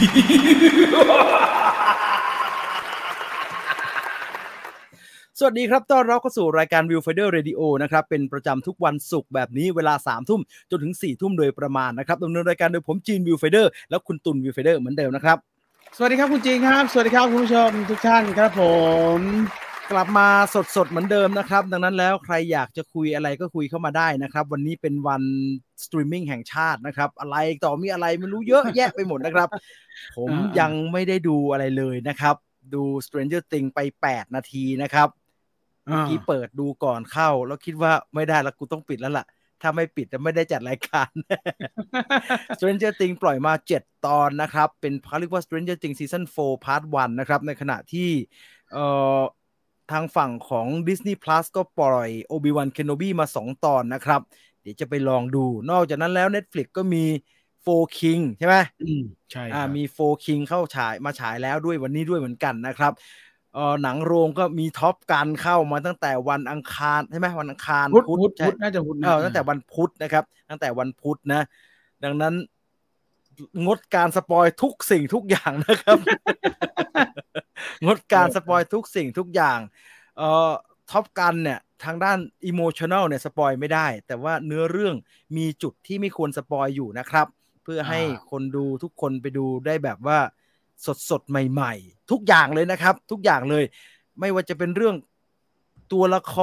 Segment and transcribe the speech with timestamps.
[0.00, 0.02] ส
[5.44, 10.40] วัสดีครับ ต้อนรับเข้าสู่รายการ Viewfinder Radio นะครับ เป็นประจำทุกวันศุกร์แบบนี้เวลา3ามทุ่ม
[10.70, 15.38] จนถึง4ี่ทุ่มโดยประมาณนะครับดำเนินรายการโดยผมจีน Viewfinder แล้วคุณตุน Viewfinder เหมือนเดิมนะครับ
[15.96, 18.62] สวัสดีครับคุณจีนครับ สวัสดีครับคุณผู้ชมทุกท่านครับผ
[19.18, 19.20] ม
[19.92, 20.28] กลับมา
[20.76, 25.22] สดๆเหมือนเดิมนะครับ ดังนั้นแล้วใครอยากจะคุยอะไรก็คุยเข้ามาได้นะครับ วันนี้เป็นวัน
[25.84, 29.48] สตรีมมิ่งแห่งชาตินะครับ อะไรต่อมีอะไรไม่รู้เยอะแยะไปหมดนะครับ
[30.16, 30.30] ผม
[30.60, 32.36] ยังไม่ได้ดูอะไรเลยนะครับ
[32.74, 35.08] ดู Stranger Things ไป 8 นาทีนะครับ
[35.84, 39.26] เมื่อกี้เปิดดูก่อนเข้า แล้วคิดว่าไม่ได้แล้วกูต้องปิดแล้วล่ะ
[39.62, 41.10] ถ้าไม่ปิดจะไม่ได้จัดรายการ
[42.56, 48.10] Stranger Things ปล่อยมา 7 ตอนนะครับ เป็นเขาเรียกว่า Stranger Things Season 4 Part 1 นะครับ ในขณะที่
[48.72, 48.86] เอ่
[49.18, 49.20] อ
[49.92, 54.20] ทางฝั่งของ Disney Plus ก็ปล่อย Obi-Wan Kenobi มา 2 ตอนนะครับ
[54.62, 57.04] เดี๋ยวจะไปลองดู นอกจากนั้นแล้ว Netflix ก็มี
[57.64, 62.92] Four King ใช่ไหมอืมใช่อ่าครับมีโฟคิงเข้าฉายมาฉายแล้วด้วยวันนี้ด้วยเหมือนกันนะครับ
[63.54, 71.42] เออหนังโรงก็มีท็อปกันเข้ามาตั้งแต่วันอังคารใช่ไหมวันอังคารพุธพุธใช่พุธน่าจะพุธนะเออตั้งแต่วันพุธนะครับ ตั้งแต่วันพุธนะ
[72.04, 72.34] ดังนั้น
[73.66, 75.98] งดการสปอยทุกสิ่งทุกอย่างนะครับ
[77.86, 79.58] งดการสปอยทุกสิ่งทุกอย่าง
[80.16, 80.50] เอ่อ
[80.90, 84.94] Top Gun เนี่ยทางด้าน emotional เนี่ย spoil ไม่ได้ แต่ว่าเนื้อเรื่อง
[85.36, 87.26] มีจุดที่ไม่ควร spoil อยู่นะครับ
[87.62, 90.18] เพื่อให้คนดูทุกคนไปดูได้แบบว่า
[90.86, 93.64] สดสดๆใหม่ ๆ ทุกอย่างเลยนะครับ ทุกอย่างเลย
[94.20, 94.96] ไม่ว่าจะเป็นเรื่อง
[95.92, 96.36] ตัวละค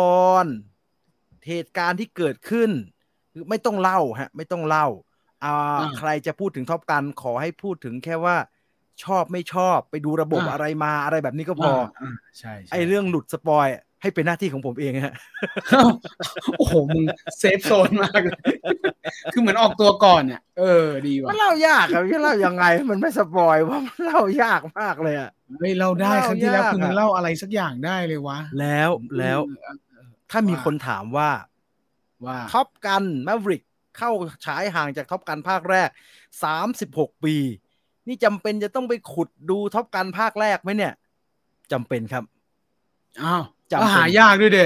[0.43, 0.45] ร
[1.47, 2.69] เหตุการณ์ที่เกิดขึ้น
[3.33, 4.87] คือไม่ต้องเล่าฮะ ไม่ต้องเล่า
[5.45, 8.35] อ่าอ่าใครจะพูดถึง Top Gun ขอให้พูดถึงแค่ว่า
[9.03, 13.67] ชอบไม่ชอบไปดูระบบอ่าอะไรมาอะไรแบบนี้ก็พอาาใช่ใช่ไอเรื่องหลุด spoil
[14.01, 15.15] ให้เป็นหน้าที่ของผมเองฮะ
[16.57, 17.05] โอ้โห มึง
[17.39, 18.41] safe zone มากเลย
[19.33, 28.89] คือเหมือนออกตัวก่อนเนี่ย เออ ดีว่ะ มันเล่ายากอะจะเล่ายังไงให้มันไม่ spoil ว่ามันเล่ายากมากเลยอะเฮ้ย เราได้เล่าครั้งที่แล้วยากคุณอะเล่าอะไรสักอย่างได้เลยวะ แล้ว
[29.19, 31.29] แล้วเออเออถ้ามีคนถามว่า
[32.25, 33.63] ว่า Top Gun Maverick
[33.97, 34.11] เข้า
[34.45, 35.89] ฉายห่างจาก Top Gun ภาคแรก
[36.55, 37.35] 36 ปี
[38.07, 40.93] นี่จำเป็นจะต้องไปขุดดู Top Gun ภาคแรกไหมเนี่ย
[41.71, 42.23] จำเป็นครับ
[43.23, 44.65] อ้าวจำเป็นก็หายากด้วยดิ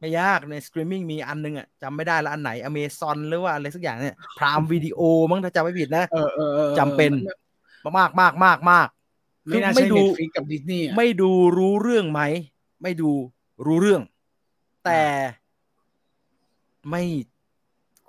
[0.00, 7.12] ไม่ยากในสตรีมมิ่งมีอันนึงอะจำไม่ได้แล้วอันไหนอเมซอนหรือว่าอะไรสักอย่างเนี่ย Prime Video มั้งถ้าจำไม่ผิดนะเออเออเออจำเป็น
[7.98, 8.88] มากมากมากมาก
[9.46, 12.20] ไม่น่าไม่ใช่ดู Netflix กับดิสนีย์ไม่ดูรู้เรื่องไหม
[12.82, 13.10] ไม่ดู
[13.66, 14.02] รู้เรื่อง
[14.84, 15.02] แต่
[16.90, 17.02] ไม่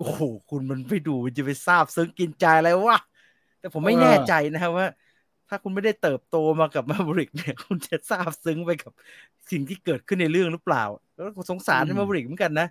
[0.01, 2.97] โอ้โหคุณมันไม่ดูมันจะไปซาบซึ้งกินใจอะไรวะ
[3.59, 4.87] แต่ผมไม่แน่ใจนะครับว่า
[5.49, 8.91] ถ้าคุณไม่ได้เติบโตมากับ Maverick เนี่ย คุณจะซาบซึ้งไปกับ
[9.51, 12.67] สิ่งที่เกิดขึ้นในเรื่องหรือเปล่า แล้วก็สงสาร Maverick เหมือนกันนะ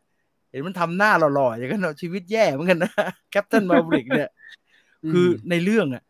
[0.51, 2.91] เห็นมันทำหน้าหล่อๆอย่างนั้นเนอะชีวิตแย่เหมือนกันนะ
[3.31, 4.29] Captain Maverick เนี่ย
[5.11, 6.03] คือในเรื่องอะ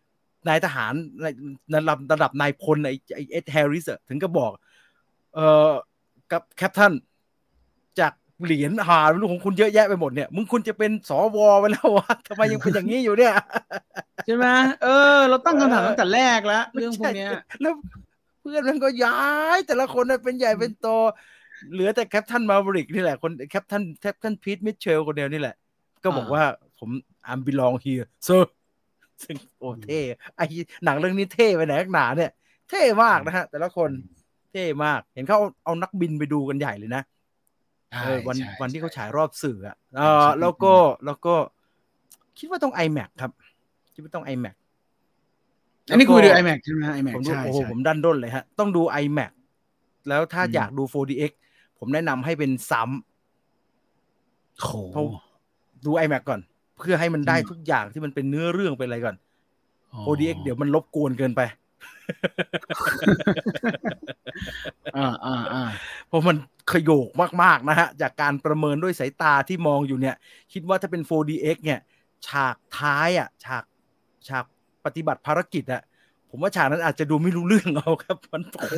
[0.49, 4.53] นายทหารในระดับระดับนายพลไอ้ไอ้ Ed Harris อะถึงก็บอก
[5.35, 5.71] เอ่อ
[6.33, 7.10] กับแคปทันจาก
[8.45, 13.35] เหรียญหาลูกของคุณเยอะแยะไปหมดเนี่ย มึงคุณจะเป็นสวไปแล้ววะทำไมยังเป็นอย่างนี้อยู่เนี่ย
[14.27, 14.47] ใช่ไหม
[14.83, 17.31] เออ เราตั้งคำถามตั้งแต่แรกแล้วเรื่องพวกเนี้ย
[17.61, 17.73] แล้ว
[18.41, 19.21] เพื่อนมันก็ย้า
[19.57, 20.89] ย แต่ละคนน่ะเป็นใหญ่เป็นโต
[21.73, 25.57] เหลือแต่แคปทันมาบริกนี่แหละคนแคปทันแคปทันพีทมิเชลคนเดียวนี่แหละ
[26.05, 26.45] ก็บอกอ่าว่า
[26.79, 26.91] ผม
[27.27, 28.55] อัมบิลองเฮียเซอร์
[29.23, 30.01] ซึ่งโอ้เท่
[30.37, 30.41] ไอ
[30.85, 32.33] หนังเรื่องนี้เท่ไปไหนนักหนาเนี่ย
[32.71, 33.91] เท่มากนะฮะ แต่ละคน
[34.51, 37.20] เท่มากเห็นเขาเอาเอานักบินไปดูกันใหญ่เลยนะใช่เออ
[38.29, 40.75] วันใช่วันที่เขาใช่ฉายรอบสื่ออะเอใช่อใช่แล้วก็
[41.07, 41.35] แล้วก็
[42.39, 43.33] คิดว่าต้อง iMac ครับ
[43.95, 44.55] คิดว่าต้อง iMac
[45.91, 49.31] อันนี้คุยดู iMac ใช่ไหม iMac ผมดูใช่โอ้โหใช่ผมดันด้นเลยฮะ ต้องดู iMac
[50.09, 51.33] แล้วถ้าอืมอยากดู 4DX
[51.79, 52.83] ผมแนะนำให้เป็นซ้
[54.59, 55.05] โอ้โหำเพราะ
[55.87, 56.41] ดู iMac ก่อน
[56.79, 59.17] เพื่อให้มันได้อืมทุกอย่างที่มันเป็นเนื้อเรื่องเป็นอะไรก่อน
[59.93, 61.41] อ๋อ 4DX เดี๋ยวมันรบกวนเกินไป
[64.97, 65.63] อ่าอ่าอ่า
[66.09, 66.37] เพราะมัน
[66.73, 67.09] ขยโยก
[67.43, 70.17] มากๆนะฮะจากการประเมินด้วยสายตาที่มองอยู่เนี่ย
[70.53, 71.81] คิดว่าถ้าเป็น 4DX เนี่ย
[72.27, 73.65] ฉากท้ายอะฉาก
[74.29, 74.45] ฉาก
[74.85, 75.83] ปฏิบัติภารกิจอะ
[76.31, 78.77] ผมว่าฉากนั้นอาจจะดูไม่รู้เรื่องเอาครับ มันโอ้โห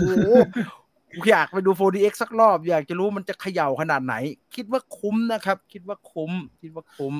[1.28, 4.14] อยากไปดู 4DX สักรอบ อยากจะรู้มันจะเขย่าขนาดไหน
[4.54, 7.14] คิดว่าคุ้มนะครับ คิดว่าคุ้ม คิดว่าคุ้ม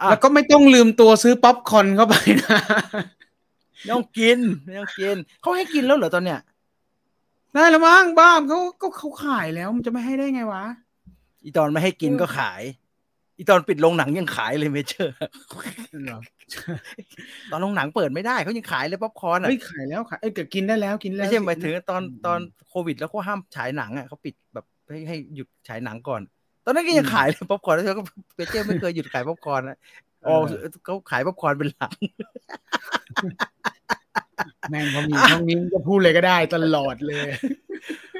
[0.00, 2.60] อะแล้วก็ไม่ต้องลืมตัวซื้อป๊อปคอร์นเข้าไปนะ
[3.76, 6.40] ไม่ต้องกินไม่ต้องกินเขาให้กินแล้วเหรอตอนเนี้ย
[7.58, 10.64] ได้แล้วมั้งบ้ามเขาก็เขาขายแล้วมันจะไม่ให้ได้ไงวะ
[11.44, 12.62] อีตอนไม่ให้กินก็ขาย
[13.36, 15.14] อีตอนปิดโรงหนังยังขายเลยเมเจอร์
[17.50, 22.38] ตอนโรงหนังเปิดไม่ได้เขายังขายเลยป๊อปคอร์นอะเฮ้ยขายแล้วขายเอ้ยก็กินได้แล้วกินแล้วไม่ใช่หมายถึงตอนอืมตอน
[22.68, 26.20] โควิดแล้วเขาห้ามฉายหนังอะเขาปิดแบบให้ให้หยุดฉายหนังก่อน
[26.64, 28.02] ตอนนั้นก็ยังอืมขายเลยป๊อปคอร์นแล้วก็
[28.36, 29.78] Major ไม่เคยหยุดขายป๊อปคอร์นนะ
[30.26, 31.94] อ๋อเออเขาขายป๊อปคอร์นเป็นหลัง
[34.70, 37.28] แม่งพอมีช่องนี้จะพูดเลยก็ได้ตลอดเลย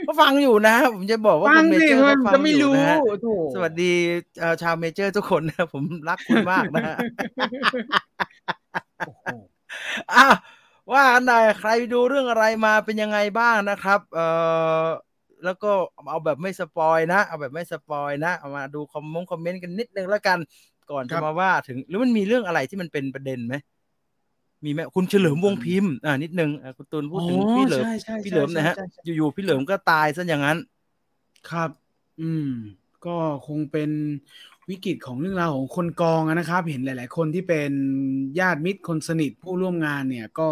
[0.07, 3.93] ก็ฟังอยู่นะผมจะบอกว่าฟังคุณเมสิเจอร์มัก็นฟังก็ไม่อยู่รู้นะฮะโถสวัสดี
[4.41, 6.97] เอ่อชาว Major ทุกคนนะผมรักคุณมากนะฮะ
[9.07, 9.25] โอ้โห
[10.13, 10.27] อะ
[10.93, 14.27] ว่ากันหน่อยใครดูเรื่องอะไรมาเป็นยังไงบ้างนะครับ เอ่
[14.85, 14.87] อ
[15.45, 15.71] แล้วก็
[16.11, 20.39] เอาแบบไม่สปอยนะ เอาแบบไม่สปอยนะเอามาดูคอมมงคอมเมนต์กันนิดนึงแล้วกัน
[20.91, 23.55] ก่อนจะมาว่าถึงหรือมันมีเรื่องอะไรที่มันเป็นประเด็นไหม
[24.65, 30.59] มีไหมคุณเฉลิมวงศ์พิมพ์อ่านิดนึงอะคุณตูนพูดถึงพี่เหลิมใช่ใช่ใช่พี่เหลิมนะฮะใช่ใช่อยู่ๆพี่เหลิมก็ตายซะอย่างนั้น
[31.51, 31.71] ครับ
[32.21, 32.51] อืม
[33.07, 33.17] ก็
[33.47, 33.91] คงเป็น
[34.71, 37.71] วิกฤตของเรื่องราวของคนกองอะนะครับ เห็นหลาย ๆ คนที่เป็น
[38.39, 40.49] ญาติมิตรคนสนิทผู้ร่วมงานเนี่ยก็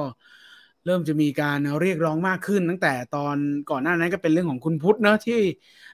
[0.86, 3.36] เริ่มจะมีการเรียกร้องมากขึ้น ตั้งแต่ตอน
[3.70, 5.40] ก่อนหน้านั้นก็เป็นเรื่องของคุณพุทธเนอะที่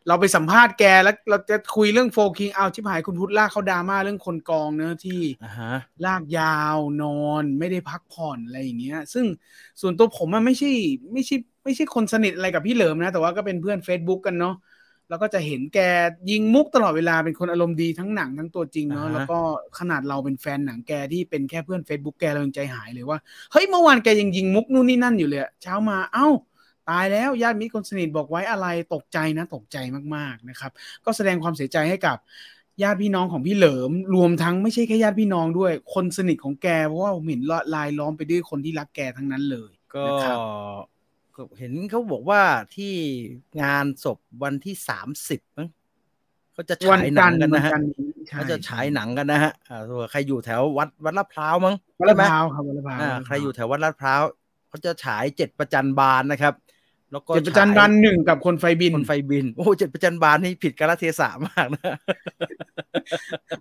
[0.07, 5.21] เราไปสัมภาษณ์แกแล้วเราจะคุยเรื่องโฟกิงเอาชิบหายคุณพุทธลากเขาดราม่าเรื่องคนกองเนอะที่
[6.05, 6.45] ลากยา
[6.75, 7.09] วนอ
[7.43, 9.27] นไม่ได้พักผ่อนอะไรอย่างเงี้ย ซึ่ง
[9.81, 10.69] ส่วนตัวผมอะไม่ใช่
[11.13, 14.55] ไม่ใช่ไม่ใช่คนสนิทอะไรกับพี่เหลิมนะ แต่ว่าก็เป็นเพื่อน Facebook กันเนาะ
[15.09, 15.79] แล้วก็จะเห็นแก
[16.31, 19.39] ยิงมุกตลอดเวลาเป็นคนอารมณ์ดีทั้งหนังทั้งตัวจริงเนาะอ่าฮะแล้วก็
[19.79, 23.19] ขนาดเราเป็นแฟนหนังแกที่เป็นแค่เพื่อน Facebook แกเรายังใจหายเลยว่า
[23.53, 26.29] เฮ้ยเมื่อวานแกยังยิงมุกนู่นนี่นั่นอยู่เลยอะเช้ามาเอ้า
[26.91, 29.77] ตายแล้วญาติมิตรคนสนิทบอกไว้อะไรตกใจนะตกใจ
[30.15, 30.73] มากๆนะครับ
[31.05, 32.19] ก็แสดงความเสียใจให้กับ
[32.83, 37.43] ญาติพี่น้องของพี่เหลิม รวมทั้งไม่ใช่แค่ญาติพี่น้องด้วย คนสนิทของแกเพราะว่าผมเห็น
[37.75, 40.47] ลายล้อมไปด้วยคนที่รักแกทั้งนั้นเลยก็นะครับก็
[41.59, 42.43] เห็นเขาบอกว่า
[42.77, 42.95] ที่
[43.63, 45.69] งานศพวันที่สามสิบมั้ง
[46.53, 54.23] เขาจะวันฉายหนัจังนทร์กันวันะนฮะจันทร์นี้ใช่เขาจะฉายหนังกันนะฮะอ่าส่วนใครอยู่แถววัดวัดลาดพร้าวมั้งวัดลาดพร้าวครับวัดลาดพร้าวอ่าใครอยู่แถววัดลาดพร้าว
[54.69, 56.55] เขาจะฉายเจ็ดประจันบานนะครับ
[57.13, 61.97] แล้วก็เจ็ดประจันบานหนึ่งกับคนไฟบินคนไฟบิน โอ้เจ็ดประจันบานนี่ผิดกาลเทศะมากนะ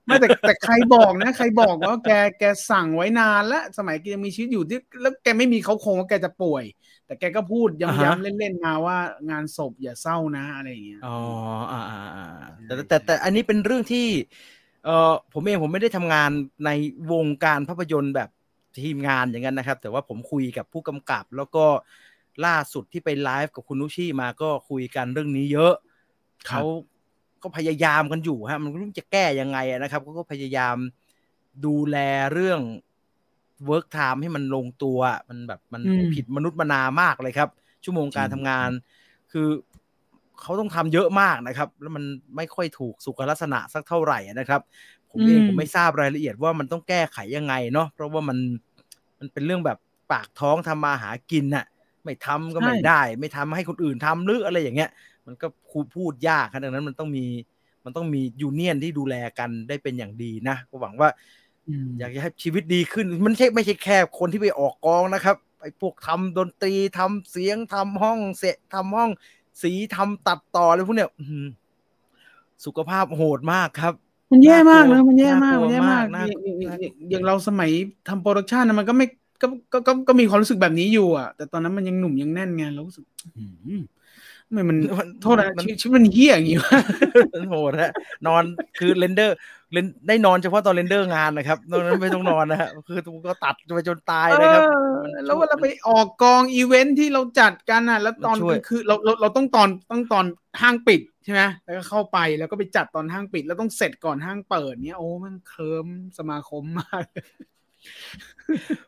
[0.05, 6.63] ไม่แต่แต่ใครบอกนะ ใครบอกว่าแกแกสั่งไว้นานแล้วสมัยแกยังมีชีวิตอยู่ที่แล้วแกไม่มีเขาโครงว่าแกจะป่วย
[7.05, 8.97] แต่แกก็พูดอ่าฮะย้ำๆเล่นๆมาว่า
[9.29, 11.17] งานศพอย่าเศร้านะอะไรอย่างเงี้ยอ๋อ
[11.71, 12.27] อ่าอ่าอ่า
[12.65, 14.07] แต่ใช่แต่แต่อันนี้เป็นเรื่องที่
[14.85, 16.31] เออผมเองผมไม่ได้ทำงาน
[16.65, 16.69] ใน
[17.11, 18.29] วงการภาพยนตร์แบบ
[18.83, 21.65] ทีมงานอย่างนั้นนะครับ แต่ว่าผมคุยกับผู้กำกับแล้วก็
[22.45, 25.73] ล่าสุดที่ไปไลฟ์กับคุณนุชชีมาก็คุยกันเรื่องนี้เยอะ
[26.49, 26.63] ครับเขา
[27.43, 30.75] ก็พยายามกันอยู่ฮะ มันไม่รู้จะแก้ยังไงอะนะครับเขาก็พยายาม
[31.65, 31.97] ดูแล
[32.33, 32.61] เรื่อง
[33.69, 34.99] work time ให้มันลงตัว
[35.29, 37.49] มันแบบมันอืมผิดมนุษย์มนามากเลยครับ
[37.83, 38.69] ชั่วโมงการจริทำงงาน
[39.31, 39.47] คือ
[40.41, 42.03] เขาต้องทำเยอะมากนะครับ แล้วมัน
[42.35, 44.61] ไม่ค่อยถูกสุขลักษณะสักเท่าไหร่นะครับ
[45.11, 48.37] ผมเองผมไม่ทราบรายละเอียดว่ามันต้องแก้ไขยังไงเนาะเพราะว่ามัน
[49.19, 49.77] มันเป็นเรื่องแบบ
[50.11, 51.65] ปากท้องทำมาหากินน่ะ
[52.03, 54.89] ไม่ทำก็ไม่ได้ ไม่ทำให้คนอื่นทำหรืออะไรอย่างเงี้ย
[55.25, 57.25] มันก็คูพูดยากครับดังนั้นมันต้องมี
[57.85, 61.09] มันต้องมียูเนียนที่ดูแลกันได้เป็นอย่างดีนะก็หวังว่า
[61.67, 69.09] อืมอยากจะให้ชีวิตดีขึ้น มันไม่ใช่ไม่ใช่แค่คนที่ไปออกกองนะครับไอ้พวกทำดนตรีทำเสียงทำห้องเสร็จทำห้อง
[69.61, 71.47] สีทำตัดต่ออะไรพวกเนี้ยอื้อหือ
[72.65, 73.93] สุขภาพโหดมากครับ
[74.31, 77.71] มันแย่มากน่ากลันะวมันแย่มากน่ากลัวมันแย่มากมากอย่างอย่างน่าอย่างอย่างเราสมัย
[78.07, 79.05] ทำโปรดักชันน่ะมันก็ไม่
[79.41, 83.03] ก็ก็ก็ก็มีความรู้สึกแบบนี้อยู่อะ แต่ตอนนั้นมันยังหนุ่มยังแน่นไงเรารู้สึก
[83.37, 83.81] อื้อหือ
[84.47, 86.79] ทำไมมันมันโทษนะมันชีวิตชีวิตมันเหี้ยอย่างงี้วะ
[87.33, 87.91] มันโหดฮะ
[88.27, 88.43] นอน
[88.79, 94.71] คือ render render ได้นอนเฉพาะตอน render งานนะครับนอกนั้นไม่ต้องนอนนะฮะคือก็ตัดไปจนตายนะครับเอ
[95.05, 100.25] อแล้วเวลาไปออกกองอีเวนท์ที่เราจัดกันอะ แล้วตอนมันช่วยคือเราเราเราต้องตอนต้องตอน
[100.61, 107.03] ห้างปิดใช่ไหมแล้วก็เข้าไปแล้วก็ไปจัดตอนห้างปิด แล้วต้องเสร็จก่อนห้างเปิดเนี้ยโอ้มันเคลิมสมาคมมาก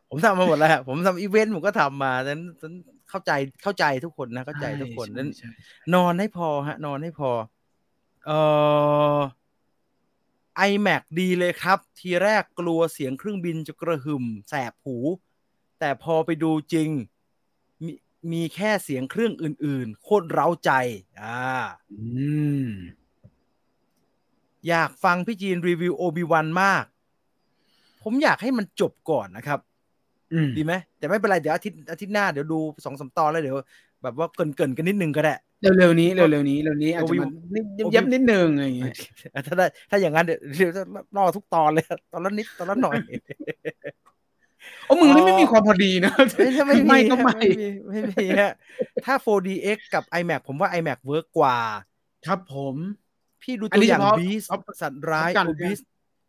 [0.09, 2.73] ผมทำมาหมดแล้วฮะผมทำอีเวนต์ผมก็ทำมาดังนั้นดังนั้น
[3.09, 3.31] เข้าใจ
[3.63, 5.49] เข้าใจทุกคนนะเข้าใจทุกคนใช่นั้นใช่
[5.95, 7.31] นอนให้พอฮะ นอนให้พอ
[8.25, 8.39] เอ่
[9.15, 9.17] อ
[10.69, 14.97] iMac ดีเลยครับ ทีแรกกลัวเสียงเครื่องบินจะกระหึ่มแสบหู
[15.79, 16.89] แต่พอไปดูจริง
[17.81, 17.91] มี
[18.31, 20.71] มีแค่เสียงเครื่องอื่น ๆ โคตรเร้าใจ
[21.21, 21.41] อ่า
[21.93, 22.05] อื
[22.65, 22.67] ม
[24.67, 26.83] อยากฟังพี่จีนรีวิวโอบิวันมาก
[28.03, 29.59] ผมอยากให้มันจบก่อนนะครับ
[30.33, 33.55] อืมดีไหมแต่ไม่เป็นไรเดี๋ยวอาทิตย์อาทิตย์หน้าเดี๋ยวดูสองสามตอนแล้วเดี๋ยว
[34.03, 35.33] แบบว่าเกรินเกินๆกันนิดนึงก็ได้
[35.77, 38.93] เร็วๆนี้เร็วๆนี้เร็วๆนี้อาจจะมานิดโอวิวย้ำนิดนึงอะไรอย่างเงี้ย
[39.47, 40.83] ถ้าได้ถ้าอย่างนั้นเดี๋ยวเดี๋ยวจะ
[41.17, 42.95] รอทุกตอนเลยตอนละนิดตอนละหน่อย
[44.87, 48.53] โอ้มึงนี่อ๋อไม่มีความพอดีนะไม่ใช่ไม่มีไม่ก็ฮะไม่ไม่มีไม่มีฮะ
[49.05, 51.57] ถ้า 4DX กับ iMac ผมว่า iMac เวิร์กกว่า
[52.27, 52.75] ครับผม
[53.41, 55.79] พี่ดูอัตันวนี้อย่างเฉพาะบีสเอาสัตว์ร้ายเอากันโอบิส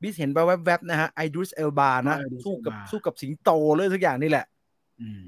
[0.04, 4.46] บีสเห็นไปแวบๆนะฮะไอดูสเอลบานะอ่า Idris สู้กับ Elba สู้กับสิงโตเลยทุกอย่างนี่แหละ
[5.00, 5.22] อืม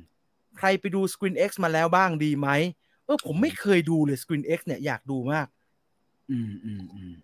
[0.59, 2.49] ใครไปดู Screen X มาแล้วบ้างดีไหม
[3.05, 5.47] เออผมไม่เคยดูเลย Screen X เนี่ยอยากดูมาก
[6.31, 7.15] อืมอืมอืม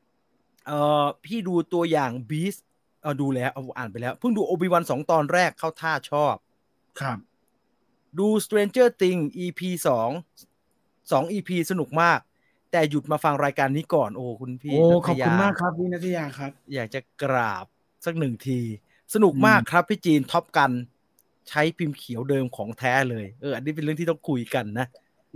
[0.67, 2.61] เออพี่ดูตัวอย่าง Beast
[3.03, 6.35] เออดูแล้วเอาอ่านไปแล้ว เพิ่งดู Obi-Wan สองตอนแรกเข้าท่าชอบ
[7.01, 7.19] ครับ
[8.19, 10.11] ดู Stranger Things EP สอง
[11.13, 12.19] สอง EP สนุกมาก
[12.73, 17.67] แต่หยุดมาฟังรายการนี้ก่อนโอ้คุณพี่โอ้นัทขอบคุณมากครับพี่นัทยาครับ อยากจะกราบ
[18.05, 18.61] สักหนึ่งที
[19.15, 20.71] สนุกมากครับพี่จีน Top Gun
[21.49, 24.87] ใช้พิมพ์เขียวเดิมของแท้เลยเอออันนี้เป็นเรื่องที่ต้องคุยกันนะ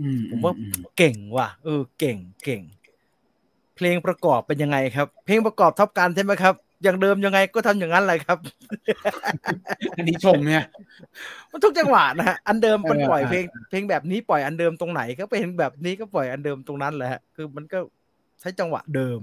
[0.01, 2.61] อืมผมว่าอืมเก่งว่ะ เออ เก่งเก่ง
[3.75, 8.37] เพลงประกอบเป็นยังไงครับ เพลงประกอบ Top Gun ใช่ไหมครับ อย่างเดิมยังไงก็ทำอย่างนั้นแหละครับ
[9.97, 10.63] อันนี้ชมเนี่ย
[11.51, 17.79] มันทุกจังหวะนะฮะอันเดิมมันเออปล่อยเออเพลงเพลงแบบนี้ปล่อยอันเดิมตรงไหนก็เป็นแบบนี้ก็ปล่อยอันเดิมตรงนั้นแหละฮะคือมันก็
[18.39, 19.21] ใช้จังหวะเดิม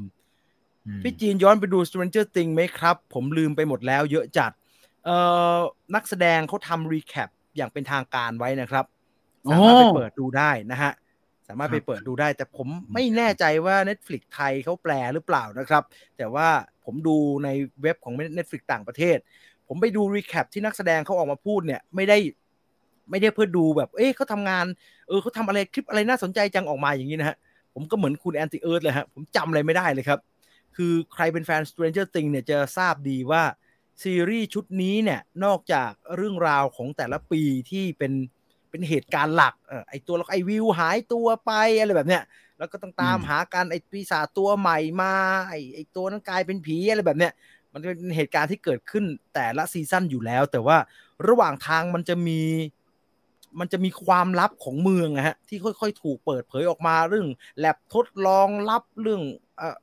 [1.03, 4.51] พี่จีนย้อนไปดู Stranger Things ไหมครับ ผมลืมไปหมดแล้วเยอะจัด
[5.05, 5.17] เอ่
[5.55, 5.59] อ
[5.95, 8.85] นักแสดงเขาทำรีแคปอย่างเป็นทางการไว้นะครับ
[9.51, 15.83] สามารถไปเปิดดูได้นะฮะสามารถไปเปิดดูได้ แต่ผมไม่แน่ใจว่า Netflix ไทยเขาแปลหรือเปล่านะครับ
[16.17, 16.49] แต่ว่า
[16.85, 17.49] ผมดูใน
[17.83, 19.19] เว็บของ Netflix ต่างประเทศ
[19.69, 22.19] ผมไปดูรีแคปที่นักแสดงเขาออกมาพูดเนี่ยไม่ได้
[23.11, 24.67] ไม่ได้เพื่อดูแบบ เอ๊ะเขาทำงาน
[25.09, 27.37] เออเขาทำอะไรคลิปอะไรน่าสนใจจังออกมาอย่างนี้นะฮะ
[27.75, 30.21] ผมก็เหมือนคุณแอนติเอิร์ธเลยฮะ ผมจำอะไรไม่ได้เลยครับ
[30.77, 33.43] คือใครเป็นแฟน Stranger Things เนี่ยจะทราบดีว่า
[34.03, 38.13] ซีรีส์ชุดนี้เนี่ย นอกจากเรื่องราวของแต่ละปีที่เป็น
[38.75, 42.23] เป็นเหตุการณ์หลักเออไอตัวแล้วไอวิวหายตัวไปอะไรแบบเนี้ย
[42.59, 45.13] แล้วก็ต้องตามอืมหากันไอปีศาจตัวใหม่มา
[45.49, 47.33] ไอไอตัวนั้นกลายเป็นผีอะไรแบบเนี้ย
[47.73, 49.05] มันเป็นเหตุการณ์ที่เกิดขึ้น
[49.35, 50.77] แต่ละซีซั่นอยู่แล้ว แต่ว่า
[51.29, 52.41] ระหว่างทางมันจะมี
[53.61, 57.29] มันจะมีความลับของเมืองนะฮะที่ค่อยๆ ถูกเปิดเผยออกมาเรื่อง
[57.59, 59.23] แลบทดลองลับเรื่อง
[59.57, 59.77] เอ่อ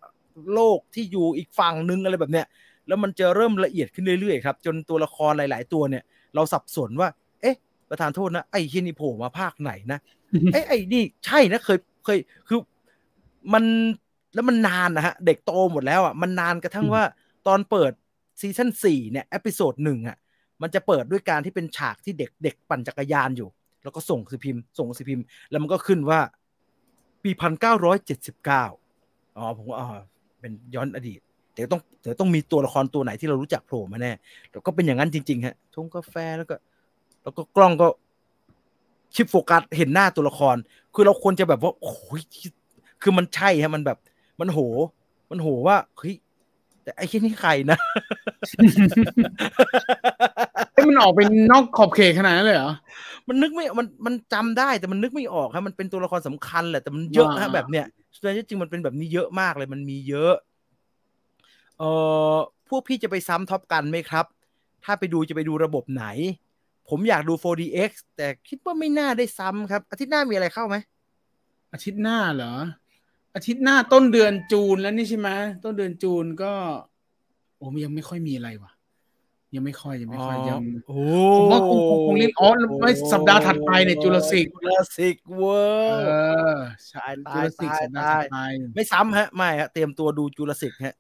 [0.54, 2.46] โลกที่อยู่อีกฝั่งนึงอะไรแบบเนี้ย
[2.88, 6.04] แล้วมันจะเริ่มละเอียดขึ้นเรื่อยๆครับจนตัวละครหลาย ๆ ตัวเนี่ย
[6.36, 7.21] เราสับสนว่าเอ๊ะ
[7.92, 10.00] ประธานโทษนะไอ้เฮียนี่โผล่มาภาคไหนนะ
[10.54, 12.18] เอ้ยไอ้นี่ใช่นะเคยเคย
[12.48, 12.60] คือ
[13.54, 13.64] มัน
[14.34, 17.04] แล้วมันนานนะฮะ เด็กโตหมดแล้วอะมันนานกระทั่งว่า
[17.48, 17.92] ตอนเปิด
[18.42, 20.18] season สี่เนี่ย episode หนึ่งอะ
[20.62, 23.50] มันจะเปิดด้วยการที่เป็นฉากที่เด็กเด็กปั่นจักรยานอยู่
[23.84, 26.20] แล้วก็ส่งหนังสือพิมพ์ส่งหนังสือพิมพ์ แล้วมันก็ขึ้นว่า
[27.24, 28.64] ปีพันเก้าร้อยเจ็ดสิบเก้า
[29.38, 29.88] อ๋อผมว่าอ๋อ
[30.40, 31.20] เป็นย้อนอดีต
[31.56, 34.12] เดี๋ยวต้องเดี๋ยวต้องมีตัวละครตัวไหนที่เรารู้จักโผล่มาแน่
[34.52, 36.56] แล้วก็เป็นอย่างนั้นจริงๆฮะชงกาแฟแล้วก็
[37.24, 37.88] แล้วก็กล้องก็
[39.16, 40.56] ชิปโฟกัสเห็นหน้าตัวละคร
[40.94, 42.22] คือเราควรจะแบบว่าโอ้ย
[43.01, 43.98] คือมันใช่ฮะมันแบบ
[44.40, 44.60] มันโห
[45.30, 46.16] มันโหว่าเฮ้ย
[46.84, 47.78] แต่ไอ้ที่นี่ใครนะ
[50.74, 52.72] เอ้ยมันออกเป็นนอกขอบเขตขนาดนั้นเลยเหรอ
[53.28, 60.34] มันนึกไม่ มัน มันจำได้แต่มันนึกไม่ออกครับ มันเป็นตัวละครสำคัญแหละ แต่มันเยอะฮะอ่าแบบเนี้ยส่วนจริงๆมันเป็นแบบนี้เยอะมากเลย มันมีเยอะ
[61.80, 61.90] เอ่
[62.34, 62.36] อ
[62.70, 64.25] พวกพี่จะไปซ้ำ Top Gun ไหมครับ
[64.86, 66.06] ถ้าไปดูจะไปดูระบบไหน
[66.90, 70.76] ผมอยากดู 4DX แต่คิดว่าไม่น่าได้ซ้ำครับ อาทิตย์หน้ามีอะไรเข้าไหม
[71.74, 72.54] อาทิตย์หน้าเหรอ
[73.36, 75.30] อาทิตย์หน้าต้นเดือน June แล้วนี่ใช่ไหม
[75.64, 76.54] ต้นเดือน June ก็
[77.58, 78.72] โอ้มันยังไม่ค่อยมีอะไรว่ะ
[79.56, 81.00] ยังไม่ค่อยยังไม่ค่อยยังโอ้
[81.38, 82.50] ผมว่าคงคงคงเล่นอ๋อ
[82.82, 85.62] ไม่สัปดาห์ถัดไปเนี่ย Jurassic Jurassic World
[86.06, 88.38] เออใช่ตายจุลศิษย์ตายสัปดาห์ถัดไป
[88.76, 90.96] ไม่ซ้ำฮะ ไม่ฮะเตรียมตัวดูจุลศิษย์ฮะ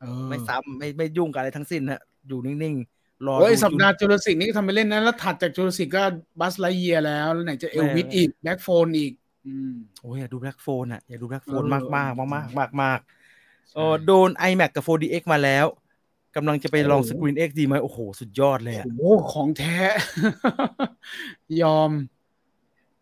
[0.00, 2.95] เออไม่ซ้ำไม่ไม่ยุ่งกับอะไรทั้งสิ้นฮะอยู่นิ่งๆ
[3.26, 6.02] รอโอ้ยดูสัปดาห์ Juras Jurassic นี่ก็ทำไปเล่นนะแล้วถัดจากจุลศิษย์ก็
[6.40, 9.12] Buzz Lightyear แล้วแล้วไหนจะเอลวิสแม่งอีก Black Phone อีก
[9.46, 15.66] อืมโอ้ยอยากดู Black Phone อะอยากดู Black Phone เออมากมากมากมากมากมากๆใช่เออโดน iMac กับ 4DX มาแล้ว
[16.36, 19.78] กำลังจะไปลองโอ้โหสกรีน X ดีไหมโอ้โห สุดยอดเลยอะโอ้โหของแท้
[21.62, 21.90] ยอม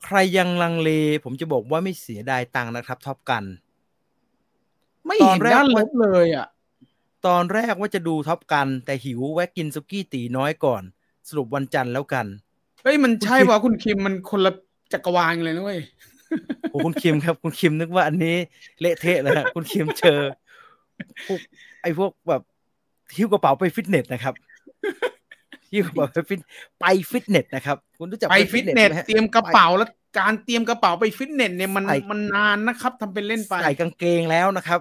[0.04, 0.90] ใครยังลังเล
[1.24, 3.44] ผมจะบอกว่าไม่เสียดายตังค์นะครับ Top Gun
[5.06, 6.46] ไม่ตอนเห็นแรกด้านลว่าบเลยอะ
[7.26, 10.82] ตอนแรกว่าจะดู Top Gun แต่หิวแวะกินซุกี้ตีน้อยก่อน
[11.28, 12.26] สรุปวันจันทร์แล้วกัน
[12.84, 14.52] เฮ้ยมันใช่คุณคิมป่ะคุณคิมมันคนละ
[14.92, 15.80] จักรวาลกันเลยนะเว้ย
[16.70, 18.36] โอ้คุณคิมครับ คุณคิมนึกว่าอันนี้
[18.80, 20.20] เละเทะเลยฮะคุณคิมเจอ
[21.28, 21.40] พวก
[21.82, 22.42] ไอ้พวกแบบ
[23.16, 24.34] หิ้วกระเป๋าไปฟิตเนสนะครับ
[25.72, 26.40] หิ้วกระเป๋าไปฟิต
[26.80, 29.88] ไปฟิตเนสนะครับ คุณรู้จักไปฟิตเนสไหมฮะเตรียมกระเป๋าแล้ว
[30.18, 34.80] การเตรียมกระเป๋าไปฟิตเนสเนี่ยมันใส่มันนานนะครับทำเป็นเล่นไปใส่กางเกงแล้วนะครับ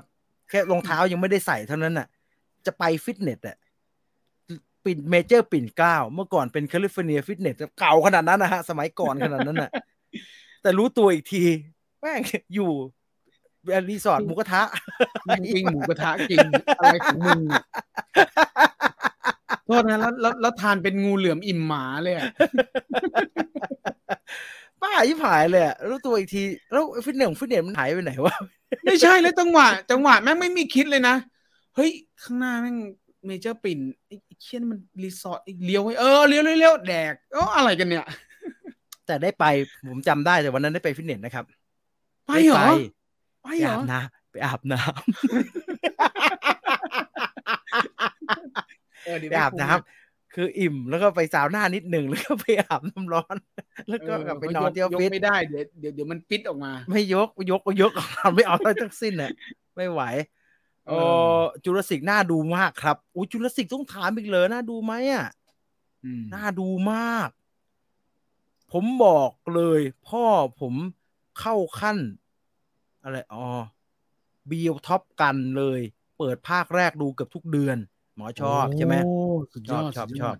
[0.50, 2.07] แค่รองเท้ายังไม่ได้ใส่เท่านั้นน่ะ
[2.65, 3.58] จะไปฟิตเนสอะ
[4.86, 9.72] ปิ่นเมเจอร์ปิ่นเกล้าเมื่อก่อนเป็น California Fitness เก่าขนาดนั้นนะฮะ สมัยก่อนขนาดนั้นน่ะ
[10.62, 11.43] แต่รู้ตัวอีกที
[12.00, 12.22] แม่ง
[12.55, 12.72] อยู่
[13.89, 14.62] รีสอร์ทหมูกระทะ
[15.25, 17.63] แม่งปิ้งหมูกระทะกินอะไรของมึงอะ
[19.65, 22.25] โทษนะแล้วแล้วแล้วทานเป็นงูเหลือมอิ่มหมาเลยอะ
[24.82, 28.36] ป้ายิ่หายเลยอะรู้ตัวอีกที แล้วฟิตเนสของฟิตเนสมันหายไปไหนวะ
[28.86, 31.15] ไม่ใช่แล้วจังหวะจังหวะแม่งไม่มีคิดเลยนะ
[31.75, 31.92] เฮ้ย
[32.24, 32.77] ข้างหน้าแม่ง
[33.25, 38.06] เมเจอร์ปิ่นไอ้ไอ้เคียนมันรีสอร์ทอีกเลี้ยวไว้เออเลี้ยวเลี้ยวเลี้ยวแดกเอออะไรกันเนี่ย
[39.06, 39.46] แต่ได้ไป
[39.89, 41.46] ผมจำได้แต่วันนั้นได้ไปฟิตเนสนะครับ
[42.27, 42.74] ไปเหรอด้ไป
[43.44, 44.94] ไปเหรอาอบน้ำไปอาบน้ำ
[49.06, 53.36] เออเดี๋ยวไปอาบน้ำคืออิ่มแล้วก็ไปสาวหน้านิดหนึ่งแล้วก็ไปอาบน้ำร้อน
[53.89, 57.92] แล้วก็กลับไปนอนที่ออฟฟิศไม่ได้เดี๋ยวเดี๋ยวเดี๋ยวมันปิดออกมา ไม่ยกยกก็ยก
[58.36, 59.32] ไม่เอาอะไรทั้งสิ้นอะ
[59.75, 60.01] ไม่ไหว
[60.88, 60.94] เอ
[61.40, 65.28] อจุลศิกน่าดูมากครับอู้จุลศิกต้องถามอีกเลยน่าดูไหมอะ
[66.34, 67.30] น่าดูมาก
[68.72, 70.25] ผมบอกเลย พ่อ
[70.62, 70.74] ผม
[71.40, 71.98] เข้าขั้น
[73.04, 73.46] อะไรอ๋อ
[74.50, 75.80] บีล Top Gun เลย
[76.18, 77.78] เปิดภาคแรกดูเกือบทุกเดือน
[78.16, 78.96] หมอชอบใช่ไหม
[79.70, 80.36] ชอบชอบชอบ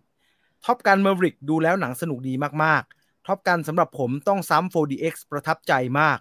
[0.66, 2.34] Top Gun Maverick ดูแล้วหนังสนุกดี
[2.64, 6.20] มากๆ Top Gun สำหรับผมต้องซ้ำ 4DX ประทับใจมาก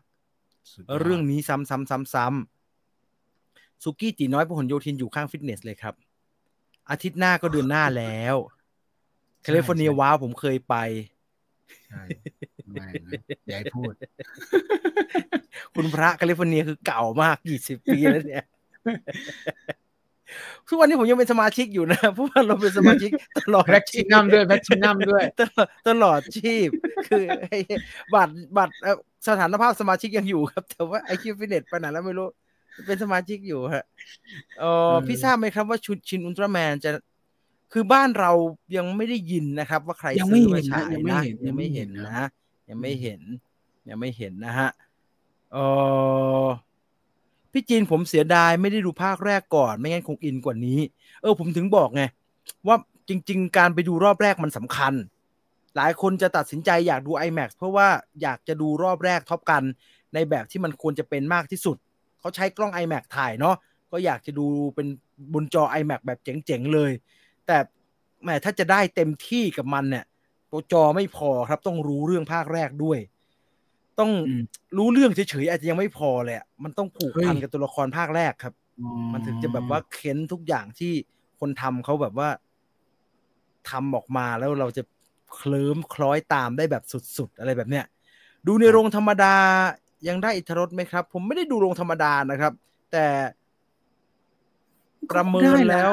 [1.00, 2.51] เรื่องนี้ซ้ำซ้ำซ้ำซ้ำ
[3.82, 5.94] สุกี้ตีน้อยพหลโยธินอยู่ข้างฟิตเนสเลยครับ
[6.90, 8.36] อาทิตย์หน้าก็เดือนหน้าแล้ว
[9.42, 10.74] California Wow ผมเคยไป
[11.86, 12.02] ใช่
[12.70, 12.86] ไม่
[13.46, 13.92] อย่าให้พูด
[15.74, 18.44] คุณพระ California คือเก่ามากกี่สิบปีแล้วเนี่ย
[20.68, 26.68] ทุกวันนี้ผมยังเป็นสมาชิกอยู่นะเพราะว่าเราเป็นสมาชิกตลอดแพ็กชินัมด้วยแพ็กชินัมด้วยตลอดตลอดชีพ
[27.08, 27.24] คือ
[28.14, 28.74] บัตรบัตร
[29.28, 32.28] สถานภาพสมาชิกยังอยู่ครับ แต่ว่าไอคิวฟิตเนสไปไหนแล้วไม่รู้
[32.86, 33.84] เป็นสมาชิกอยู่ฮะ
[34.58, 36.90] เออพี่ทราบไหมครับว่าชุดชินอุลตร้าแมนจะ
[37.72, 38.30] คือบ้านเรา
[38.76, 42.26] ยังไม่ได้ยินนะครับ ว่าใครซื้อมาฉายนะยังไม่เห็นนะ
[42.68, 43.20] ยังไม่เห็น
[43.88, 44.70] ยังไม่เห็นนะฮะ
[45.52, 45.56] เอ
[46.44, 46.46] อ
[47.52, 50.78] พี่จีนผมเสียดายไม่ได้ดูภาคแรกก่อน ไม่งั้นคงอินกว่านี้
[51.22, 52.02] เออ ผมถึงบอกไง
[52.66, 52.76] ว่า
[53.08, 54.94] จริง ๆ การไปดูรอบแรกมันสำคัญ
[55.76, 57.88] หลายคนจะตัดสินใจอยากดู IMAX เพราะว่า
[58.22, 59.62] อยากจะดูรอบแรกท็อปกัน
[60.14, 61.76] ในแบบที่มันควรจะเป็นมากที่สุด
[62.22, 63.56] เขาใช้กล้อง IMAX ถ่ายเนาะ
[63.92, 64.86] ก็อยากจะดูเป็น
[65.34, 66.92] บนจอ IMAX แบบเจ๋งๆเลย
[67.46, 67.56] แต่
[68.22, 70.04] แหมถ้าจะได้เต็มที่กับมันเนี่ย
[70.50, 72.98] ตัวจอไม่พอครับต้องรู้เรื่องภาคแรกด้วย
[74.00, 74.10] ต้อง
[74.76, 78.54] รู้เรื่องเฉยๆอาจจะยังไม่พอเลยมันต้องผูกพันกับตัวละครภาคแรกครับ
[79.12, 80.92] มันถึงจะแบบว่าเค้นทุกอย่างที่
[81.40, 82.28] คนทำเขาแบบว่า
[83.70, 84.82] ทำออกมาแล้วเราจะ
[85.34, 86.84] เคลิ้มคล้อยตามได้แบบ
[87.16, 87.84] สุดๆ อะไรแบบเนี้ย
[88.46, 89.34] ดูในโรงธรรมดา
[90.08, 92.52] ยังได้อิทธรสไหมครับ ผมไม่ได้ดูโรงธรรมดานะครับ
[92.92, 93.06] แต่
[95.10, 95.90] ประเมินแล้ว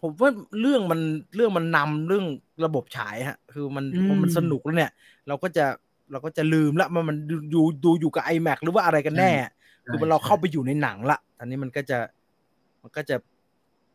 [0.00, 0.30] ผมว่า
[0.60, 1.00] เรื่องมัน
[1.34, 2.26] เรื่องมันนำเรื่อง
[2.64, 4.92] ระบบฉายฮะ คือมันพอมันสนุกแล้วเนี่ย
[5.28, 5.64] เราก็จะ
[6.12, 7.16] เราก็จะลืมละมันมัน
[7.54, 9.32] ดูดูอยู่กับ iMac หรือว่าอะไรกันแน่
[9.86, 11.98] คือมันเราเข้าไปอยู่ในหนังละตอนนี้มันก็จะ
[12.82, 13.16] มันก็จะ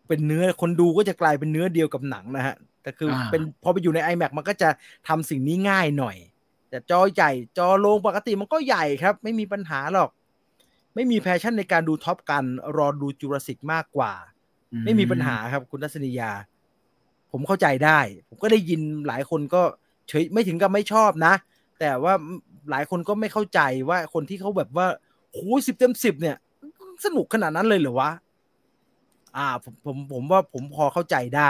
[0.08, 4.70] เป็นเนื้อคนดูก็จะกลายเป็นเนื้อเดียวกับหนังนะฮะแต่คือเป็นพอไปอยู่ใน IMAX มันก็จะ
[5.08, 6.18] ทำสิ่งนี้ง่ายหน่อย
[6.74, 10.10] แต่จอใหญ่จอโรงปกติมันก็ใหญ่ครับ ไม่มีปัญหาหรอก
[10.96, 12.44] ไม่มี passion ในการดู Top Gun
[12.78, 14.14] รอดูจูราสิกมากกว่า
[14.86, 16.32] ไม่มีปัญหาครับคุณทัศนียา
[17.32, 19.62] ผมเข้าใจได้ ผมก็ได้ยินหลายคนก็
[20.08, 21.34] เฉยไม่ถึงกับไม่ชอบนะ
[21.80, 22.14] แต่ว่า
[22.72, 23.60] หลายคนก็ไม่เข้าใจ
[23.90, 24.88] ว่าคนที่เขาแบบว่า
[25.32, 26.38] โอ้สิบเต็มสิบเนี่ย
[27.06, 28.12] สนุกขนาดนั้นเลยเหรอวะ
[29.38, 31.50] อ่าผมผมผมว่าผมพอเข้าใจได้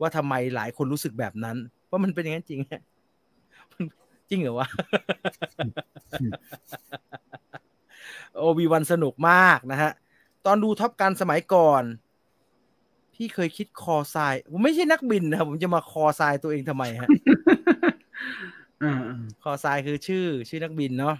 [0.00, 1.56] ว่าทำไมหลายคนรู้สึกแบบนั้น
[1.90, 2.60] ว่ามันเป็นอย่างนั้นจริง
[4.30, 4.68] จริงเหรอวะ
[8.36, 9.92] โอบีวันสนุกมากนะฮะ
[10.46, 11.82] ตอนดูท็อปการสมัยก่อน
[13.14, 17.08] พี่เคยคิดคอทราย ผมไม่ใช่นักบินนะครับผมจะมาคอทรายตัวเองทำไมฮะ
[19.42, 21.16] คอทรายคือชื่อ ชื่อนักบินเนาะ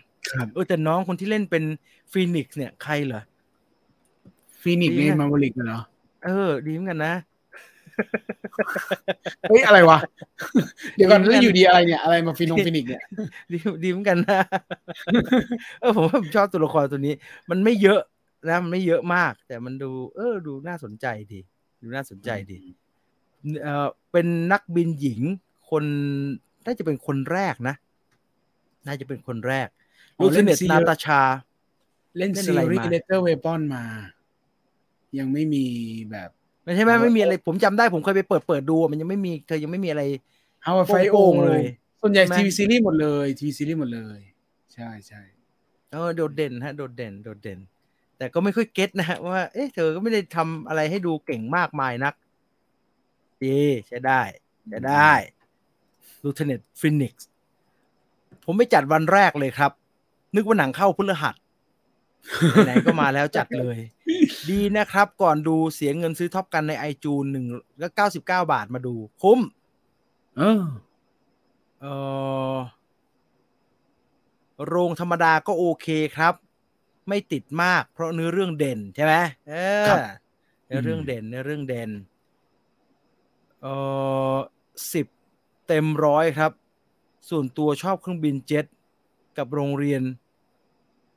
[0.54, 1.64] เออแต่น้องคนที่เล่นเป็น
[2.12, 3.22] Phoenix เนี่ยใครเหรอ
[4.60, 5.80] Phoenix นี่ Maverick เหรอ
[6.24, 7.14] เออ ดีเหมือนกันนะ
[9.48, 9.98] เฮ้ยอะไรวะ
[10.96, 13.02] เดี๋ยวก่อนแล้วอยู่ดีอะไรเนี่ย อะไรมาฟีนงฟีนิกเนี่ย
[13.52, 14.40] ดีดีเหมือนกันนะ
[15.80, 17.14] เออผมว่าผมชอบตัวละครตัวนี้
[17.50, 18.00] มันไม่เยอะ
[18.48, 21.40] นะมันไม่เยอะมาก แต่มันดู เออ ดูน่าสนใจดี
[21.82, 22.60] ดูน่าสนใจดี
[23.62, 25.20] เออเป็นนักบินหญิง
[25.70, 25.84] คน
[26.66, 27.74] น่าจะเป็นคนแรกนะ
[28.86, 29.68] น่าจะเป็นคนแรก
[30.22, 31.20] Lieutenant นาตาชา
[32.18, 33.84] เล่นซีรีส์ Lethal Weapon มา
[35.18, 35.64] ยังไม่มี
[36.10, 36.30] แบบ
[36.68, 40.02] ไม่ใช่ไหมไม่มีอะไร ผมจำได้ผมเคยไปเปิดเปิดดูมันยังไม่มีเธอยังไม่มีอะไร
[40.62, 41.62] เอาไฟโอ่งเลย
[42.00, 44.18] ส่วนใหญ่ทีวีซีรีส์หมดเลยทีวีซีรีส์หมดเลย
[44.74, 45.22] ใช่ใช่
[45.92, 47.58] เออโดดเด่นฮะโดดเด่นโดดเด่น
[48.18, 52.14] แต่ก็ไม่ค่อย get นะฮะว่าเอ๊ะเธอก็ไม่ได้ทำอะไรให้ดูเก่งมากมายนัก
[53.44, 54.20] ดีใช้ได้
[54.68, 55.12] ใช้ได้
[56.22, 57.28] Lieutenant Phoenix
[58.44, 59.72] ผมไม่จัดวันแรกเลยครับ
[60.34, 61.34] นึกว่าหนังเข้าพฤหัส
[62.66, 63.78] ไหนก็มาแล้วจัดเลย
[64.50, 67.44] ดีนะครับ ก่อนดูเสียเงินซื้อ Top Gun ในไอจูนหนึ่ง
[67.82, 69.40] ก็เก้าสิบเก้าบาทมาดู คุ้ม
[70.36, 70.62] เออ
[71.80, 71.86] เอ
[72.52, 72.56] อ
[74.66, 76.34] โรงธรรมดาก็โอเคครับ
[77.08, 79.14] ไม่ติดมาก เพราะเนื้อเรื่องเด่นใช่ไหม
[79.48, 79.54] เอ
[79.84, 79.86] อ
[80.66, 81.90] เนื้อเรื่องเด่นเนื้อเรื่องเด่น
[83.62, 83.66] เอ
[84.32, 84.36] อ
[84.92, 85.06] สิบ
[85.68, 86.52] เต็มร้อยครับ
[87.30, 88.64] ส่วนตัวชอบเครื่องบินเจ็ต
[89.38, 90.02] กับโรงเรียน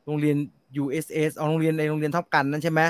[0.06, 0.38] โรงเรียน
[0.84, 2.82] USS เอาโรงเรียนในโรงเรียนท็อปกันนั่นใช่ไหม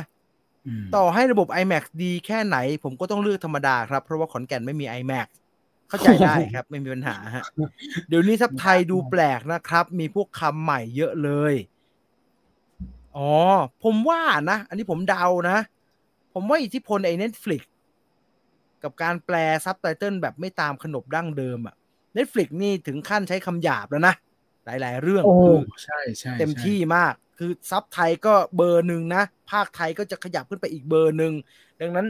[0.96, 5.28] ต่อให้ระบบ iMac ดีแค่ไหน ผมก็ต้องเลือกธรรมดาครับ เพราะว่าขอนแก่นไม่มี iMac
[5.90, 7.44] เข้าใจได้ครับ ไม่มีปัญหาฮะ
[8.08, 11.54] เดี๋ยวนี้ทับไทยดูแปลกนะครับ มีพวกคำใหม่เยอะเลย
[13.18, 13.32] อ๋อ
[13.84, 15.58] ผมว่านะ อันนี้ผมเดานะ
[16.34, 17.62] ผมว่าอิทธิพลไอ้ Netflix
[18.84, 21.76] กับการแปลซับไตเติลแบบไม่ตามขนบดั้งเดิมอะ
[22.18, 24.14] Netflix นี่ถึงขั้นใช้คำหยาบแล้วนะ
[24.66, 27.14] หลาย ๆ เรื่องโอ้คือใช่ใช่เต็มที่มาก
[27.44, 31.34] คือซับไทยก็เบอร์หนึ่งนะ พากย์ไทยก็จะขยับขึ้นไปอีกเบอร์หนึ่ง
[31.82, 32.08] ดังนั้น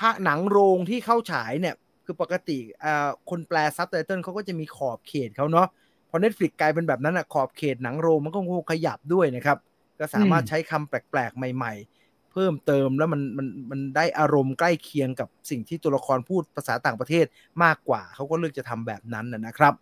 [0.00, 5.68] พากย์หนังโรงที่เข้าฉายเนี่ย คือปกติอ่าคนแปลซับไตเติลเขาก็จะมีขอบเขตเขาเนาะ
[6.10, 9.58] พอ Netflix กลายเป็นแบบนั้นอะขอบเขตหนังโรงมันก็คงขยับด้วยนะครับ
[9.98, 11.72] ก็สามารถใช้คำแปลกๆ ใหม่
[12.04, 17.26] ๆ เพิ่มเติมแล้วมันมันมันได้อารมณ์ใกล้เคียงกับสิ่งที่ตัวละครพูดภาษาต่างประเทศ
[17.64, 19.74] มากกว่า เขาก็เลือกจะทำแบบนั้นนะนะครับ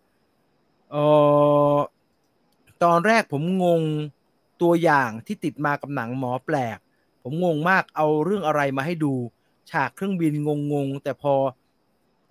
[0.91, 0.95] เอ
[1.75, 1.77] อ
[2.83, 3.83] ตอนแรกผมงง
[4.63, 6.77] ตัวอย่างที่ติดมากับหนังหมอแปลก
[7.23, 9.13] ผมงงมากเอาเรื่องอะไรมาให้ดู
[9.71, 10.33] ฉากเครื่องบิน
[10.73, 11.33] งงๆ แต่พอ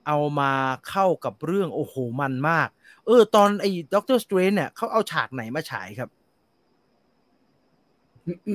[0.07, 0.53] เอามา
[0.89, 2.69] เข้ากับเรื่องโอ้โหมันมาก
[3.07, 6.09] เออ ตอนไอ้ Doctor Strange เนี่ยเขาเอาฉากไหนมาฉายครับ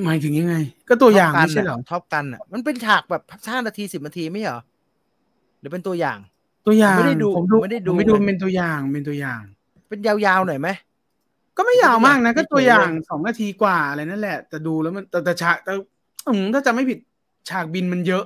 [0.05, 0.55] หมายถึงยังไง
[0.89, 4.59] ก็ตัวอย่างไม่ใช่เหรอ Top Gun อะมันเป็นฉากแบบห้านาทีสิบนาทีไม่เหรอ
[5.59, 6.19] หรือเป็นตัวอย่าง
[6.67, 9.41] ตัวอย่างไม่ได้ดูผมดูไม่ได้ดูผมไม่ดูเป็นตัวอย่างเป็นตัวอย่าง
[9.89, 10.67] เป็นยาวๆหน่อยไหม
[11.57, 15.71] ก็ไม่ยาวมากนะไม่ก็ได้ตัวอย่างเลยสองนาทีกว่าอะไรนั่นแหละ แต่ดูแล้วมันแต่แต่ฉากแต่
[16.27, 16.99] อืมถ้าจะไม่ผิด
[17.49, 18.23] ฉากบินมันเยอะ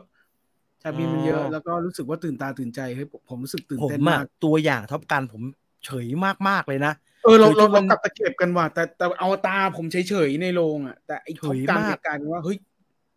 [0.83, 5.41] ฉากบินมันเยอะ แล้วก็รู้สึกว่าตื่นตาตื่นใจเฮ้ยผมผมรู้สึกตื่นผมเต้นอะมากตัวอย่างท็อปกันผม
[5.85, 6.07] เฉย
[6.47, 12.57] มากๆเลยนะเออเราคือเรามัเรานกลับตะเก็บกันว่ะแต่แต่เอาตาผมเฉยๆในโรงอะ แต่ไอ้เฉท็อปยกันมากกลายเป็นว่าเฮ้ย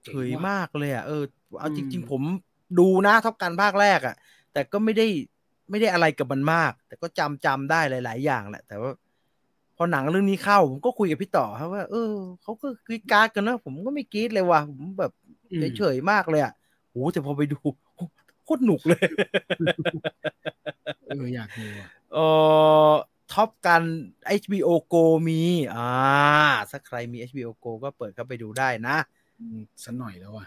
[0.04, 1.24] เฉยจ๋งว่ะมากเลยอะเออ
[1.60, 2.22] เอาจริงอืมๆผม
[2.78, 4.14] ดูนะท็อปกันภาคแรกอะ
[4.52, 5.06] แต่ก็ไม่ได้
[5.70, 8.90] ไม่ได้อะไรกับมันมาก แต่ก็จำจำได้หลาย ๆ อย่างแหละ แต่ว่า
[9.76, 15.12] พอหนังเรื่องนี้เข้า ผมก็คุยกับพี่ต่อครับว่า เออเขาก็กรีดกราร์ดกันนะผมก็ไม่กรีดเลยว่ะผมแบบ
[15.52, 16.52] อืมเฉยๆมากเลยอะ
[16.90, 17.58] โหแต่พอไปดู
[18.44, 19.06] โคตรหนุกเลย
[21.06, 22.26] เอออยากดูอะเอ่
[22.90, 22.92] อ
[23.32, 23.82] ท็อปกัน
[24.28, 25.42] HBO Go มี
[25.74, 25.90] อ่า
[26.70, 28.96] ถ้าใครมี HBO Go ก็เปิดเข้าไปดูได้นะ
[29.40, 30.46] อืมสักหน่อยแล้วอะ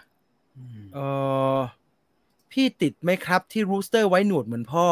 [0.56, 0.98] อืมเอ
[1.56, 1.60] อ
[2.52, 4.86] พี่ติดไหมครับที่รูสเตอร์ไว้หนวดเหมือนพ่อ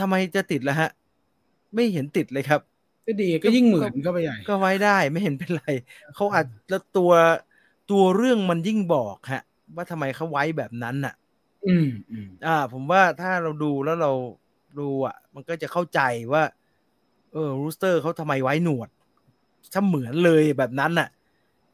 [0.00, 0.90] ทำไมจะติดล่ะฮะ
[1.74, 2.60] ไม่เห็นติดเลยครับ
[3.06, 5.66] ก็ดีก็ยิ่งเหมือนเข้าไปใหญ่ ก็ไว้ได้ไม่เห็นเป็นไร
[6.14, 7.12] เขาอาจแล้วตัว
[7.90, 9.42] ตัวเรื่องมันยิ่งบอกฮะ
[9.74, 11.14] ว่าทำไมเขาไว้แบบนั้นน่ะ
[11.66, 14.12] อืมอืมอ่า ผมว่าถ้าเราดูแล้วเรา
[14.78, 16.00] ดูอะ มันก็จะเข้าใจ
[16.32, 16.42] ว่า
[17.32, 18.88] เออรูสเตอร์เขาทำไมไว้หนวด
[19.72, 21.08] ถ้าเหมือนเลยแบบนั้นน่ะ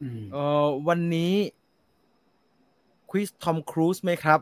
[0.01, 1.33] อืมเออวันนี้
[3.09, 4.39] ควิสทอมครูซไหมครับ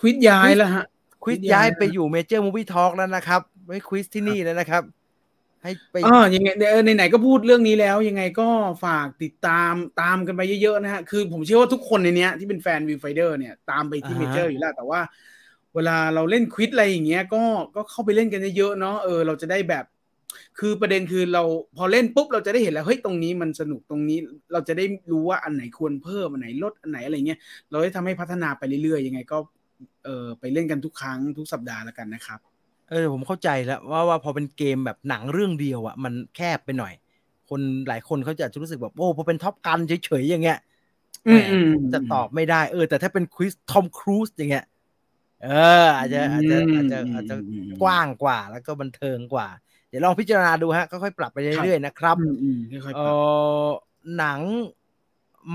[0.00, 0.84] ควิดย้ายแล้วฮะ
[1.22, 4.82] quiz quiz ย้าย้ายยไปอยู่ Major Movie Talk แล้วนะครับ ไม่ quiz ที่นี่แล้วนะครับ
[5.62, 8.48] ให้ไปเออยังไงเออไหนๆก็พูดเรื่องนี้แล้ว ยังไงก็
[8.84, 15.00] ฝากติดตามตามกันไปเยอะๆนะฮะ คือผมเชื่อว่าทุกคนในเนี้ยที่เป็นแฟน Viewfinder เนี่ยตามไปที่อ่าเมฮะเจอร์อยู่แล้วแต่ว่า
[15.74, 17.42] เวลาเราเล่น quiz อะไรอย่างเงี้ยก็
[17.74, 19.84] ก็เข้าไปเล่นกันเยอะๆเนาะเออเราจะได้แบบ
[20.58, 21.42] คือประเด็นคือเรา
[21.76, 24.18] พอเล่นปุ๊บเราจะได้เห็นแล้วเฮ้ยตรงนี้มันสนุกตรงนี้
[24.52, 27.38] เราจะได้รู้ว่าอันไหนควรเพิ่มอันไหนลดอันไหนอะไรเงี้ย
[27.70, 29.38] เราได้ทำให้พัฒนาไปเรื่อยๆยังไงก็
[30.04, 32.51] เออไปเล่นกันทุกครั้งทุกสัปดาห์แล้วกันนะครับ
[32.92, 36.92] เออผมเข้าใจแล้วว่าว่าพอเป็นเกมแบบหนังเรื่องเดียวอะมันแคบไปหน่อย
[37.48, 40.58] คนหลายคนเขาจะรู้สึกแบบโอ้พอเป็นท็อปกันเฉยๆอย่างเงี้ย
[41.28, 44.64] อืมแหอืมจะตอบไม่ได้เออ แต่ถ้าเป็นควิสทอมครูซอย่างเงี้ย
[45.44, 45.48] เอ
[45.84, 49.48] ออาจจะอาจจะอาจจะอาจจะอืมอืมกว้างกว่า แล้วก็บันเทิงกว่า
[49.88, 53.20] เดี๋ยวลองพิจารณาดูฮะค่อยๆปรับไปเรื่อยๆนะครับอืมอืมค่อยๆเอปรับอ
[54.18, 54.40] หนัง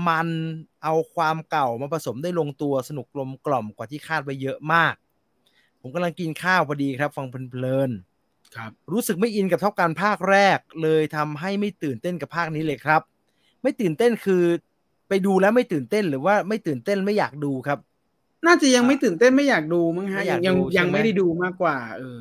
[0.08, 0.28] มัน
[0.82, 4.94] เอาความเก่ามาผสมได้ลงตัวสนุกกลมกล่อมกว่าที่คาดไว้เยอะมาก
[5.80, 7.90] ผมกำลังกินข้าวพอดีครับ ฟังเพลิน
[8.56, 13.02] ครับๆรู้สึกไม่อินกับเท่าการภาคแรก เลยทำให้ไม่ตื่นเต้นกับภาคนี้เลยครับ
[13.62, 14.44] ไม่ตื่นเต้นคือ
[15.08, 17.78] ไปดูแล้วไม่ตื่นเต้นหรือว่าไม่ตื่นเต้นไม่อยากดูครับ
[18.46, 22.20] น่าจะยังไม่ตื่นเต้นไม่อยากดูมั้งฮะไม่อยากยังดูยังใช่ไหมไม่ได้ดูมากกว่า เออ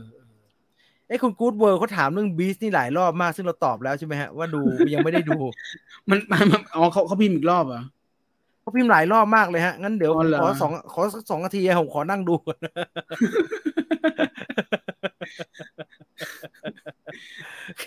[1.08, 4.62] ไอ้ยคุณกู๊ดเวิร์เขาถามเรื่องบีสนี่หลายรอบมากซึ่งเราตอบแล้วใช่ไหมฮะว่าดู
[4.94, 5.40] ยังไม่ได้ดู
[6.10, 7.82] มันมันมันอ๋อเขาเขาพิมพ์อีกรอบเหรอ
[8.68, 12.58] เขาพิมพ์หลายรอบมากเลยฮะ งั้นเดี๋ยวอ๋อเหรอขอสองขอสักสองนาทีผมขอนั่งดูก่อน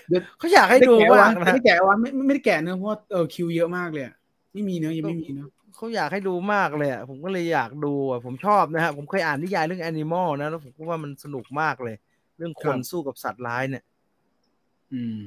[0.09, 4.15] เดี๋ยวเขาอยากให้ดูได้แกะมาวะกนะไม่ได้แกะวะไม่ไม่ได้แกะเนอะเพราะว่าเออคิวเยอะมากเลยอะ
[4.53, 11.97] ไม่มีเนอะยังไม่มีเนอะเขาอยากให้ดูมากเลยอะผมก็เลยอยากดูอะผมชอบนะฮะผมเคยอ่านนิยายเรื่องแอนิมอลนะแล้วผมก็ว่ามันสนุกมากเลย
[12.39, 13.85] เรื่องคนสู้กับสัตว์ร้ายเนี่ย
[14.93, 15.21] อืม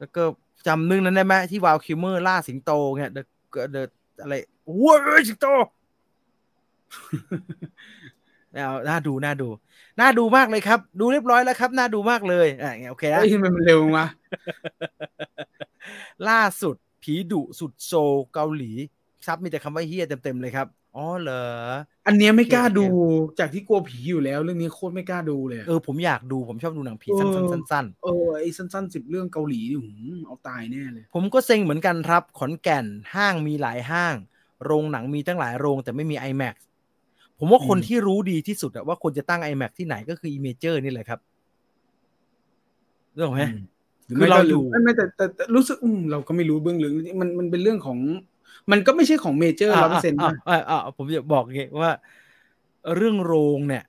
[0.00, 0.22] แล้วก็
[0.66, 3.88] จำหนังนั้นได้ไหมที่วาลคิลเมอร์ล่าสิงโตเนี่ย The The
[4.22, 4.34] อะไร
[4.82, 5.46] ว้าวสิงโต
[8.54, 9.48] เอาน่าดูน่าดู
[10.00, 14.06] น่าดูมากเลยครับ ดูเรียบร้อยแล้วครับ น่าดูมากเลยอะโอเคนะเฮ้ยทำไมมันเร็ววะ
[16.28, 18.72] ล่าสุดผีดุสุดโซลเกาหลี
[19.26, 21.44] ซับมีแต่คำว่าเฮียเต็มๆเลยครับ อ๋อเหรอ
[22.06, 22.86] อันเนี้ยไม่กล้าดู
[23.40, 34.14] จากที่กลัวผีอยู่แล้ว เรื่องนี้โคตรไม่กล้าดูเลย เออผมอยากดูผมชอบดูหนังผีสั้นๆสั้นเออไอ้สั้นๆสิบเรื่องเกาหลีนี่หืมเอาตายแน่เลยๆผมก็เซ็งเหมือนกันครับ ขอนแก่นห้างมีหลายห้าง
[34.64, 36.56] โรงหนังมีตั้งหลายโรงแต่ไม่มี IMAX
[37.38, 41.20] ผมว่าคนอืมที่รู้ดีที่สุดอะว่าควรจะตั้ง IMAX ที่ไหนก็คือ Imager นี่แหละครับ
[43.14, 43.42] เรื่องไหม
[44.06, 47.98] หรือคือไม่เราก็อยู่ไม่ไม่แต่แต่แต่รู้สึกอืมเราก็ไม่รู้เบื้องลึกมันมันเป็นเรื่องของ
[48.70, 51.92] มันก็ไม่ใช่ของเมเจอร์ร้อยเปอร์เซ็นต์อะอะอะอะผมจะบอกอย่างงี้ว่า
[52.96, 53.84] เรื่องโรงเนี่ย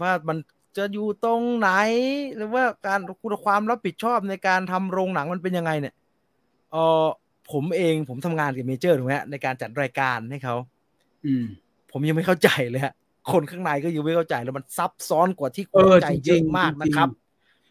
[0.00, 0.38] ว่ามัน
[0.76, 1.70] จะอยู่ตรงไหน
[2.36, 5.94] หรือว่าการคุณความรับผิดชอบในการทำโรงหนังมันเป็นยังไงเนี่ย
[6.72, 7.06] เออ
[7.52, 10.56] ผมเองผมทำงานกับเมเจอร์ถูกไหมฮะในการจัดรายการให้เขา
[11.26, 11.44] อืม
[11.92, 12.92] ผมยังไม่เข้าใจเลยฮะ
[13.32, 17.08] คนข้างในก็ยังไม่เข้าใจแล้วมันซับซ้อนกว่าที่คเอนอใจจริงๆเยอะมากนะครับ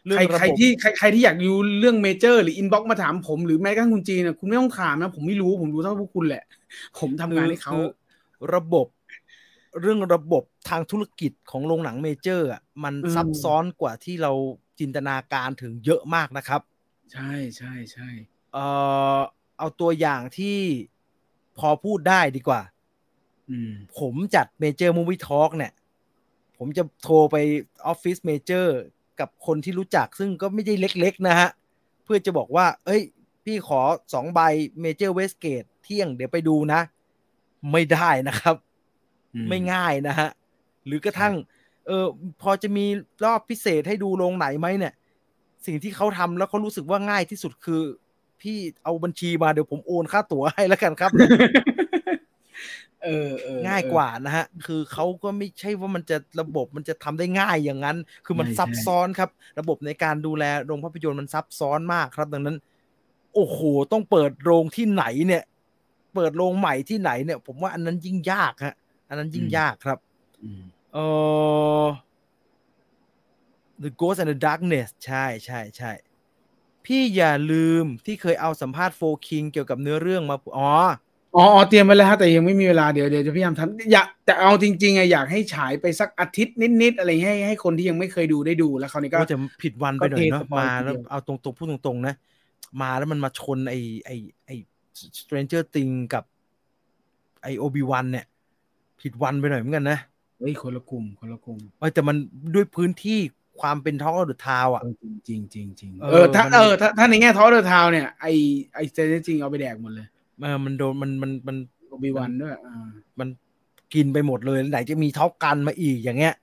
[0.08, 6.44] เรื่องใครระใครบบที่ใครใครที่อยากรู้เรื่องเมเจอร์หรือ inbox มาถามผมหรือแม้กระทั่งคุณจีนนะคุณไม่ต้องถามนะ ผมไม่รู้ผมรู้เท่าพวกคุณแหละ
[6.98, 7.84] ผมทำงานให้เขาคือ
[8.54, 8.86] ระบบ
[9.80, 14.32] เรื่องระบบทางธุรกิจของโรงหนังเมเจอร์อะมันอืมซับซ้อนกว่าที่เรา
[14.80, 16.60] จินตนาการถึงเยอะมากนะครับ
[17.12, 18.08] ใช่ใช่ใช่
[18.52, 18.64] เอ่
[19.18, 19.20] อ
[19.58, 20.58] เอาตัวอย่างที่
[21.58, 22.62] พอพูดได้ดีกว่า
[23.50, 25.72] อืมผมจัด Major Movie Talk เนี่ย
[26.58, 27.36] ผมจะโทรไป
[27.86, 28.78] ออฟฟิศเมเจอร์
[29.20, 31.48] กับคนที่รู้จักซึ่งก็ไม่ได้เล็ก ๆ นะฮะ
[32.04, 33.02] เพื่อจะบอกว่า เอ้ย
[33.44, 33.80] พี่ขอ
[34.12, 34.40] สองใบ
[34.80, 36.80] เมเจอร์เวสเกตเที่ยงเดี๋ยวไปดูนะ
[37.72, 38.56] ไม่ได้นะครับ
[39.48, 40.28] ไม่ง่ายนะฮะ
[40.86, 41.34] หรือกระทั่ง
[41.86, 42.06] เออ
[42.42, 42.86] พอจะมี
[43.24, 44.92] รอบพิเศษให้ดูโรงไหนไหมเนี่ย
[45.66, 47.82] สิ่งที่เขาทำแล้วเขารู้สึกว่าง่ายที่สุดคือ
[48.40, 51.10] พี่เอาบัญชีมาเดี๋ยวผมโอนค่าตั๋วให้แล้วกันครับ
[53.02, 62.56] เออเออง่ายกว่านะฮะ คือเขาก็ไม่ใช่ว่ามันจะระบบมันจะทำได้ง่ายอย่างนั้น คือมันใช่ซับใช่ซ้อนครับ ระบบในการดูแลโรงภาพยนตร์มันซับซ้อนมากครับ ดังนั้น
[63.34, 63.58] โอ้โห
[63.92, 65.42] ต้องเปิดโรงที่ไหนเนี่ย
[66.14, 68.74] เปิดโรงใหม่ที่ไหนเนี่ย ผมว่าอันนั้นยิ่งยากฮะ
[69.08, 69.98] อันนั้นยิ่งยากครับ
[70.42, 70.98] อืมเอ
[71.82, 71.86] อ
[73.84, 75.92] The Ghost and the Darkness ใช่ใช่ใช่
[76.84, 80.70] พี่อย่าลืมที่เคยเอาสัมภาษณ์โฟคิงเกี่ยวกับเนื้อเรื่องมา อ๋อ
[81.36, 92.14] อ๋ออ๋อเตรียมไว้แล้วฮะแต่ยังไม่มีเวลาเดี๋ยวเดี๋ยวจะพยายามทำอยากแต่เอาจริงๆอะอยากให้ฉายไปสักอาทิตย์นิดๆอะไรให้ให้คนที่ยังไม่เคยดูได้ดูแล้วคราวนี้ก็ก็จะผิดวันไปหน่อยเนาะก็เทสปอยมาทีเดียวแล้วเอาตรงๆพูดตรงๆนะ
[92.82, 93.74] มาแล้วมันมาชนไอ
[94.06, 94.10] ไอ
[94.46, 94.50] ไอ
[95.18, 96.24] Stranger Thing กับ
[97.42, 98.26] ไอโอบิวันเนี่ย
[99.00, 99.98] ผิดวันไปหน่อยเหมือนกันนะ
[100.40, 102.16] เฮ้ยคนละกลุ่มคนละกลุ่มเอ้ยแต่มัน
[102.54, 103.18] ด้วยพื้นที่
[103.60, 104.94] ความเป็น talk of the town อะเออ
[105.28, 108.26] จริงจริงจริงเออเออถ้ามันเออถ้าถ้าในแง่ท้อเดอร์ทาวเนี่ยไอ
[108.74, 110.06] ไอเซนจริงเอาไปแดกหมดเลย
[110.40, 111.56] เออมันโดนมันมันมัน
[111.88, 112.88] โอบิวันด้วยอ่า
[113.20, 113.28] มัน
[113.94, 116.34] กินไปหมดเลยไหนจะมีท็อปกันมาอีกอย่างเงี้ย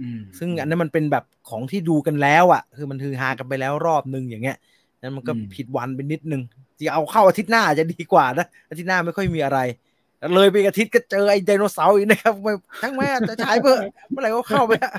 [0.00, 4.56] อืมซึ่งอันนั้นมันเป็นแบบของที่ดูกันแล้วอะ คือมันคือฮากันไปแล้วรอบนึงอย่างเงี้ย
[5.02, 6.42] นั้นมันก็อืมผิดวันไปนิดนึง
[6.78, 9.58] จะเอาเข้าอาทิตย์หน้าจะดีกว่านะอาทิตย์หน้าไม่ค่อยมีอะไร
[10.34, 13.76] เลยไปอีกอาทิตย์ก็เจอไอ้ไดโนเสาร์อีกนะครับไม่ทั้งแม่จะฉายเพื่อ
[14.10, 14.92] เมื่อไหร่ก็เข้าไปอะ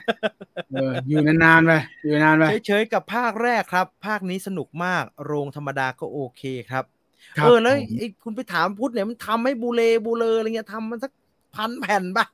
[0.71, 6.96] เอออยู่นานๆไปอยู่นานๆไปเฉยๆกับภาคแรกครับ ภาคนี้สนุกมากโรงธรรมดาก็โอเคครับครับ
[7.35, 11.11] เออแล้วผมไอ้คุณไปถามพุทธเนี่ยมันทำให้บูเลบูเลอะไรเงี้ยทำมันสัก
[11.55, 12.25] พันแผ่นปะ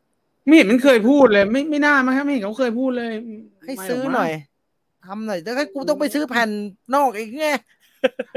[0.45, 3.11] ไม่เห็นมันเคยพูดเลยไม่ไม่น่ามั้งครับไม่เห็นเขาเคยพูดเลย
[3.63, 4.31] ให้ไม่ซื้อมั้งหน่อย
[5.05, 6.49] ทำหน่อยแต่ถ้ากูต้องไปซื้อแผ่น
[6.95, 7.47] นอกอีกไง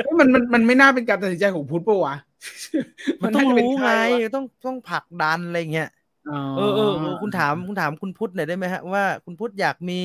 [0.04, 2.14] เฮ้ยมันมันมันไม่น่าเป็นการตัดสินใจของพุทธปะวะ
[3.22, 5.90] มันต้องาจะเป็นรู้ไงใควะต้องต้องผลักดันอะไรเงี้ย
[6.30, 10.00] อ๋อเออเออเออคุณถามคุณถามคุณพุทธหน่อยได้ไหมฮะว่าคุณพุทธอยากมี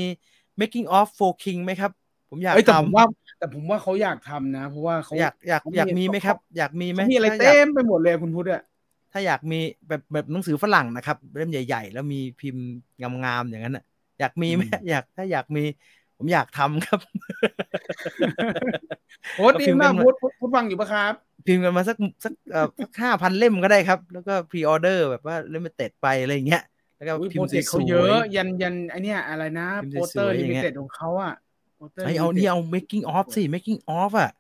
[0.60, 1.92] making of for king ไหมครับ
[2.32, 3.06] ผมอยากเอ้ยแต่ทผมว่า
[3.40, 8.64] แต่ผมว่าเขาอยากทำนะ เพราะว่าเขาำอยากอยากเขามีอยากมีไหมครับ อยากมีไหมเขามีอะไรถ้าอยากเต็มไปหมดเลยคุณพุทธอะ
[9.12, 12.66] ถ้าอยากมีแบบแบบหนังสือฝรั่งนะครับเล่มใหญ่ ๆ แล้วมีพิมพ์
[13.26, 13.84] งามๆอย่างนั้นน่ะ
[14.20, 15.64] อยากมีไหมอยากถ้าอยากมี
[16.18, 17.00] ผมอยากทำครับ
[19.38, 21.14] โอ้ดีมากก็พิมพ์กันมาพุทธพุทธพุทธฟังอยู่ปะครับ
[21.48, 26.64] พิมพ์กันมาสักสักเอ่อสักห้าพันเล่มก็ได้ครับ แล้วก็พรีออเดอร์แบบว่าเล่มเต็ดไปอะไรอย่างเงี้ย
[26.98, 31.51] แล้วก็อุ๊ยพิโปมรพ์เจกต์สเขาวเยยอะ ยันยันไอเนี้ยอะไรนะพิมพ์โปสเตอร์สวยๆลิอย่างมิเงี้ยเต็ดของเขาอะโปสเตอร์
[32.06, 34.32] ไอเอา limited นี่เอา making of สิ making of อะ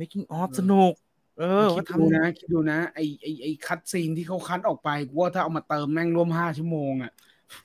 [0.00, 0.92] making of สนุก
[1.38, 7.12] เออคิว่าดดูทำนะคิดดูนะ ไอไอไอคัดซีนที่เขาคัดออกไปกูว่าถ้าเอามาเติมแม่งร่วมห้าชั่วโมงอะ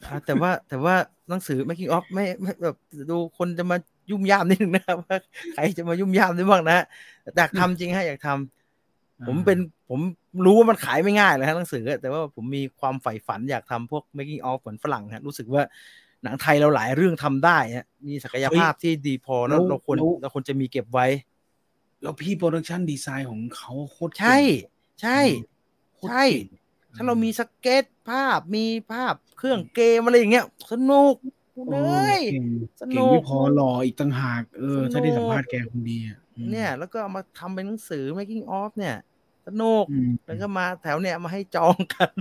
[0.10, 0.96] อะแต่ว่าแต่ว่า
[1.30, 2.76] หนังสือ making of ไม่ไม่แบบ
[3.12, 3.78] ดูคนจะมา
[4.10, 5.18] ยุ่มย่ามนิดนึงนะครับว่า
[5.54, 6.86] ใครจะมายุ่มย่ามได้บ้างนะฮะ
[7.38, 10.00] อยากทำจริงฮะอยากทำผมเป็นผม
[10.46, 15.64] รู้ว่ามันขายไม่ง่ายเลยฮะหนังสือแต่ว่าผมมีความใฝ่ฝันอยากทำพวก making of เหมือนฝรั่งฮะรู้สึกว่า
[16.24, 21.08] หนังไทยเราหลายเรื่องทำได้ฮะมีศักยภาพที่ดีพอแล้วเราควรเราควรจะมีเก็บไว้
[22.02, 24.40] แล้วพี่ production design ของเขาโคตรเก่งใช่
[25.02, 25.20] ใช่
[25.96, 26.48] โคตรใช่เก่ง
[26.96, 31.16] ถ้าเรามีสเก็ตภาพมีภาพเครื่องเกมอะไรอย่างเงี้ยสนุก
[31.58, 32.48] อเอ้ยเก่ง
[32.82, 38.96] สนุเก่งกไม่พอหล่ออีกต่างหากเออสนุกถ้าได้สัมภาษณ์แกคงดีอะอืมเนี่ย แล้วก็เอามาทำเป็นหนังสือ making of เนี่ย
[39.48, 42.12] สนุกอืมแล้วก็มาแถวเนี่ยมาให้จองกัน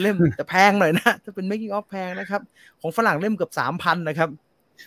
[0.00, 2.40] เล่มแต่แพงหน่อยนะ ถ้าเป็น making of แพงนะครับ
[2.80, 4.28] ของฝรั่งเล่มเกือบสามพันนะครับ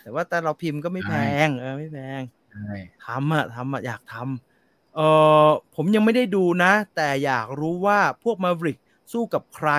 [0.02, 1.14] แต่ว่าแต่เราพิมพ์ก็ไม่แพ
[1.46, 2.20] ง เออไม่แพง
[2.52, 2.74] ใช่
[3.06, 5.00] ทำอะทำอะอยากทำเอ
[5.46, 8.78] อผมยังไม่ได้ดูนะ แต่อยากรู้ว่าพวกมา v ริก
[9.12, 9.70] สู้กับใคร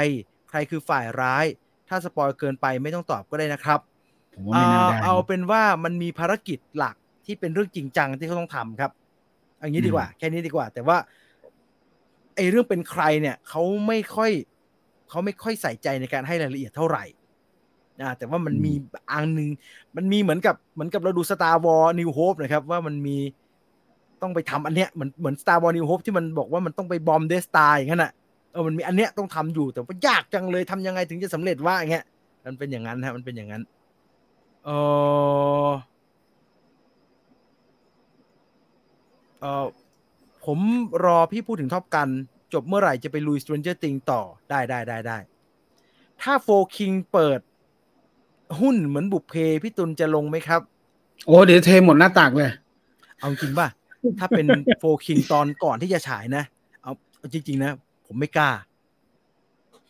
[0.49, 1.45] ใครคือฝ่ายร้าย
[1.87, 3.79] ถ้าสปอยเกินไปไม่ต้องตอบก็ได้นะครับ
[4.35, 8.91] ผมว่าไม่น่าได้เอาเอาเป็นว่ามันมีภารกิจหลักที่เป็นเรื่องจริงจังที่เขาต้องทำครับ
[9.61, 10.97] อันนี้ดีกว่า แค่นี้ดีกว่า แต่ว่า
[12.35, 14.31] ไอ้เรื่องเป็นใครเนี่ยเขาไม่ค่อย
[15.09, 17.03] เขาไม่ค่อยใส่ใจในการให้รายละเอียดเท่าไหร่
[18.01, 18.73] นะแต่ว่ามันมี
[19.11, 19.49] อันหนึ่ง
[19.95, 23.17] มันมีเหมือนกับเหมือนกับเราดู Star Wars New Hope นะครับ ว่ามันมี
[24.21, 28.11] ต้องไปทำอันเนี้ยเหมือนเหมือน Star Wars New Hope ที่มันบอกว่ามันต้องไปบอมเดสตาอย่างนั้นอะ
[28.51, 32.05] เออมันมีอันเนี้ยต้องทำอยู่แต่ว่ายากจังเลยทำยังไงถึงจะสำเร็จว่าอย่างเงี้ย
[32.45, 33.63] มันเป็นอย่างนั้นฮะมันเป็นอย่างนั้น
[34.65, 34.69] เอ
[35.67, 35.69] อ
[39.39, 39.65] เออ
[40.45, 40.59] ผม
[41.05, 42.09] รอพี่พูดถึงท็อปกัน
[42.53, 45.17] จบเมื่อไหร่จะไปลุย Stranger Things ต่อได้ได้ได้ได้
[46.21, 47.39] ถ้าโฟคิงเปิด
[48.59, 50.61] หุ้นเหมือนบุพเพพี่ตุลจะลงไหมครับ
[51.25, 52.51] โอ้เดี๋ยวเทหมดหน้าตักเลย
[53.17, 53.67] เอาจริงป่ะ
[54.19, 54.45] ถ้าเป็น
[54.79, 56.43] 4 Kings ตอนก่อนที่จะฉายนะ
[56.83, 57.71] เอาเอาจริง ๆ นะ
[58.07, 58.51] ผมไม่กล้า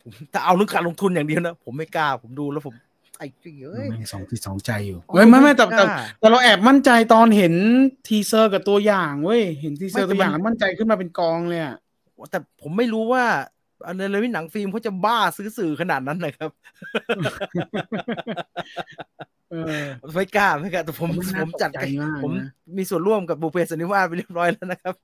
[0.01, 2.75] ผมถ้าเอาเรื่องการลงทุนอย่างเดียวนะ ผมไม่กล้า ผมดูแล้วผม
[3.19, 3.27] ไอ้
[3.63, 7.53] เอ้ยแม่งสองที่สองใจอยู่เฮ้ยไม่ไม่แต่แต่กล้าแต่เราแอบมั่นใจตอนเห็น
[8.07, 11.75] teaser กับตัวอย่างเว้ยเห็น teaser ไม่แต่ตัวอย่างมันแล้วมั่นใจขึ้นมาเป็นกองเลยอะ
[12.31, 13.23] แต่ผมไม่รู้ว่า
[13.85, 16.51] อันในหนังฟิล์มเขาจะบ้าซื้อสื่อขนาดนั้นนะครับ
[19.51, 24.95] เออไม่กล้าไม่กล้าแต่ผมมันน่าผมจัดตกใจมากผมนะมีส่วนร่วมกับบุพเพสันนิวาสไปเรียบร้อยแล้วนะครับ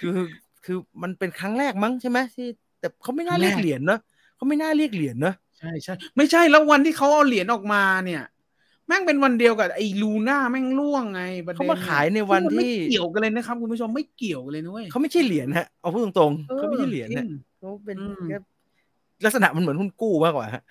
[0.00, 0.16] คือ
[0.64, 2.46] คือมันเป็นครั้งแรกมั้งใช่ไหมที่
[2.80, 4.00] แต่เขาไม่น่าเรียกเหรียญเนอะ
[4.36, 8.22] เขาไม่น่าเรียกเหรียญเนอะใช่ใช่ไม่ใช่แล้ววันที่เขาเอาเหรียญออกมาเนี่ย
[8.86, 18.38] แม่งเป็นวันเดียวกับไอ้ลูน่าแม่งล่วงไงประด็นเขามาขายในวันซึ่งมัที่ไม่เกี่ยวกันเลยนะครับคุณผู้ชมไม่เกี่ยวกันเลยนะเว้ยเขาไม่ใช่เหรียญฮะเอาพูดตรงๆเขาไม่ใช่เหรียญจฮะงเขาเป็นอืมแค่
[19.24, 20.62] ลักษณะมันเหมือนหุ้นกู้มากกว่าฮะ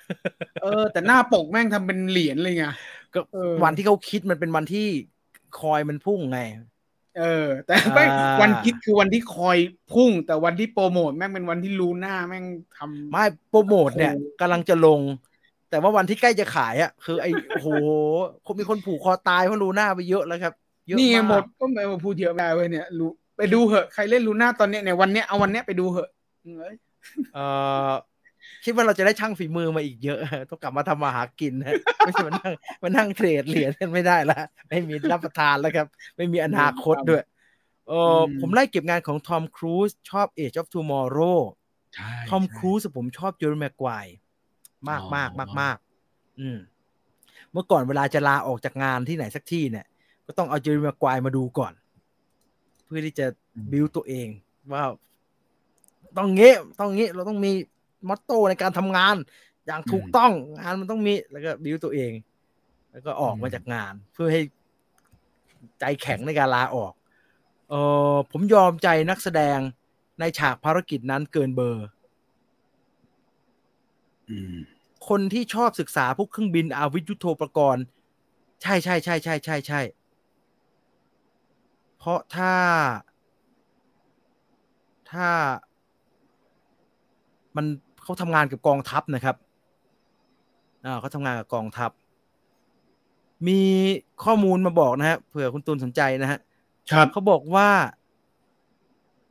[0.63, 2.65] เออ แต่หน้าปกแม่งทำเป็นเหรียญเลยไง
[3.13, 4.87] ก็เออวันที่เขาคิดมันเป็นวันที่
[5.59, 6.39] คอยมันพุ่งไง
[7.19, 9.57] เออ แต่แม่งอ่าวันคิดคือวันที่คอย
[9.93, 12.45] พุ่ง แต่วันที่โปรโมทแม่งเป็นวันที่ลูน่าแม่ง
[12.77, 14.99] ทำไม่โปรโมทเนี่ยโอ้โหกำลังจะลง
[15.75, 17.69] แต่ว่าวันที่ใกล้จะขายอะ คือไอ้โอ้โห
[18.45, 20.53] คงมีคนผูกคอตายเพราะลูน่าไปเยอะแล้วครับ
[20.87, 26.09] เยอะนี่ไงมากหมดก็ไม่มาพูดเยอะไปเว้ยเนี่ยรู้ไปดูเหอะใครเล่นลูน่าตอนเนี้ยเนี่ยวันเนี้ยเอาวันเนี้ยไปดูเหอะ
[26.43, 26.75] เอ้ย
[27.33, 27.39] เอ
[27.89, 27.93] อ
[28.63, 37.23] คิดว่าเราจะได้ช่างฝีมือมาอีกเยอะต้องกลับมาทำมาหากินนะไม่ใช่มานั่งมานั่งเทรดเหรียญกันไม่ได้ละไม่มีรับประทานแล้วครับ ไม่มีอนาคตด้วย
[37.87, 41.39] เออผมไล่เก็บงานของทอมครูซชอบ Age of Tomorrow
[41.95, 43.89] ใช่ทอมใช่ครูซผมชอบเจอร์แม็กไกว
[44.89, 45.77] มากอ๋อมากมากมาก
[46.39, 46.57] อืม
[47.51, 49.85] เมื่อก่อนเวลาจะลาออกจากงานที่ไหนสักที่เนี่ย
[50.25, 51.73] ก็ต้องเอาเจอร์แม็กไกวมาดูก่อน
[52.85, 53.25] เพื่อที่จะ
[53.71, 54.27] บิวตัวเอง
[54.73, 54.83] ว่า
[56.17, 57.51] ต้องเงี้ยต้องเงี้ยเราต้องมี
[58.07, 59.15] มอตโต้ในการทำงาน
[59.65, 62.11] อย่างถูกต้องงานมันต้องมีแล้วก็บิวตัวเอง
[62.91, 64.41] แล้วก็ออกมาจากงาน เพื่อให้
[65.79, 66.93] ใจแข็งในการลาออก
[67.69, 67.73] เอ
[68.13, 69.59] อผมยอมใจนักแสดง
[70.19, 71.87] ในฉากภารกิจนั้นเกินเบอร์
[74.29, 74.55] อืม
[75.09, 77.83] คนที่ชอบศึกษาพวกเครื่องบินอาวุธยุโทโธปกรณ์
[78.61, 79.81] ใช่ใช่ใช่ใช่ใช่ใช่
[81.97, 82.53] เพราะถ้า
[85.11, 85.27] ถ้า
[87.55, 87.65] มัน
[88.03, 89.35] เขาทำงานกับกองทัพนะครับ
[90.85, 91.91] อ่าเขาทำงานกับกองทัพ
[93.47, 93.61] มี
[94.23, 96.39] ข้อมูลมาบอกนะฮะเผื่อคุณตูนสนใจนะฮะ
[96.91, 97.69] ครับเขาบอกว่า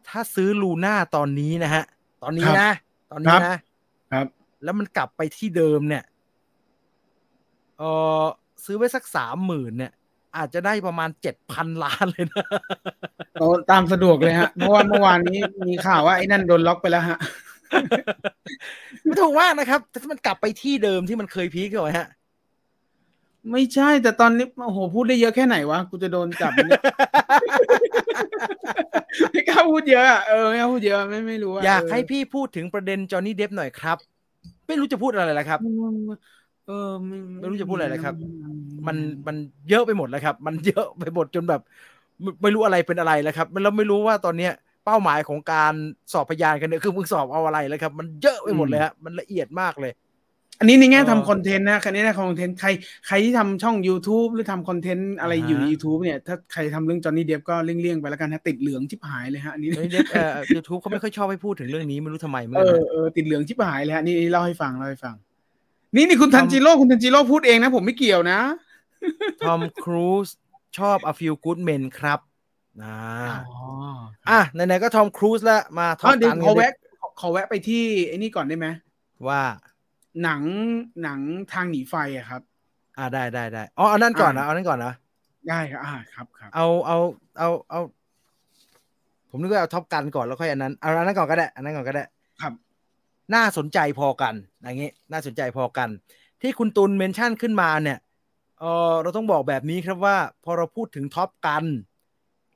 [0.08, 1.84] ถ้าซื้อลูน่าตอนนี้นะฮะ
[2.22, 2.72] ตอนนี้ครับนะ
[3.10, 3.58] ตอนนี้ครับนะ
[4.12, 4.26] ครับ
[4.64, 6.04] แล้วมันกลับไปที่เดิมเนี่ย
[7.78, 7.82] เอ
[8.20, 8.24] อ
[8.64, 9.92] ซื้อไว้สักสามหมื่นเนี่ย
[10.36, 12.46] อาจจะได้ประมาณเจ็ดพันล้านเลยนะ
[13.40, 17.18] โอ้ตามสะดวกเลยฮะเพราะว่าเมื่อวานนี้มีข่าวว่าไอ้นั่นโดนล็อกไปแล้วฮะ
[19.02, 22.08] ไม่ถูกว่านะครับแต่ถ้ามันกลับไปที่เดิมที่มันเคยพีคเอาไว้ฮะ
[23.52, 26.80] ไม่ใช่แต่ตอนนี้โอ้โหพูดได้เยอะแค่ไหนวะกูจะโดนจับเนี่ย
[29.30, 33.98] ไม่กล้าพูดเยอะอะเออไม่กล้าพูดเยอะไม่ไม่รู้ะอยากเให้พี่พูดถึงประเด็นจอห์นนี่เดฟหน่อยครับ
[34.66, 35.60] ไม่รู้จะพูดอะไรแล้วครับ
[36.64, 36.72] เออ
[37.06, 38.16] ไม่ไม่รู้จะพูดอะไรเลยครับ
[38.86, 38.96] มัน
[39.26, 39.36] มัน
[39.68, 41.60] เยอะไปหมดแล้วครับ มันเยอะไปหมดจนแบบ
[42.22, 44.50] ไม่ไม่รู้อะไรเป็นอะไรแล้วครับมันเราไม่รู้ว่าตอนเนี้ย
[44.84, 45.72] เป้าหมายของการ
[46.12, 49.92] สอบพยานกันเนี่ยคือมึงสอบเอาอะไรแล้วครับ มันเยอะไปหมดเลยฮะมันละเอียดมากเลย
[50.58, 52.68] อันนี้ในแง่เออทำคอนเทนต์นะคันนี้นะคอนเทนต์ใคร
[53.06, 65.14] ใครที่ทำช่อง YouTube หรือทำคอนเทนต์อะไรอ่าฮะอยู่ใน YouTube เนี่ย ถ้าใครทำเรื่องจอห์นนี่เดฟก็เลี่ยงๆไปแล้วกันฮะติดเหลืองชิบหายเลยฮะอันนี้เฮ้ยเด็กเอ่อยูทูบเขาไม่ค่อยชอบให้พูดถึงเรื่องนี้ไม่รู้ทำไมเหมือนเอกันอนะเออติดเหลืองชิบหายเลยฮะนี่เล่าให้ฟังเล่าให้ฟัง
[65.96, 68.40] นี่นี่คุณทันจิโร่คุณทันจิโร่พูดเองนะ ผมไม่เกี่ยวนะ
[69.44, 70.28] ทอมครูซ
[70.78, 72.20] ชอบ A Few Good Men ครับ
[72.82, 72.98] อ่า
[73.48, 73.58] อ๋อ
[74.30, 76.72] อะไหนๆก็ทอมครูซแล้วมาท็อปอะเดี๋ยวกันขอแวะ
[77.20, 78.66] ขอแวะไปที่ไอ้นี่ก่อนได้ไหม
[79.28, 79.42] ว่า
[80.22, 80.42] หนัง
[81.02, 81.20] หนัง
[81.52, 82.42] ทางหนีไฟอะครับ
[82.98, 84.92] อ่าได้ได้ได้อ๋อเอานั่นก่อนนะอ่าเอานั่นก่อนนะ
[85.48, 86.98] ได้ครับอ่าครับครับเอาเอา
[87.38, 87.80] เอาเอา
[89.30, 92.04] ผมนึกว่าเอา Top Gun ก่อนแล้วค่อยอันนั้นเอาอันนั้นก่อนก็ได้อันนั้นก่อนก็ได้
[92.40, 92.52] ครับ
[93.34, 95.88] น่าสนใจพอกันอย่างงี้ น่าสนใจพอกัน
[96.42, 97.98] ที่คุณตุล mention ขึ้นมาเนี่ย
[98.60, 101.64] เออเราต้องบอกแบบนี้ครับว่า พอเราพูดถึง Top Gun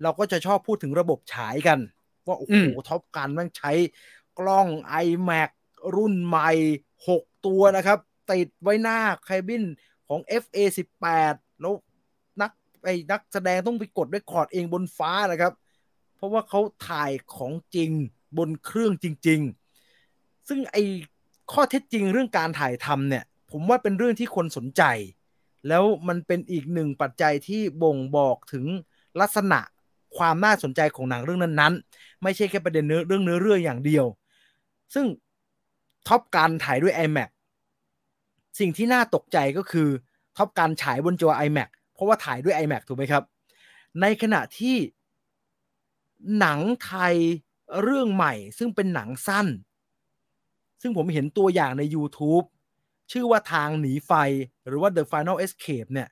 [0.02, 1.78] เราก็จะชอบพูดถึงระบบฉายกัน
[2.26, 3.72] ว่าโอ้อืโหม Top Gun มันใช้
[4.38, 4.68] กล้อง
[5.04, 5.50] IMAX
[5.96, 6.50] รุ่นใหม่
[7.08, 7.98] 6 ตัวนะครับ
[8.30, 9.62] ติดไว้หน้า cabin
[10.08, 10.58] ของ FA
[11.10, 11.74] 18 แล้ว
[12.40, 12.50] นัก
[12.84, 15.52] ไอ้นักแสดงต้องไปกด record เองบนฟ้านะครับ
[16.16, 17.90] เพราะว่าเขาถ่ายของจริง
[18.38, 19.40] บนเครื่องจริง
[19.94, 20.82] ๆ ซึ่งไอ้
[21.52, 24.82] ข้อเท็จจริงเรื่องการถ่ายทำเนี่ย ผมว่าเป็นเรื่องที่คนสนใจ
[25.68, 28.64] แล้วมันเป็นอีกหนึ่งปัจจัยที่บ่งบอกถึง
[29.20, 29.60] ลักษณะ
[30.16, 34.04] ความน่าสนใจของหนังเรื่องนั้นๆ ไม่ใช่แค่ประเด็นเนื้อเรื่องเนื้อเรื่องอย่างเดียว
[34.94, 35.06] ซึ่ง
[36.08, 37.30] ท็อปการถ่ายด้วย iMac
[38.58, 39.88] สิ่งที่น่าตกใจก็คือ
[40.36, 43.24] ท็อปการฉายบนจอ iMac เพราะว่าถ่ายด้วย iMac ถูกไหมครับ
[44.00, 44.76] ในขณะที่
[46.38, 47.16] หนังไทย
[47.82, 49.46] เรื่องใหม่ ซึ่งเป็นหนังสั้น
[50.82, 52.46] ซึ่งผมเห็นตัวอย่างใน YouTube
[53.12, 54.12] ชื่อว่าทางหนีไฟ
[54.66, 56.08] หรือว่า The Final Escape เนี่ย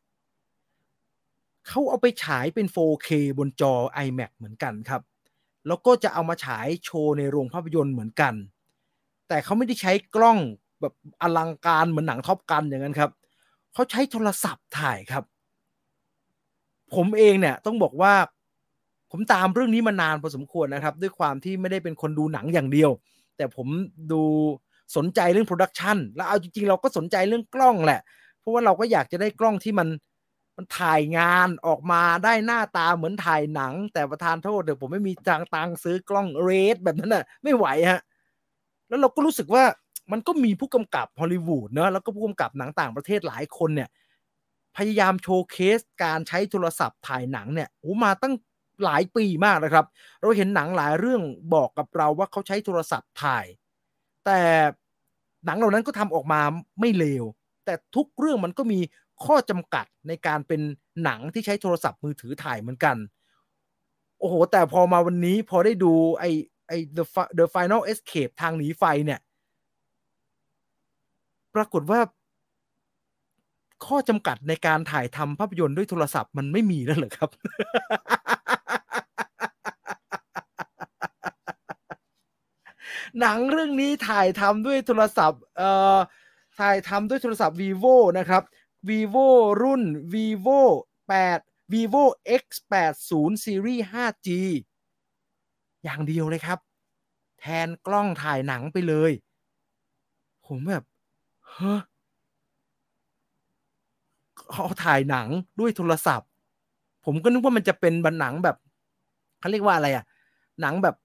[1.66, 3.74] เขาเอาไปฉายเป็น 4K บนจอ
[4.06, 5.02] iMac เหมือนกันครับ
[5.66, 8.34] แล้วก็จะเอามาฉายโชว์ในโรงภาพยนตร์เหมือนกัน
[9.28, 10.38] แต่เขาไม่ได้ใช้กล้อง
[10.80, 13.10] แบบอลังการเหมือนหนังท็อปกันอย่างนั้นครับ
[13.72, 15.24] เขาใช้โทรศัพท์ถ่ายครับ
[16.94, 18.14] ผมเองเนี่ยต้องบอกว่า
[19.10, 22.90] ผมตามเรื่องนี้มานานพอสมควรนะครับ ด้วยความที่ไม่ได้เป็นคนดูหนังอย่างเดียว
[23.36, 23.68] แต่ผม
[24.12, 24.22] ดู
[24.96, 28.00] สนใจเรื่อง production แล้วเอาจริงๆ เราก็สนใจเรื่องกล้องแหละ
[28.40, 29.88] เพราะว่าเราก็อยากจะได้กล้องที่มัน
[30.56, 38.00] มันถ่ายงานออกมาได้หน้าตาเหมือนถ่ายหนัง แต่ประทานโทษเดี๋ยวผมไม่มีตังตังซื้อกล้อง RED แบบนั้นน่ะ ไม่ไหวฮะ
[38.88, 39.64] แล้วเราก็รู้สึกว่า
[40.12, 43.88] มันก็มีผู้กำกับฮอลลีวูดเนอะแล้วก็ผู้กำกับหนังต่างประเทศหลายคนเนี่ย
[44.76, 48.34] พยายามโชว์เคสการใช้โทรศัพท์ถ่ายหนังเนี่ยโอ้มาตั้ง
[48.84, 49.86] หลายปีมากนะครับ
[50.20, 51.22] เราเห็นหนังหลายเรื่อง
[51.54, 53.46] บอกกับเราว่าเขาใช้โทรศัพท์ถ่าย
[54.24, 54.40] แต่
[55.46, 56.40] หนังเหล่านั้นก็ทำออกมา
[56.80, 57.24] ไม่เลว
[57.64, 58.80] แต่ทุกเรื่องมันก็มี
[59.24, 60.60] ข้อจำกัดในการเป็น
[61.04, 62.96] หนังที่ใช้โทรศัพท์มือถือถ่ายเหมือนกัน
[64.18, 66.24] โอ้โห แต่พอมาวันนี้พอได้ดูไอ
[66.68, 67.04] ไอ the
[67.38, 69.20] the final escape ทางหนีไฟเนี่ย
[71.56, 72.00] ปรากฏว่า
[73.86, 77.30] ข้อจำกัดในการถ่ายทำภาพยนตร์ด้วยโทรศัพท์มันไม่มีแล้วเหรอครับ
[83.20, 85.98] หนังเรื่องนี้ถ่ายทำด้วยโทรศัพท์ เอ่อ
[86.58, 88.42] ถ่ายทำด้วยโทรศัพท์ vivo นะครับ
[88.88, 89.26] vivo
[89.62, 89.82] รุ่น
[90.14, 90.60] vivo
[91.16, 92.04] 8 vivo
[92.42, 94.28] x 8 0 series 5g
[95.84, 96.58] อย่างเดียวเลยครับ
[97.40, 99.12] แทนกล้องถ่ายหนังไปเลย
[100.46, 100.84] ผมแบบ
[101.58, 101.72] ฮ้อ
[104.52, 105.28] เขาถ่ายหนัง
[105.60, 106.28] ด้วยโทรศัพท์
[107.04, 108.56] ผมก็นึกว่ามันจะเป็นบันหนังแบบ
[109.40, 110.04] เขาเรียกว่าอะไรอะ
[110.60, 110.96] หนังแบบ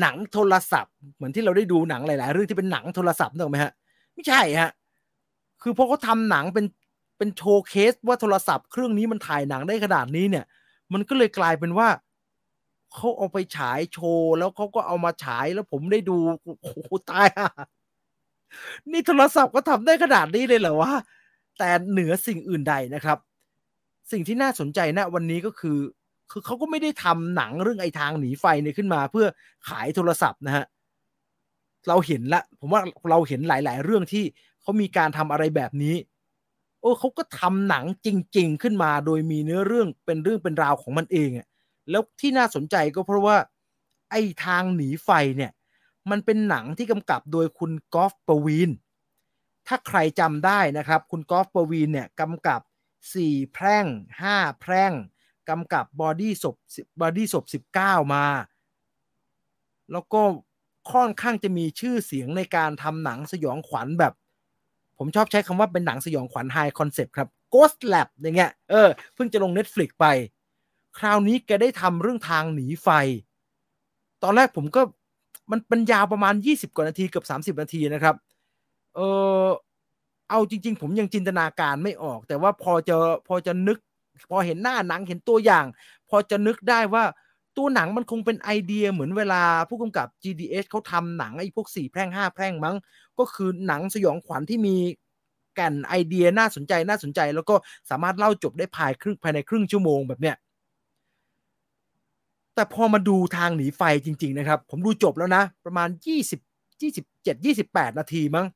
[0.00, 3.72] หนังโทรศัพท์ เหมือนที่เราได้ดูหนังหลาย ๆ เรื่องที่เป็นหนังโทรศัพท์นึกไหมฮะ
[4.14, 4.70] ไม่ใช่ฮะ
[5.62, 6.66] คือพอเขาทำหนังเป็น
[7.18, 10.44] เป็นโชว์เคสว่าโทรศัพท์เครื่องนี้มันถ่ายหนังได้ขนาดนี้เนี่ย
[10.92, 11.88] มันก็เลยกลายเป็นว่า
[12.94, 17.48] เขาเอาไปฉายโชว์แล้วเขาก็เอามาฉายแล้วผมได้ดูโอ้โหตายอะ
[18.92, 20.92] นี่โทรศัพท์ก็ทำได้ขนาดนี้เลยเหรอวะ
[21.58, 23.18] แต่เหนือสิ่งอื่นใดนะครับ
[24.12, 25.78] สิ่งที่น่าสนใจณวันนี้ก็คือ
[26.30, 29.26] คือเขาก็ไม่ได้ทำหนังเรื่องไอ้ทางหนีไฟเนี่ยขึ้นมา เพื่อ
[29.68, 30.64] ขายโทรศัพท์นะฮะ
[31.88, 32.80] เราเห็นละ ผมว่า
[33.10, 34.24] เราเห็นหลาย ๆ เรื่องที่
[34.60, 35.94] เขามีการทำอะไรแบบนี้
[36.80, 41.46] โอ้เขาก็ทำหนังจริง ๆ ขึ้นมา โดยมีเนื้อเรื่องเป็นเรื่องเป็นราวของมันเองอะ
[41.90, 43.36] แล้วที่น่าสนใจก็เพราะว่า
[44.10, 45.52] ไอ้ทางหนีไฟเนี่ย
[46.10, 48.70] มันเป็นหนังที่กำกับโดยคุณกอล์ฟปวีน
[49.66, 52.60] ถ้าใครจำได้นะครับ คุณกอล์ฟปวีนเนี่ยกำกับ
[53.06, 53.86] 4 แพร่ง
[54.22, 54.92] 5 แพร่ง
[55.48, 56.56] กำกับบอดี้ศพ
[57.00, 57.44] บอดี้ศพ
[57.78, 58.26] 19 มา
[59.92, 60.22] แล้วก็
[60.92, 64.12] ค่อนข้างจะมีชื่อเสียงในการทำหนังสยองขวัญแบบ
[64.98, 70.06] ผมชอบใช้คำว่าเป็นหนังสยองขวัญ high concept ครับ Ghost Lab อย่างเงี้ยเออเพิ่งจะลง Netflix ไป
[70.98, 72.88] คราวนี้แกได้ทำเรื่องทางหนีไฟ
[74.22, 74.82] ตอนแรกผมก็
[75.50, 78.14] มันเป็นยาวประมาณ 20 กว่านาทีเกือบ30 นาทีนะครับ
[78.94, 79.00] เอ
[79.44, 79.46] อ
[80.30, 82.96] เอาจริง ๆ ผมยังจินตนาการไม่ออก แต่ว่าพอจะ
[83.28, 83.78] พอจะนึก
[84.30, 85.64] พอเห็นหน้าหนังเห็นตัวอย่าง
[86.08, 87.04] พอจะนึกได้ว่า
[87.56, 92.76] ตัวหนังมันคงเป็นไอเดียเหมือนเวลาผู้กำกับ GDS เขาทำหนังไอ้พวกสี่แพร่งห้าแพร่งมั้ง
[93.18, 94.76] ก็คือหนังสยองขวัญที่มี
[95.54, 97.54] แก่นไอเดียน่าสนใจน่าสนใจ แล้วก็
[97.90, 100.36] สามารถเล่าจบได้ภายครึ่งภายในครึ่งชั่วโมงแบบเนี้ย
[102.56, 105.88] แต่พอมาดูทางหนีไฟจริง ๆ นะครับ ผมดูจบแล้วนะ ประมาณ
[106.34, 108.46] 20 27 28 นาทีมั้ง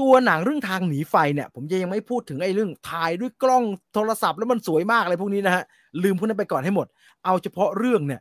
[0.00, 5.64] ตัวหนังเรื่องทางหนีไฟเนี่ย ผมจะยังไม่พูดถึงไอ้เรื่องถ่ายด้วยกล้องโทรศัพท์แล้วมันสวยมากอะไรพวกนี้นะฮะ
[6.02, 6.86] ลืมพวกนั้นไปก่อนให้หมด
[7.24, 8.20] เอาเฉพาะเรื่องเนี่ย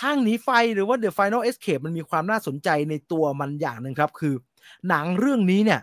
[0.00, 4.34] ทางหนีไฟหรือว่า The Final Escape มันมีความน่าสนใจในตัวมันอย่างหนึ่งครับ คือ
[4.88, 5.80] หนังเรื่องนี้เนี่ย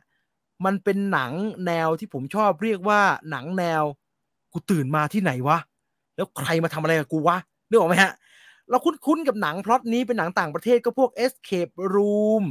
[0.66, 1.32] มันเป็นหนัง
[1.68, 3.02] แนวที่ผมชอบเรียกว่า
[3.32, 3.84] หนังแนว
[4.52, 5.58] กูตื่นมาที่ไหนวะ
[6.16, 7.38] แล้วใครมาทำอะไรกับกูวะ
[7.70, 8.14] นึกออกไหมฮะ
[8.70, 12.44] เราคุ้นๆกับหนังพล็อตนี้เป็นหนังต่างประเทศก็พวก Escape Room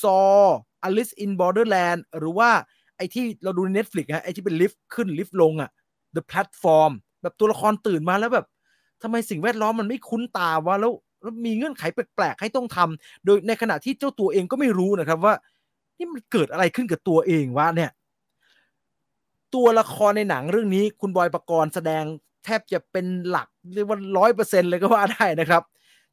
[0.00, 0.42] Saw
[0.86, 2.50] Alice in Borderland หรือว่า
[2.96, 5.70] ไอที่เราดูใน Netflix ฮะไอที่เป็นลิฟต์ขึ้นลิฟต์ลงอะ
[6.16, 6.92] The Platform
[7.22, 8.46] แบบตัวละครตื่นมาแล้วแบบ
[9.02, 10.92] ทำไมสิ่งแวดล้อมมันไม่คุ้นตาวะแล้ว
[11.22, 15.34] แล้วมีเงื่อนไขแปลกๆ ให้ต้องทำโดยในขณะที่เจ้าตัวเองก็ไม่รู้นะครับว่า
[15.98, 17.90] นี่มันเกิดอะไรขึ้นกับตัวเองวะเนี่ย
[19.54, 22.04] ตัวละครในหนังเรื่องนี้คุณบอยประกรณ์แสดง
[22.48, 25.62] ทบจะเป็นหลักเรียกว่าร้อยเปอร์เซ็นเลยก็ว่าได้นะครับ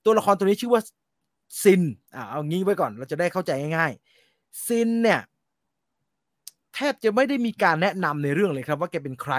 [0.06, 0.82] ตัวละครตัวนี้ชื่อว่า
[1.64, 1.82] ซิน
[2.16, 5.22] อ่าเอางี้ไว้ก่อนเราจะได้เข้าใจง่ายๆซินเนี่ย
[6.76, 9.36] แทบจะไม่ได้มีการแนะนำในเรื่องเลยครับ ว่าแกเป็นใคร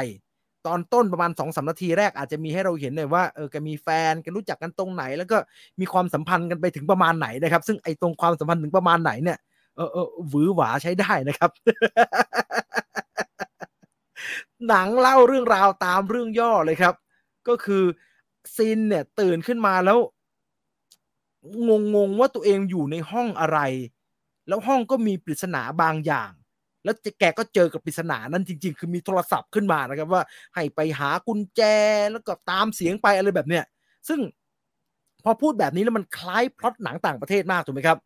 [0.67, 5.37] ตอนต้นประมาณสองสามนาทีแรกอาจจะมีให้เราเห็นเลยว่าเออแกมีแฟนแกรู้จักกันตรงไหน แล้วก็
[5.81, 9.39] มีความสัมพันธ์กันไปถึงประมาณไหนนะครับ ซึ่งไอ้ตรงความสัมพันธ์ถึงประมาณไหนเนี่ย
[9.77, 11.51] เออเออหวือหวาใช้ได้นะครับ
[14.69, 16.95] หนังเล่าเรื่องราวตามเรื่องย่อเลยครับ
[17.49, 17.85] ก็คือ
[18.57, 19.99] ซินเนี่ยตื่นขึ้นมาแล้ว
[21.69, 23.59] งงงว่าตัวเองอยู่ในห้องอะไร
[24.49, 26.33] แล้วห้องก็มีปริศนาบางอย่าง
[26.85, 30.23] แล้วแกก็เจอกับปริศนานั้นจริง ๆ คือมีโทรศัพท์ขึ้นมานะครับว่า
[30.55, 31.63] ให้ไปหากุญแจ
[32.13, 33.65] แล้วก็ตามเสียงไปอะไรแบบเนี้ย
[34.09, 34.21] ซึ่ง
[35.25, 37.99] พอพูดแบบนี้แล้วมันคล้ายพล็อตหนังต่างประเทศมากถูกไหมครับ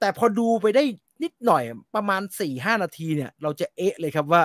[0.00, 0.84] แต่พอดูไปได้
[1.22, 1.62] นิดหน่อย
[1.94, 4.42] ประมาณ4ี่ห้านาทีเนี่ย เราจะเอะเลยครับว่า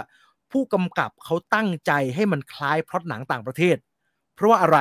[0.55, 3.77] ผู้กำกับเขาตั้งใจให้มันคล้ายพล็อตหนังต่างประเทศ
[4.35, 4.77] เพราะว่าอะไร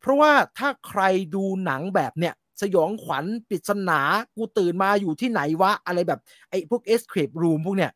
[0.00, 1.02] เพราะว่าถ้าใคร
[1.34, 4.00] ดูหนังแบบเนี้ยสยองขวัญปริศนา
[4.36, 7.92] กูตื่นมาอยู่ที่ไหนวะ อะไรแบบไอ้พวก escape room พวกเนี้ย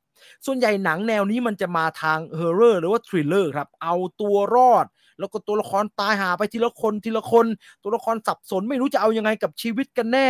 [0.47, 4.87] ส่วนใหญ่หนังแนวนี้มันจะมาทาง horror หรือว่า thriller ครับ เอาตัวรอด
[5.19, 7.47] แล้วก็ตัวละครตายหาไปทีละคนทีละคน
[7.83, 10.29] ตัวละครสับสนไม่รู้จะเอายังไงกับชีวิตกันแน่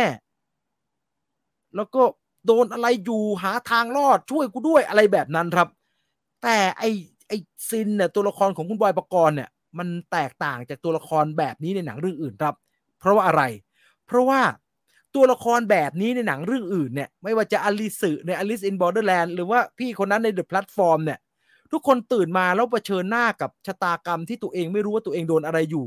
[1.75, 2.01] แล้วก็
[2.45, 5.67] โดนอะไรอยู่หาทางรอดช่วยกูด้วยอะไรแบบนั้นครับ
[6.43, 6.83] แต่ไอ
[7.27, 7.31] ไอ
[7.69, 12.55] ซินเนี่ยตัวละครของคุณบอยปกรณ์เนี่ยมันแตกต่างจากตัวละครแบบนี้ในหนังเรื่องอื่นครับ
[12.99, 13.41] เพราะว่าอะไร
[14.05, 14.41] เพราะว่า
[15.15, 21.19] ตัวละครแบบนี้ในหนังเรื่องอื่นเนี่ยไม่ว่าจะอลิสใน Alice in Borderland หรือว่าพี่คนนั้นใน The Platform เนี่ย
[21.71, 25.85] ทุกคนตื่นมาแล้วเผชิญหน้ากับชะตากรรมที่ตัวเองไม่รู้ว่าตัวเองโดนอะไรอยู่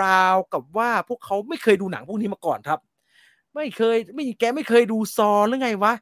[0.00, 2.78] ราวกับว่าพวกเขาไม่เคยดูหนังพวกนี้มาก่อนครับ
[3.54, 5.92] ไม่เคยไม่แกไม่เคยดูซอหรือไงวะ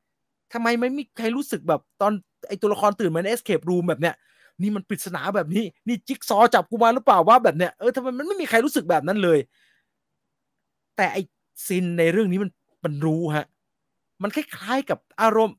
[0.52, 2.12] ทำไมไม่มีใครรู้สึกแบบตอน
[2.48, 4.14] ไอตัวละครตื่นมาใน Escape Room แบบเนี้ย
[4.62, 9.38] นี่มันปริศนาแบบนี้ นี่จิ๊กซอจับกูมาหรือเปล่าว่าแบบเนี้ยเออทำไมมันไม่มีใครรู้สึกแบบนั้นเลย
[10.96, 11.18] แต่ไอ
[11.66, 12.50] ซินในเรื่องนี้มัน
[12.84, 13.46] มันรู้ฮะ
[14.22, 15.56] มันคล้ายๆกับอารมณ์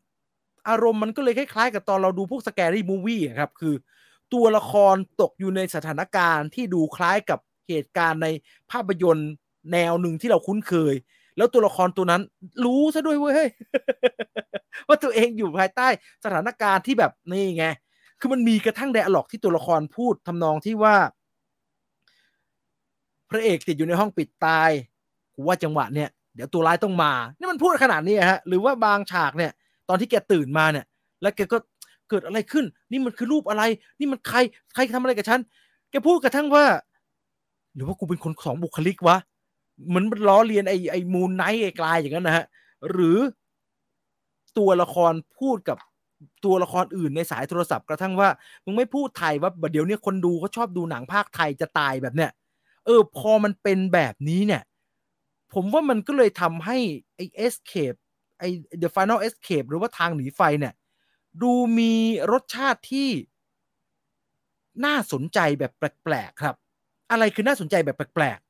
[0.70, 3.76] อารมณ์มันก็เลยคล้ายๆ กับตอนเราดูพวกสแกรี่มูวี่ครับคือ
[4.34, 8.28] ตัวละครตกอยู่ในสถานการณ์ที่ดูคล้ายกับเหตุการณ์ใน
[8.72, 9.32] ภาพยนตร์
[9.72, 10.96] แนวหนึ่งที่เราคุ้นเคย
[11.40, 12.22] แล้วตัวละครตัวนั้น
[12.66, 13.48] รู้ซะด้วยเว้ย
[14.88, 15.88] ว่าตัวเองอยู่ภายใต้
[16.24, 17.66] สถานการณ์ที่แบบนี่ไง
[18.20, 20.96] คือมันมีกระทั่งไดอะล็อกที่ตัวละครพูดทำนองที่ว่า
[23.30, 24.70] พระเอกติดอยู่ในห้องปิดตาย
[25.36, 29.52] กูว่าจังหวะเนี้ยเดี๋ยวตัวร้ายต้องมา นี่มันพูดขนาดนี้ฮะ หรือว่าบางฉากเนี่ย
[29.90, 30.86] ตอนที่แกตื่นมาเนี่ย
[31.22, 31.58] แล้วแกก็
[32.10, 33.64] เกิดอะไรขึ้น นี่มันคือรูปอะไร
[34.00, 34.38] นี่มันใคร
[34.74, 35.40] ใครทำอะไรกับฉัน
[35.92, 36.66] แกพูดกระทั่งว่า
[37.76, 39.18] หรือว่ากูเป็นคนสองบุคลิกวะ
[39.88, 42.46] เหมือนล้อเลียนไอ้ไอ้มูนไนท์ไอ้กลายอย่างนั้นนะฮะ
[42.92, 43.18] หรือ
[44.58, 45.78] ตัวละครพูดกับ
[46.46, 48.30] ตัวละครอื่นในสายโทรศัพท์กระทั่งว่า
[48.66, 52.32] มึงไม่พูดไทยว่าเดี๋ยวนี้คนดูเขาชอบดูหนังภาคไทยจะตายแบบเนี้ย
[52.86, 54.64] เออพอมันเป็นแบบนี้เนี่ย
[55.54, 56.78] ผมว่ามันก็เลยทำให้
[57.16, 57.98] ไอ้ escape
[58.40, 58.50] ไอ้
[58.82, 60.74] the final escape หรือว่าทางหนีไฟเนี่ย
[61.42, 61.94] ดูมี
[62.32, 63.10] รสชาติที่
[64.86, 66.56] น่าสนใจแบบแปลกๆครับ
[67.12, 68.49] อะไรคือน่าสนใจแบบแปลกๆ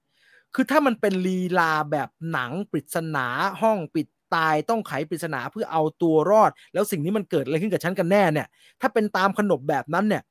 [0.55, 3.27] คือถ้ามันเป็นลีลาแบบหนังปริศนา
[3.61, 8.47] ห้องปิดตายต้องไขปริศนาเพื่อเอาตัวรอด แล้วสิ่งนี้มันเกิดอะไรขึ้นกับฉันกันแน่เนี่ย
[8.81, 10.23] ถ้าเป็นตามขนบแบบนั้นเนี่ย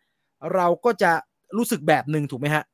[0.54, 1.10] เราก็จะ
[1.56, 2.64] รู้สึกแบบหนึ่งถูกไหมฮะ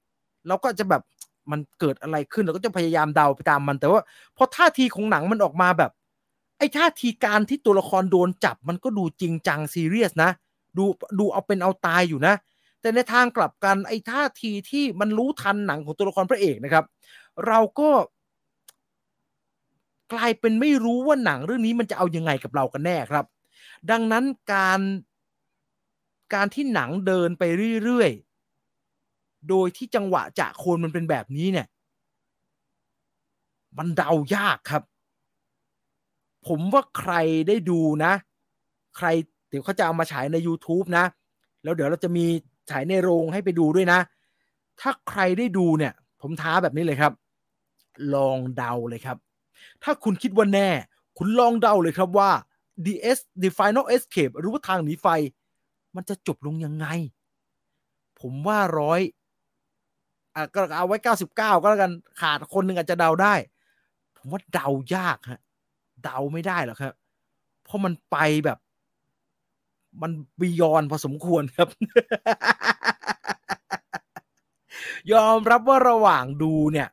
[0.49, 1.03] เราก็จะแบบ
[1.51, 4.01] มันเกิดอะไรขึ้นเราก็จะพยายามเดาไปตามมัน แต่ว่า
[4.36, 5.90] พอท่าทีของหนังมันออกมาแบบ
[6.59, 10.30] ไอ้ท่าทีการที่ตัวละครโดนจับมันก็ดูจริงจังซีเรียสนะ
[10.78, 10.84] ดู
[11.18, 12.34] ดูเอาเป็นเอาตายอยู่นะ
[12.80, 16.84] แต่ในทางกลับกันไอ้ท่าทีที่มันรู้ทันหนังของตัวละครพระเอกนะครับ
[17.47, 17.91] เราก็
[20.12, 23.24] กลายเป็นไม่รู้ว่าหนังเรื่องนี้มันจะเอายังไงกับเรากันแน่ครับ
[23.91, 24.80] ดังนั้นการ
[26.35, 27.43] การที่หนังเดินไป
[27.85, 31.66] เรื่อยๆ โดยที่จังหวะจะโคนมันเป็นแบบนี้เนี่ย
[33.78, 34.82] มันเดายากครับ
[36.47, 37.12] ผมว่าใคร
[37.49, 38.12] ได้ดูนะ
[38.97, 39.07] ใคร
[39.49, 41.05] เดี๋ยวเขาจะเอามาฉายใน YouTube นะ
[41.62, 42.24] แล้วเดี๋ยวเราจะมี
[42.70, 43.99] ฉายในโรงให้ไปดูด้วยนะ
[44.80, 47.12] ถ้าใครได้ดูเนี่ย ผมท้าแบบนี้เลยครับ
[48.14, 49.16] ลองเดาเลยครับ
[49.82, 50.68] ถ้าคุณคิดว่าแน่
[51.18, 52.30] คุณลองเดาเลยครับว่า
[52.86, 55.07] DS The Final Escape หรือว่าทางหนีไฟ
[55.97, 56.86] มันจะจบลงยังไง
[58.20, 59.01] ผมว่าร้อย
[60.34, 63.34] อะก็เอาไว้เก้าสิบเก้าก็แล้วกันขาดคนหนึ่งอาจจะเดาได้
[64.16, 65.40] ผมว่าเดายากฮะ
[66.05, 66.92] เดาไม่ได้หรอกครับ
[67.64, 68.59] เพราะมันไปแบบ
[70.03, 71.68] มันบียอนพอสมควรครับ
[75.12, 76.88] ยอมรับว่าระหว่างดูเนี่ย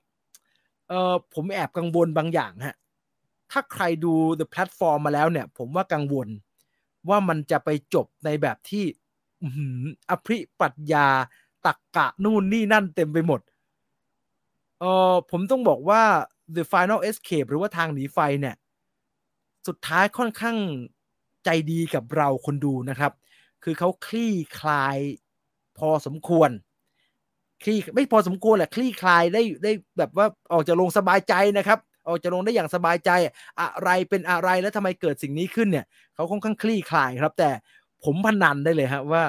[0.91, 2.75] เออผมแอบกังวลบางอย่างฮะ
[3.51, 6.27] ถ้าใครดู The Platform มาแล้วเนี่ย ผมว่ากังวล
[7.09, 8.83] ว่ามันจะไปจบในแบบที่
[10.09, 11.07] อภิปรัชญา
[11.65, 13.41] ตักกะนู่นนี่นั่นเต็มไปหมด
[14.79, 16.03] เออผมต้องบอกว่า
[16.55, 18.55] The Final Escape หรือว่าทางหนีไฟเนี่ย
[19.67, 20.57] สุดท้ายค่อนข้าง
[21.45, 23.11] ใจดีกับเราคนดูนะครับ
[23.63, 24.97] คือเขาคลี่คลาย
[25.77, 26.49] พอสมควร
[27.63, 33.11] คลี่ไม่พอสมควรแหละคลี่คลายได้ได้แบบว่าออกจะลงสบายใจนะครับ ออกจะลงได้อย่างสบายใจ
[33.59, 35.85] อะไรเป็นอะไรแล้วทำไมเกิดสิ่งนี้ขึ้นเนี่ย
[36.15, 37.49] เขาค่อนข้างคลี่คลายครับ แต่
[38.03, 39.23] ผมพนันได้เลยฮะว่า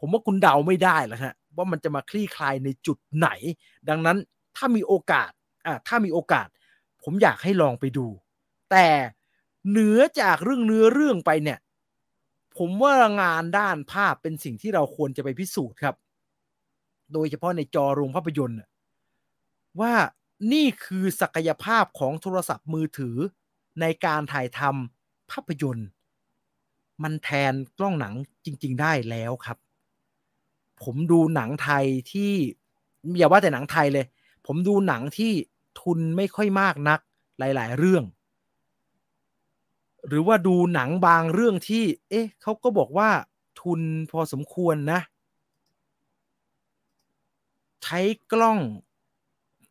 [0.00, 3.28] ผมว่าคุณเดาไม่ได้แล้วฮะว่ามันจะมาคลี่คลายในจุดไหน
[3.88, 4.16] ดังนั้น
[4.56, 5.30] ถ้ามีโอกาส
[5.66, 6.48] อะถ้ามีโอกาส
[7.02, 8.06] ผมอยากให้ลองไปดู
[8.70, 8.86] แต่
[9.70, 11.58] เหนือจากเรื่องเนื้อเรื่องไปเนี่ย
[12.56, 15.94] ผมว่างานด้านภาพเป็นสิ่งที่เราควรจะไปพิสูจน์ครับ
[17.12, 18.60] โดยเฉพาะในจอโรงภาพยนตร์
[19.80, 19.94] ว่า
[20.52, 23.16] นี่คือศักยภาพของโทรศัพท์มือถือ
[23.80, 25.88] ในการถ่ายทำภาพยนตร์
[27.02, 29.58] มันแทนกล้องหนังจริง ๆ ได้แล้วครับ
[30.82, 32.32] ผมดูหนังไทยที่
[33.16, 34.06] อย่าว่าแต่หนังไทยเลย
[34.46, 35.32] ผมดูหนังที่
[35.80, 37.00] ทุนไม่ค่อยมากนัก
[37.38, 38.04] หลาย ๆ เรื่อง
[40.06, 43.10] หรือว่าดูหนังบางเรื่องที่ เอ๊ะเขาก็บอกว่า
[43.60, 43.80] ทุน
[44.10, 45.00] พอสมควรนะ
[47.84, 48.00] ใช้
[48.32, 48.58] กล้อง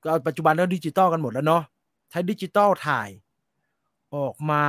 [0.03, 1.63] ก็ปัจจุบันแล้วดิจิตอลกันหมดแล้วเนาะ
[2.09, 3.09] ใช้ดิจิตอลถ่าย
[4.15, 4.63] ออกมา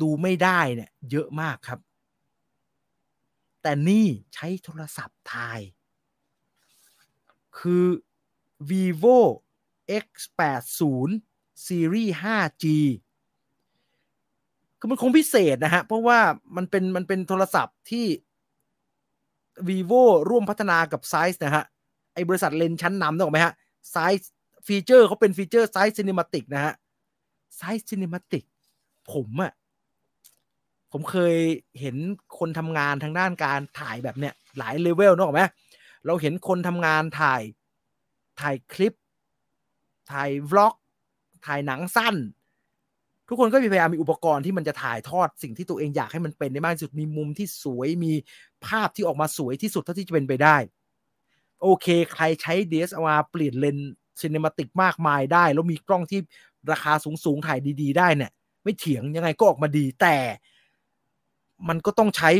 [0.00, 1.80] ดูไม่ได้เนี่ยเยอะมากครับ
[3.62, 5.60] แต่นี่ใช้โทรศัพท์ถ่าย
[7.58, 7.86] คือ
[8.70, 9.18] vivo
[10.04, 11.08] x80
[11.64, 12.64] series 5G
[14.78, 16.18] คือมันคงพิเศษนะฮะ เพราะว่า
[16.56, 18.06] มันเป็นมันเป็นโทรศัพท์ที่
[19.68, 21.64] vivo ร่วมพัฒนากับ ZEISS นะฮะ
[22.14, 23.54] ไอบริษัทเลนส์ชั้นนำนึกออกไหมฮะ
[23.92, 24.32] ZEISS
[24.66, 26.74] ฟีเจอร์เขาเป็นฟีเจอร์ ZEISS Cinematic นะฮะ
[27.56, 28.44] ZEISS Cinematic
[29.12, 29.52] ผมอะ
[30.92, 31.36] ผมเคย
[31.80, 31.96] เห็น
[32.38, 35.42] คนทำงานทางด้านการถ่ายแบบเนี้ยหลายเลเวลนึกออกไหม
[36.06, 37.42] เราเห็นคนทำงานถ่าย
[38.40, 38.94] ถ่ายคลิป
[40.10, 40.74] ถ่าย vlog
[41.46, 42.16] ถ่ายหนังสั้น
[43.28, 48.12] ทุกคนก็พยายามมีอุปกรณ์ที่มันจะถ่ายทอดสิ่งที่ตัวเองอยากให้มันเป็นได้มากที่สุดมีมุมที่สวยมี
[48.66, 50.56] ภาพที่ออกมาสวยที่สุดเท่าที่จะเป็นไปได้
[51.64, 53.78] โอเค ใครใช้ DSLR เปลี่ยนเลน
[54.20, 56.20] ซีนิมาติกมากมายได้ แล้วมีกล้องที่
[56.72, 56.92] ราคา
[57.24, 58.30] สูงๆถ่ายดี ๆ ได้เนี่ย
[58.64, 60.16] ไม่เถียงยังไงก็ออกมาดี แต่
[61.68, 62.30] มันก็ต้องใช้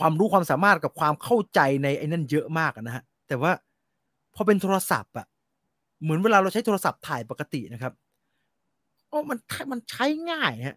[0.00, 3.52] ความรู้ความสามารถกับความเข้าใจในไอ้นั่นเยอะมากนะฮะ แต่ว่า
[4.34, 5.26] พอเป็นโทรศัพท์อะ
[6.02, 7.92] เหมือนเวลาเราใช้โทรศัพท์ถ่ายปกตินะครับ
[9.08, 9.38] โอ้มัน
[9.72, 10.76] มันใช้ง่ายฮะ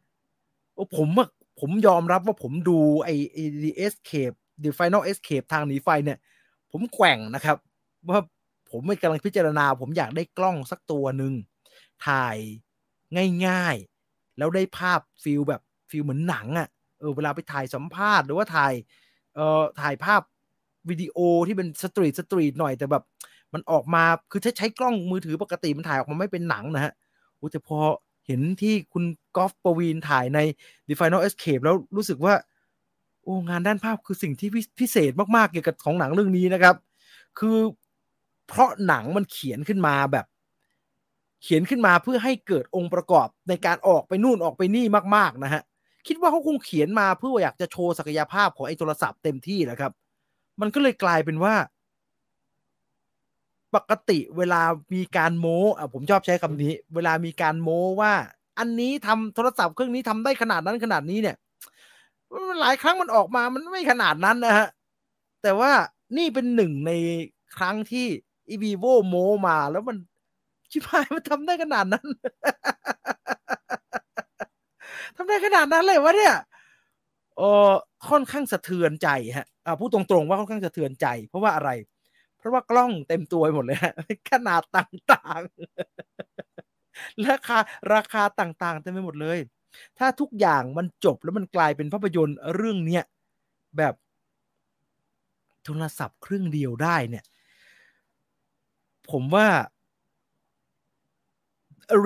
[0.73, 6.17] โอ้ผมอะผมยอมรับว่าผมดูไอ้ไอ้ The Escape The Final Escape ทางหนีไฟเนี่ย
[6.73, 7.57] ผมแกว่งนะครับ
[8.09, 8.19] ว่า
[8.71, 11.33] ผมไม่กำลังพิจารณา ผมอยากได้กล้องสักตัวหนึ่ง
[12.07, 12.37] ถ่าย
[13.47, 16.67] ง่ายๆ แล้วได้ภาพ feel แบบ feel เหมือนหนังอะ่ะ
[16.99, 18.73] เออเวลาไปถ่ายสัมภาษณ์หรือว่าถ่าย
[19.35, 20.21] เอ่อถ่ายภาพ
[20.89, 21.17] วิดีโอ
[21.47, 23.03] ที่เป็น street street หน่อยแต่แบบ
[23.53, 26.93] มันออกมาคือถ้าใช้กล้องมือถือปกติมันถ่ายออกมาไม่เป็นหนังนะฮะ
[27.35, 27.79] โอ้แต่พอ
[28.27, 29.03] เห็นที่คุณ
[29.35, 30.39] กอล์ฟปวีนถ่ายใน
[30.87, 32.33] The Final Escape แล้วรู้สึกว่า
[33.23, 34.49] โอ้งานด้านภาพคือสิ่งที่
[34.79, 36.75] พิเศษมากๆเกี่ยวกับของหนังเรื่องนี้นะครับ
[37.39, 37.57] คือ
[38.47, 40.25] เพราะหนังมันเขียนขึ้นมาแบบ
[41.43, 45.61] เขียนขึ้นมาเพื่อให้เกิดองค์ประกอบในการออกไปนู่นออกไปนี่มากๆนะฮะ
[46.07, 49.91] คิดว่าเขาคงเขียนมาเพื่ออยากจะโชว์ศักยภาพของไอ้โทรศัพท์เต็มที่แหละครับ
[50.61, 51.55] มันก็เลยกลายเป็นว่า
[53.75, 54.61] ปกติเวลา
[54.93, 58.13] มีการโม้อะผมชอบใช้คำนี้ เวลามีการโม้ว่า
[58.59, 61.35] อันนี้ทำโทรศัพท์เครื่องนี้ทำได้ขนาดนั้นขนาดนี้เนี่ย
[62.33, 64.67] มันหลายครั้งมันออกมามันไม่ขนาดนั้นนะฮะ
[65.43, 65.71] แต่ว่า
[66.17, 66.91] นี่เป็นหนึ่งใน
[67.57, 68.07] ครั้งที่
[68.49, 69.15] อีวีโวโม
[69.47, 69.97] มาแล้วมัน
[70.71, 72.07] ชิบหายมันทำได้ขนาดนั้น
[75.15, 76.35] ทำได้ขนาดนั้นเลยวะเนี่ย
[77.37, 77.71] เออ
[78.09, 81.69] ค่อนข้างสะเทือนใจฮะอ่าพูดตรงๆว่าค่อนข้างสะเทือนใจ เพราะว่าอะไร
[82.37, 83.93] เพราะว่ากล้องเต็มตัวหมดเลยฮะ
[84.31, 87.57] ขนาดต่างๆราคา
[87.93, 89.39] ราคาต่างๆเต็มไปหมดเลย
[89.99, 93.03] ถ้าทุกอย่างมันจบแล้วมันกลายเป็นภาพยนตร์เรื่องเนี้ย
[93.77, 93.93] แบบ
[95.63, 97.23] โทรศัพท์เครื่องเดียวได้เนี่ย
[99.11, 99.47] ผมว่า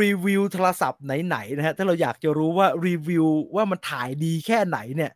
[0.02, 5.12] รีวิวโทรศัพท์ไหนๆนะฮะถ้าเราอยากจะรู้ว่ารีวิวว่ามันถ่ายดีแค่ไหนเนี่ย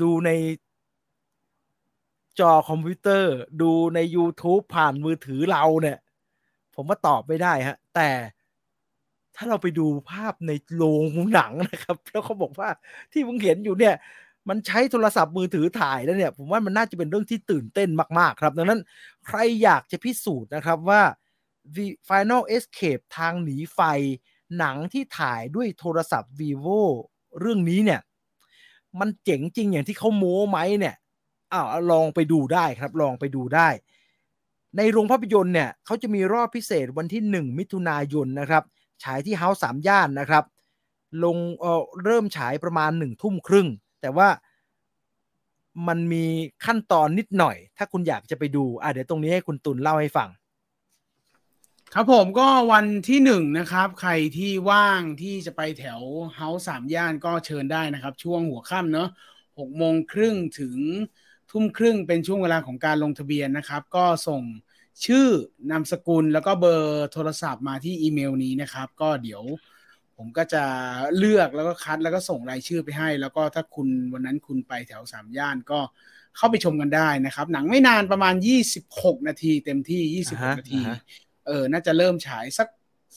[0.00, 0.30] ดูใน
[2.40, 5.98] จอคอมพิวเตอร์ ดูใน YouTube ผ่านมือถือเราเนี่ย
[6.74, 8.10] ผมว่าตอบไม่ได้ฮะ แต่
[9.36, 11.04] ถ้าเราไปดูภาพในโรง
[11.34, 12.68] หนังนะครับ แล้วเขาบอกว่า
[13.12, 13.94] ที่มึงเห็นอยู่เนี่ย
[14.48, 18.80] มันใช้โทรศัพท์มือถือถ่ายแล้วเนี่ย ผมว่ามันน่าจะเป็นเรื่องที่ตื่นเต้นมาก ๆ ครับ ดังนั้น
[19.26, 21.02] ใครอยากจะพิสูจน์นะครับว่า
[22.08, 23.80] Final Escape ทางหนีไฟ
[24.58, 26.80] หนังที่ถ่ายด้วยโทรศัพท์ vivo
[27.40, 28.00] เรื่องนี้เนี่ย
[29.00, 30.94] มันเจ๋งจริงอย่างที่เขาโม้ไหมเนี่ย
[31.52, 33.68] อ้าวลองไปดูได้ครับ ลองไปดูได้
[34.76, 38.64] ในโรงภาพยนตร์เนี่ยเขาจะมีรอบพิเศษวันที่ 1 มิถุนายนนะครับ
[39.04, 40.44] ฉายที่เฮาส์สามย่านนะครับ
[41.24, 43.68] ลงเอ่อเริ่มฉายประมาณหนึ่งทุ่มครึ่ง
[44.00, 44.28] แต่ว่า
[45.88, 46.24] มันมี
[46.64, 50.28] ขั้นตอนนิดหน่อย ถ้าคุณอยากจะไปดูอะเดี๋ยวตรงนี้ให้คุณตุลเล่าให้ฟัง
[51.94, 56.00] ครับผมก็วันที่หนึ่งนะครับ ใครที่ว่างที่จะไปแถว
[56.36, 59.08] เฮาส์สามย่านก็เชิญได้นะครับ ช่วงหัวค่ำเนาะ
[59.58, 60.78] หกโมงครึ่งถึง
[61.50, 64.42] ทุ่มครึ่งเป็นช่วงเวลาของการลงทะเบียนนะครับ ก็ส่ง
[65.06, 65.26] ชื่อ
[65.70, 69.42] นามสกุลแล้วก็เบอร์โทรศัพท์มาที่อีเมลนี้นะครับ ก็เดี๋ยว
[70.16, 70.64] ผมก็จะ
[71.16, 75.80] เลือกแล้วก็คัดแล้วก็ส่งรายชื่อไปให้ แล้วก็ถ้าคุณวันนั้นคุณไปแถวสามย่านก็
[76.36, 78.34] เข้าไปชมกันได้นะครับ หนังไม่นานประมาณ
[78.78, 80.98] 26 นาทีเต็มที่ 26 นาทีอ่าฮะ
[81.46, 82.68] เออ น่าจะเริ่มฉายสัก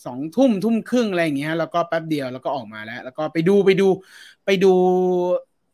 [0.06, 3.88] สองทุ่มทุ่มครึ่งอะไรอย่างเงี้ยแล้วก็แป๊บเดียวแล้วก็ออกมาแล้ว แล้วก็ไปดูไปดู
[4.46, 4.74] ไปดู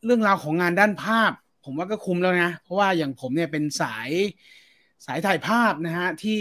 [0.04, 1.32] เรื่องราวของงานด้านภาพ
[1.64, 4.10] ผมว่าก็คุ้มแล้วนะ เพราะว่าอย่างผมเนี่ยเป็นสาย
[5.06, 6.40] สายถ่ายภาพนะฮะที่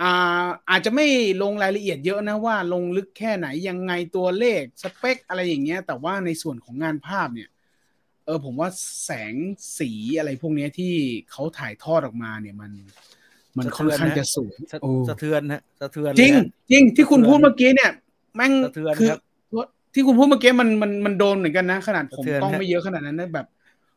[0.00, 1.06] อ่าอาจจะไม่
[1.42, 7.48] ลงรายละเอียดเยอะนะว่าลงลึกแค่ไหนยังไงตัวเลขสเปคอะไรอย่างเงี้ย แต่ว่าในส่วนของงานภาพเนี่ย
[8.26, 8.68] เออผมว่า
[9.04, 9.34] แสง
[9.78, 10.94] สีอะไรพวกเนี้ยที่
[11.30, 12.72] เขาถ่ายทอดออกมาเนี่ยมัน
[13.58, 17.90] มันค่อนข้างจะสูงสะโอ้สะเทือนฮะสะเทือนจริงเลยฮะจริงที่คุณพูดเมื่อกี้เนี่ย
[18.36, 19.20] แม่งสะเทือนคือครับ
[19.94, 23.46] ที่คุณพูดเมื่อกี้มันมันมันโดนเหมือนกันนะ ขนาดผมสะเทือนต้องฮะไม่เยอะขนาดนั้นนะแบบ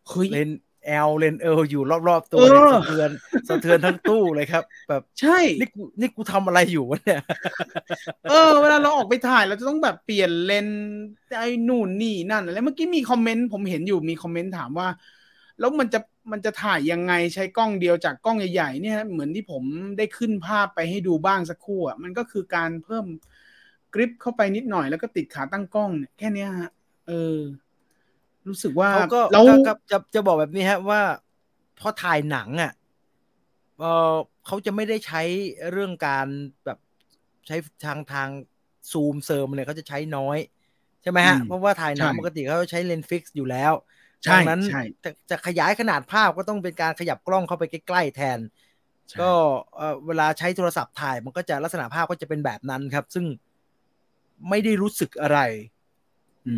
[0.10, 0.50] เฮ้ยเลน
[0.86, 3.10] แอลเลนเอลอยู่รอบๆตัวเออเนี่ยสะเทือน
[3.50, 7.22] สะเทือนทั้งตู้เลยครับ แบบใช่นี่กูนี่กูทำอะไรอยู่วะเนี่ย
[8.30, 10.82] เออเวลาเราออกไปถ่ายเราจะต้องแบบเปลี่ยนเลนส์
[11.38, 14.88] ไอ้นู่นนี่นั่นอะไรเมื่อกี้มีคอมเมนต์ผมเห็นอยู่มีคอมเมนต์ถามว่า
[15.60, 16.00] แล้วมันจะ
[16.32, 19.64] มันจะถ่ายยังไงใช้กล้องเดียวจากกล้องใหญ่ๆเนี่ยเหมือนที่ผม
[19.98, 23.06] ได้ขึ้นภาพไปให้ดูบ้างสักครู่อะมันก็คือการเพิ่ม
[23.94, 26.70] กริปเข้าไปนิดหน่อยแล้วก็ติดขาตั้งกล้องเนี่ยแค่เนี้ยฮะ
[27.08, 27.38] เออ
[28.48, 31.02] รู้สึกว่าเขาก็เราก็ก็จะจะบอกแบบนี้ฮะว่า
[31.80, 32.72] พอถ่ายหนังอะ
[33.80, 34.16] เออ
[34.46, 35.22] เขาจะไม่ได้ใช้
[35.72, 36.28] เรื่องการ
[36.66, 36.78] แบบ
[37.48, 38.30] ใช้ทางทาง
[38.92, 40.38] ซูมเซิร์มเนี่ยเขาจะใช้น้อย
[41.02, 43.74] ใช่ไหมฮะอืมเพราะว่าถ่ายหนังใช่ปกติเขาใช้เลนส์ fix อยู่แล้ว
[44.26, 48.40] ใช่ดังนั้นใช่จะจะขยายขนาดภาพก็ต้องเป็นการขยับกล้องเข้าไปใกล้ๆแทน
[49.10, 49.32] ใช่ก็
[49.76, 53.26] เอ่อเวลาใช้โทรศัพท์ถ่ายมันก็จะลักษณะภาพก็จะเป็นแบบนั้นครับ ซึ่ง
[54.50, 55.75] ไม่ได้รู้สึกอะไรอืม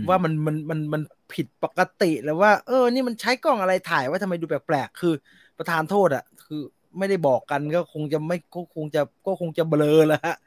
[0.10, 1.02] ว่ามันมันมันมัน
[1.34, 5.14] ผิดปกติแล้วว่า เออ นี่มันใช้กล้องอะไรถ่ายว่าทำไมดูแปลกๆ คือ
[5.58, 6.62] ประทานโทษอะ คือ
[6.98, 10.38] ไม่ได้บอกกันก็คงจะไม่ก็คงจะก็คงจะเบลอแล้วฮะ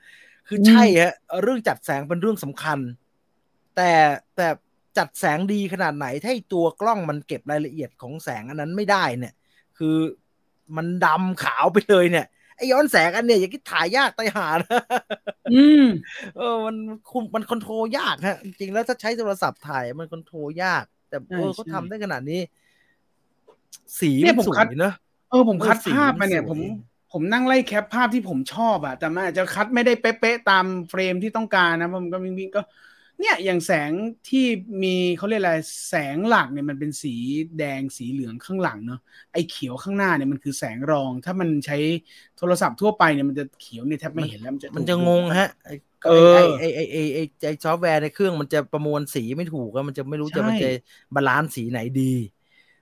[0.49, 2.79] คือใช่ฮะ เรื่องจัดแสงเป็นเรื่องสำคัญ
[3.77, 3.93] แต่
[4.37, 4.49] แต่
[4.99, 9.35] จัดแสงดีขนาดไหนถ้าตัวกล้องมันเก็บรายละเอียดของแสงอันนั้นไม่ได้เนี่ย
[9.79, 9.97] คือ
[10.77, 12.27] มันดำขาวไปเลยเนี่ย
[12.61, 14.81] ไอ้ย้อนแสงอันเนี่ยอย่างที่ถ่ายยากตายห่านะ
[15.55, 15.85] อืม
[16.37, 16.77] เออมัน
[17.11, 22.41] คุมมัน control ยากฮะ จริงๆแล้วถ้าใช้โทรศัพท์ถ่ายมัน control ยาก แต่เออใช่เขาใช่ทำได้ขนาดนี้
[24.01, 24.95] สีเนี่ยมันผมสวคัดยเนอะ
[25.31, 26.61] เออผมคัดเออสีภาพมาเนี่ยมันสวยผม
[27.13, 32.63] ผมนั่งไล่แคปภาพที่ผมชอบอะแต่มันอาจจะคัดไม่ได้เป๊ะๆตามเฟรมที่ต้องการนะมันก็มีก็
[33.21, 33.93] เนี่ยอย่างแสง
[34.27, 34.39] ที่
[34.83, 35.55] มีเขาเรียกอะไร
[35.89, 37.11] แสงหลักเนี่ยมันเป็นสี
[37.59, 38.99] แดงสีเหลืองข้างหลังเนาะ
[39.33, 41.75] ไอ้เขียวข้างหน้าเนี่ยมันคือแสงรอง ถ้ามันใช้
[42.37, 50.67] โทรศัพท์ทั่วไปเนี่ยมันจะเขียวเนี่ยแทบไม่เห็นแล้วมันจะมันจะงงฮะไอ้เออไอ้ไอ้ไอ้ไอ้ไอ้ไอ้ซอฟต์แวร์ในเครื่องมันจะประมวลสีไม่ถูกอะมันจะไม่รู้จะใช่มันจะ
[51.15, 52.03] บาลานซ์สีไหนดี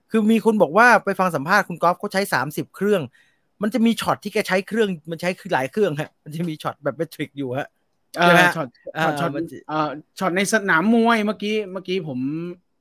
[0.09, 3.01] คือมีคนบอกว่าไปฟังสัมภาษณ์คุณกอล์ฟเขาใช้สามสิบเครื่อง
[3.61, 7.78] มันจะมีช็อตที่แกใช้เครื่องมันใช้คือหลายเครื่องฮะมันจะมีช็อตแบบเมทริกอยู่ฮะเอ
[8.13, 9.89] ใช่ไหมอฮะช็อตอ่าช็อตมันจะเอ่อ
[10.19, 12.19] ช็อตในสนามมวยเมื่อกี้เมื่อกี้ผม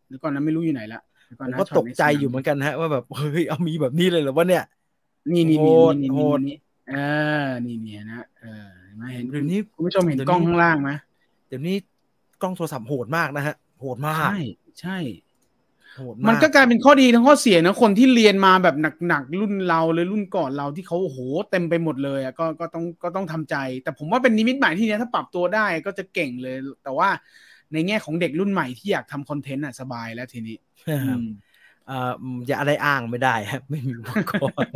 [0.08, 4.64] เดี๋ยวก่อนนะไม่รู้อยู่ไหนละเดี๋ยวผอนมนะก็ช็ตตกในใจสนามอยู่เหมือนกันฮะ ว่าแบบเฮ้ยเอามีแบบนี้เลยเหรอวะเนี่ย
[5.30, 6.56] นี่นี่โหนี่ดนี่โหดนี่
[6.90, 6.96] เอ
[7.44, 10.90] อนี่เนี่ยนะเออเห็นไหมเห็นเดี๋ยวนี้คุณผู้ชมเห็นเดี๋ยวกล้องนี้ข้างล่างไหม
[11.48, 11.76] เดี๋ยวนี้
[12.42, 14.40] กล้องโทรศัพท์โหดมากนะฮะโหดมาก ใช่
[14.80, 15.27] ใช่โหด
[16.28, 18.76] มันมากก็กลายเป็นข้อดีทั้งข้อเสียนะคนที่เรียนมาแบบ
[19.08, 21.18] หนักๆรุ่นเราเลยรุ่นก่อนเราที่เขาโอ้โห
[21.50, 27.08] เต็มไปหมดเลยอะก็ก็ต้องก็ต้องทำใจ แต่ผมว่าเป็นนิมิตหมายที่เนี้ยถ้าปรับตัวได้ก็จะเก่งเลย แต่ว่า
[27.72, 30.56] ในแง่ของเด็กรุ่นใหม่ที่อยากทำคอนเทนต์อะสบายแล้วทีนี้
[31.06, 31.24] อืม
[31.86, 32.12] เอ่อ
[32.46, 34.70] อย่าอะไรอ้างไม่ได้ครับไม่มีอุปกรณ์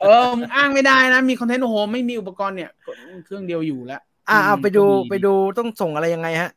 [0.00, 2.96] เออมึงอ้างไม่ได้นะ มีคอนเทนต์โอ้โหไม่มีอุปกรณ์เนี่ยกด
[3.26, 6.50] เครื่องเดียวอยู่แล้วอ่าเอาไปดูก็ไปดูต้องส่งอะไรยังไงฮะ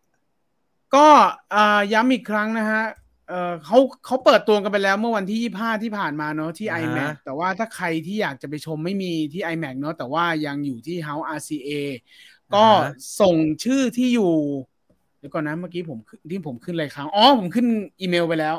[0.96, 1.08] ก็
[1.54, 2.84] อ่าย้ำอีกครั้งนะฮะ
[3.30, 11.72] เออเขาเขาเปิดตัวกันไปแล้วเมื่อวันที่ 25 ที่ผ่านมาเนาะที่อ่าฮะ iMac แต่ว่าถ้าใครที่อยากจะไปชมไม่มีที่ iMac เนาะแต่ว่ายังอยู่ที่ House RCA
[12.56, 12.66] ก็
[13.22, 14.34] ส่งชื่อที่อยู่
[15.20, 17.68] เดี๋ยวก่อนนะเมื่อกี้ผมขึ้นที่ผมขึ้นอะไรครั้งอ๋อผมขึ้น
[18.02, 18.56] อีเมลไปแล้ว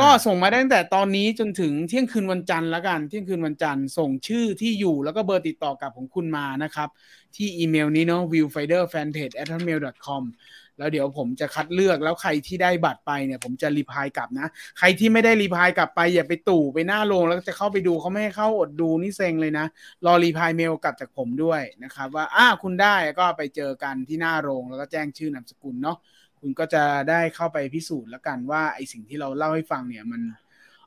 [0.00, 6.88] ก็ส่งมาได้ตั้งแต่ตอนนี้จนถึงเที่ยงคืนวันจันทร์แล้วกัน เที่ยงคืนวันจันทร์ส่งชื่อที่อยู่แล้วก็เบอร์ติดต่อกลับของคุณมานะครับ
[7.36, 10.22] ที่อีเมลนี้เนาะ viewfinder.fanpage at hotmail.com
[10.80, 14.46] แล้วเดี๋ยวผมจะคัดเลือกแล้วใครที่ได้บัตรไปเนี่ย ผมจะ reply กลับนะ
[14.78, 19.66] ใครที่ไม่ได้ reply กลับไป อย่าไปตู่ไปหน้าโรงแล้วจะเข้าไปดูเขาไม่ให้เข้าอดดูนี่เซ็งเลยนะ
[20.06, 25.96] รอ reply เมลกลับจากผมด้วยนะครับ ว่าอ้าคุณได้ก็ไปเจอกันที่หน้าโรงแล้วก็แจ้งชื่อนามสกุลเนาะ
[26.40, 30.22] คุณก็จะได้เข้าไปพิสูจน์แล้วกันว่าไอสิ่งที่เราเล่าให้ฟังเนี่ยมัน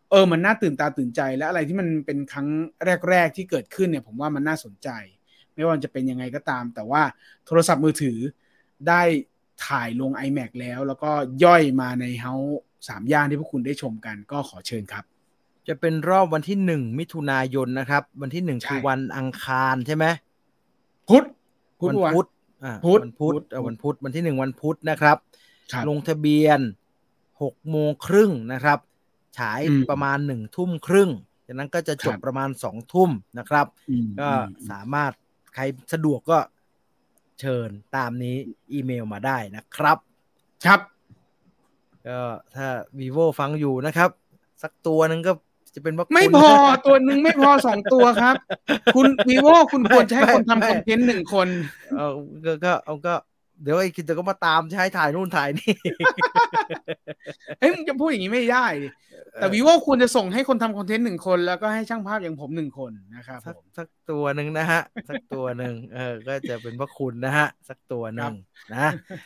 [0.09, 2.47] เออมันน่าตื่นตาตื่นใจและอะไรที่มันเป็นครั้ง
[3.09, 4.89] แรก ๆ ที่เกิดขึ้นเนี่ยผมว่ามันน่าสนใจ
[5.55, 7.01] ไม่ว่าจะเป็นยังไงก็ตาม แต่ว่า
[7.45, 8.17] โทรศัพท์มือถือ
[8.87, 9.01] ได้
[9.67, 11.11] ถ่ายลง iMac แล้ว แล้วก็
[11.43, 12.33] ย่อยมาในเฮา
[12.87, 15.03] สามย่านที่พวกคุณได้ชมกันก็ขอเชิญครับ
[15.67, 20.05] จะเป็นรอบวันที่หนึ่งมิถุนายนนะครับ วันที่หนึ่งใช่คือวันอังคารใช่ไหม
[21.09, 21.23] พุธ
[21.79, 22.27] พุธวันวะพุธ
[22.63, 25.17] อ่าพุธวันพุธพุธเอ่อวันพุธวันที่หนึ่งวันพุธนะครับ
[25.71, 26.59] ครับ ลงทะเบียน
[27.41, 28.79] หกโมงครึ่งนะครับ
[29.37, 31.09] ฉายอืมประมาณหนึ่งทุ่มครึ่ง
[31.47, 35.11] จากนั้นก็จะจบครับประมาณสองทุ่มนะครับอืมก็อืมสามารถ
[35.53, 36.37] ใครสะดวกก็
[37.39, 38.35] เชิญตามนี้
[38.71, 39.97] อีเมลมาได้นะครับ
[40.65, 40.79] ครับ
[42.07, 42.19] ก็
[42.55, 42.67] ถ้า
[42.99, 44.09] vivo ฟังอยู่นะครับ
[44.63, 45.31] สักตัวหนึ่งก็
[45.75, 48.35] จะเป็นว่าไม่คุณพอตัวหนึ่งไม่พอสองตัวครับ
[48.95, 51.47] คุณวีโวคุณควรจะให้ไม่คนไม่ทำคอนเทนต์หนึ่งคน
[51.97, 52.07] เอา
[52.45, 53.13] ก็ก็เอาก็
[53.63, 55.73] เดี๋ยวไอ้คิดจะก็มาตามจะให้ถ่ายนู่นถ่ายนี่
[57.59, 58.87] เฮ้ยมึงจะพูดอย่างนี้ไม่ได้ดิ
[59.39, 68.33] แต่วีโวควรจะส่งให้คนทำคอนเทนต์หนึ่งคน แล้วก็ให้ช่างภาพอย่างผมหนึ่งคนนะครับสักผมสักตัวหนึ่งนะฮะ สักตัวหนึ่งเออ ก็จะเป็นพระคุณนะฮะ สักตัวหนึ่ง
[68.73, 69.19] นะสักตัว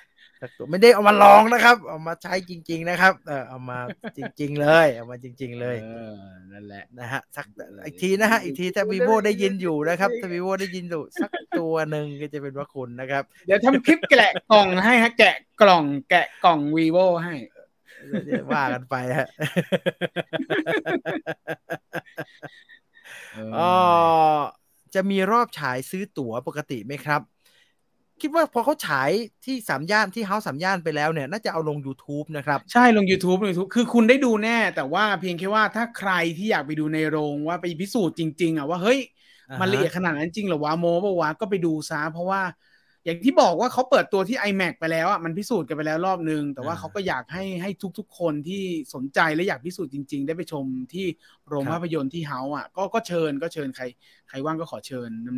[0.69, 3.79] ไม่ได้เอามาลองนะครับ เอามาใช้จริง ๆ นะครับ เออเอามา
[4.17, 6.15] จริง ๆ เลย เอามาจริง ๆ เลยเออ
[6.51, 7.45] นั่นแหละนะฮะสัก
[7.85, 17.35] อีกทีนะฮะอีกทีถ้า vivo ได้ยินอยู่นะครับถ้า vivo ได้ยินอยู่สักตัวหนึ่งก็จะเป็นพระคุณนะครับ เดี๋ยวทำคลิปแกะกล่องให้ฮะแกะกล่องแกะกล่องวีโวให้
[18.25, 19.27] เดี๋ยวว่ากันไปฮะ
[23.33, 23.73] เอออ๋อ
[24.95, 27.21] จะมีรอบฉายซื้อตั๋วปกติไหมครับ
[28.21, 29.11] คิดว่าพอเขาฉาย
[29.45, 38.99] ที่สามย่านที่เฮาสามย่านไปแล้วเนี่ย น่าจะเอาลง YouTube นะครับ ใช่ลง YouTube ลง YouTube คือคุณได้ดูแน่ แต่ว่าเพียงแค่ว่าถ้าใครที่อยากไปดูในโรงว่าไปพิสูจน์จริง ๆอะว่าเฮ้ย
[39.59, 42.41] มันละเอียดขนาดนั้นจริงหรอวะโมปะวะก็ไปดูซะเพราะว่า
[43.07, 51.05] อย่างที่บอกว่าเขาเปิดตัวที่ iMac ไปแล้วอะมันพิสูจน์กันไปแล้วรอบนึง แต่ว่าอ่าเขาก็อยากให้ให้ทุกๆ คนที่สนใจและอยากพิสูจน์จริง ๆ ได้ไปชมที่
[51.47, 53.83] โรงครับภาพยนตร์ที่เฮาอะก็ก็เชิญก็เชิญใคร
[54.29, 55.37] ใครว่างก็ขอเชิญ มัน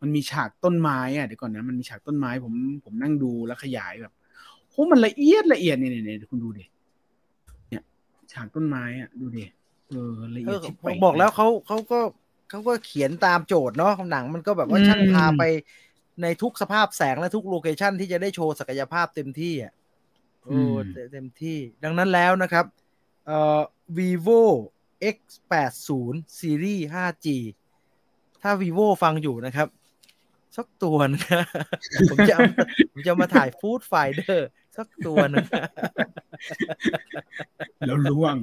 [0.00, 2.54] มันมีฉากต้นไม้อะเดี๋ยวก่อนนะมันมีฉากต้นไม้ผม
[2.84, 4.12] ผมนั่งดูแล้วขยายแบบ
[4.70, 6.64] โหมันละเอียดละเอียดเนี่ยเนี่ยเนี่ยคุณดูดิ
[7.68, 7.82] เนี่ย
[8.32, 9.44] ฉากต้นไม้อะดูดิ
[9.88, 11.98] เออละเอเอียอดชิบผมเป่งบอกแล้วเขาเขาก็
[12.50, 15.42] เขาก็เขียนตามโจทย์เนาะหนังมันก็แบบว่าอืมช่างพาไป
[16.22, 19.72] ในทุกสภาพแสงและทุกโลเคชันที่จะได้โชว์ศักยภาพเต็มที่อะ
[20.44, 20.60] โอ้
[21.12, 22.64] เต็มที่ ดังนั้นแล้วนะครับ
[23.26, 23.60] เอ่อ
[23.98, 24.40] vivo
[25.16, 25.18] x
[25.50, 27.26] 8 0 series 5G
[28.42, 29.68] ถ้า vivo ฟังอยู่นะครับ
[30.56, 31.46] สักตัวหนึงนะ
[32.10, 32.42] ผมจะเอา
[32.92, 35.46] ผมจะมาถ่าย Food Finder สักตัวหนึง
[37.86, 38.36] แล้วล่วง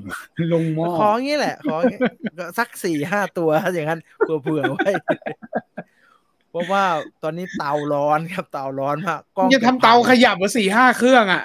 [0.54, 2.00] ลงหม้อขออย่างนี้แหละ ขออย่างงี้
[2.40, 4.92] ก็สักสี่ห้าตัวอย่างนั้นเผื่อเผื่อไว้
[6.56, 6.86] เพราะว่า
[7.24, 11.44] ตอนนี้เตาร้อนครับเตาร้อนมากกล้องจะทำเตาขยับมาสี่ห้าเครื่องอะ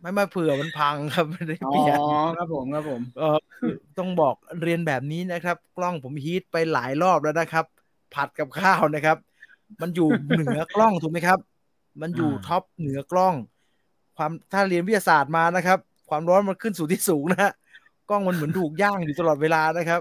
[0.00, 1.98] ไม่ไม่เผื่อมันพังครับไม่ได้อ๋อเปลี่ยน
[2.38, 3.38] ครับผมครับผมเออ
[3.98, 7.64] ต้องบอกเรียนแบบนี้นะครับ กล้องผมฮีทไปหลายรอบแล้วนะครับ
[8.14, 9.16] ผัดกับข้าวนะครับ
[9.80, 11.38] มันอยู่เหนือกล้องถูกไหมครับ
[12.00, 13.34] มันอยู่ท็อปเหนือกล้อง
[14.16, 15.78] ความถ้าเรียนวิทยาศาสตร์มานะครับ
[16.10, 17.52] ความร้อนมันขึ้นสู่ที่สูงนะฮะ
[18.10, 20.00] กล้องมันเหมือนถูกย่างอยู่ตลอดเวลานะครับ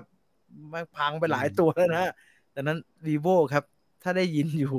[0.74, 2.12] มันพังไปหลายตัวแล้วนะฮะ
[2.56, 3.64] ดังนั้น vivo ครับ
[4.02, 4.76] ถ้าได้ยินอยู่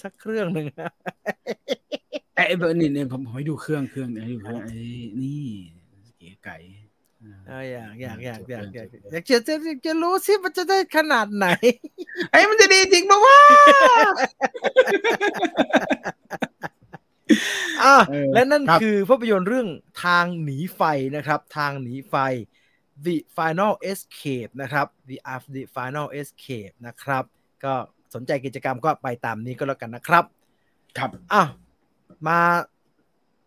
[0.00, 0.90] สักเครื่องหนึ่งนะ
[2.34, 4.78] ไอ้เบอร์นี่เนี่ยผมผมให้ดูเครื่องเครื่องเนี่ยให้ดูเครื่องไอ้
[5.20, 5.44] นี่
[6.18, 6.56] เก๋ไก่
[7.48, 9.54] เอออยากอยากอยากอยากอยากอยากจะจะ
[9.86, 11.46] จะรู้สิมันจะได้ขนาดไหน
[12.30, 13.38] ไอ้ยมันจะดีจริงปะวะ
[17.82, 19.68] อะเออและนั่นครับคือภาพยนตร์เรื่อง
[20.04, 20.82] ทางหนีไฟ
[21.16, 22.14] นะครับ ทางหนีไฟ
[23.04, 27.24] The Final Escape นะครับ The After The Final Escape นะครับ
[27.64, 27.74] ก็
[28.14, 30.24] สนใจกิจกรรมก็ไปตามนี้ก็แล้วกันนะครับ
[30.98, 31.42] ครับอะ
[32.26, 32.38] มา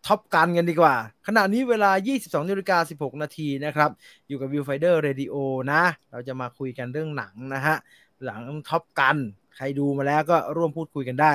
[0.06, 0.94] ท็อปกันกันดีกว่า
[1.26, 1.90] ขณะนี้เวลา
[2.20, 3.90] 22นาฬิกา16 นาทีนะครับ
[4.28, 5.34] อยู่กับ Viewfinder Radio
[5.72, 7.76] นะ เราจะมาคุยกันเรื่องหนังนะฮะ
[8.24, 9.16] หลังท็อปกัน
[9.56, 11.32] ใครดูมาแล้วก็ร่วมพูดคุยกันได้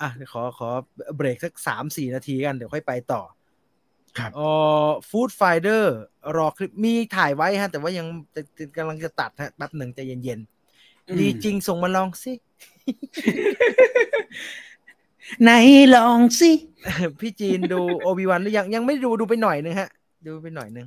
[0.00, 0.68] อะเดี๋ยวขอขอ
[1.16, 1.52] เบรกสัก
[1.84, 3.22] 3-4 นาทีกัน เดี๋ยวค่อยไปต่อ
[4.18, 4.48] ครับเอ่
[4.86, 5.96] อฟู้ดไฟเดอร์
[6.36, 10.59] รอคลิปมีถ่ายไว้ฮะ แต่ว่ายังจะจะกำลังจะตัดฮะแป๊บหนึ่งใจเย็นๆ
[11.18, 12.32] ดีจริงส่งมาลองสิ
[15.42, 15.50] ไหน
[15.94, 16.50] ลองสิ
[17.20, 19.90] พี่จีนดูโอบิวันหรือยังยังไม่ดูดูไปหน่อยนึงฮะ
[20.26, 20.86] ดูไปหน่อยนึง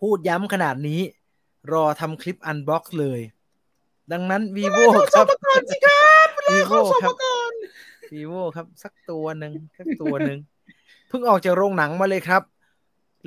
[0.00, 1.00] พูดย้ำขนาดนี้
[1.72, 3.20] รอทำคลิป unbox เลย
[4.12, 5.26] ดังนั้น vivo ครับ
[6.52, 7.14] vivo ครับ
[8.12, 10.38] vivo ครับ สักตัวหนึ่งสักตัวหนึ่ง
[11.08, 12.42] เพิ่งออกจากโรงหนังมาเลยครับ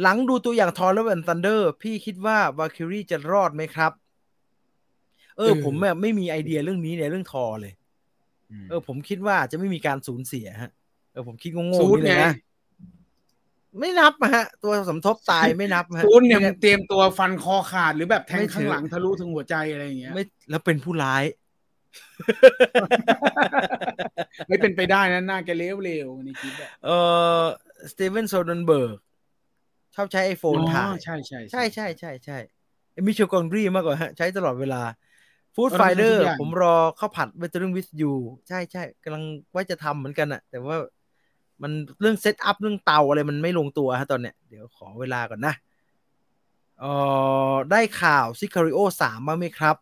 [0.02, 3.92] หลังดูตัวอย่าง Thor Love and Thunder พี่คิดว่า Valkyrie จะรอดไหมครับ
[5.38, 7.74] เออเออ ผมแบบไม่มีไอเดียเรื่องนี้ในเรื่องทอเลย
[8.70, 10.72] เออ ผมคิดว่าจะไม่มีการสูญเสียฮะ
[11.12, 12.34] เออผมคิดโง่ซูๆดนี่เลไงยนะ
[13.80, 21.24] ไม่นับอะฮะ ตัวสมทบตายไม่นับฮะซูดเนี่ยมึงเตรียมตัวฟันคอขาดหรือแบบแทงไม่ถือข้างหลังทะลุถึงหัวใจอะไรอย่างเงี้ยไม่แล้วเป็นผู้ร้าย
[24.48, 26.90] ไม่เป็นไปได้นะหน้าแกเร็วๆในคลิปอะเอ
[27.40, 27.42] อ
[27.92, 28.98] สตีเวนโซเดนเบิร์ก
[29.96, 32.38] ชอบใช้ไอโฟนอ๋อถ่าย ใช่ใช่ใช่ใช่ใช่ใช่
[33.06, 34.82] มิเชลกอนรีมากกว่าฮะ ใช้ตลอดเวลา
[35.56, 38.12] ฟู้ดเออไฟเดอร์ทุกอย่างผมรอข้าวผัดเวทเรื่องวิสยู
[38.50, 39.24] ใช่ใช่กำลัง
[39.56, 40.78] ว่าจะทำเหมือนกันอะแต่ว่า
[41.62, 41.72] มัน
[42.02, 45.54] เรื่อง setup เรื่องเตาอะไรมันไม่ลงตัวฮะตอนเนี้ย เดี๋ยวขอเวลาก่อนนะ
[46.80, 46.86] เอ
[47.54, 49.76] อได้ข่าว Sicario สามมาไหมครับ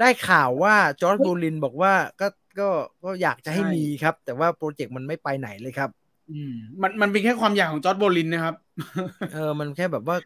[0.00, 2.26] ได้ข่าวว่า Josh Brolin บอกว่าก็
[2.58, 2.68] ก็
[3.04, 5.99] ก็อยากจะให้มีครับ แต่ว่าโปรเจกต์มันไม่ไปไหนเลยครับอื
[6.52, 6.52] ม
[6.82, 8.54] มันมันเป็นแค่ความอยากของ Josh Brolin นะครับ
[9.34, 10.16] เออ มันแค่แบบว่า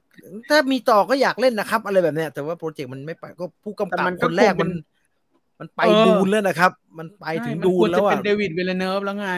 [0.50, 4.70] ถ้ามีต่อก็อยากเล่นนะครับ อะไรแบบเนี้ยแต่ว่าโปรเจกต์มันไม่ไปก็ผู้กำแต่กับมันก็คนแรกคงเป็มันน
[5.60, 9.28] มันไปเออดูนแล้วนะครับ มันไปถึงใช่ดูมันควรแล้วจะอะเป็นเดวิดเวลเนิร์ฟแล้วไง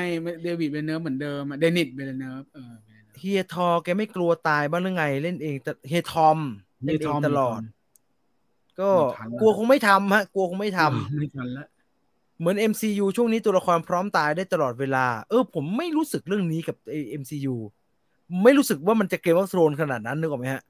[0.42, 2.72] เดวิดเวลเนิร์ฟเหมือนเดิมอะเดนิสเวลเนิร์ฟเออ
[3.18, 6.38] เฮียทอแกไม่กลัวตายบ้างหรือไง เล่นเองแต่เฮียทอม
[6.84, 7.60] เล่นเองตลอด
[8.80, 11.66] ก็ไม่ทันแล้วกลัวคงไม่ทำฮะ กลัวคงไม่ทำไม่ทันละ
[12.38, 17.54] เหมือน MCU ช่วงนี้ตัวละครพร้อมตายได้ตลอดเวลา เออ ผมไม่รู้สึกเรื่องนี้กับไอ้ MCU
[18.44, 20.62] ไม่รู้สึกว่ามันจะเกมออฟโทรนขนาดนั้นนึกออกไหมฮะ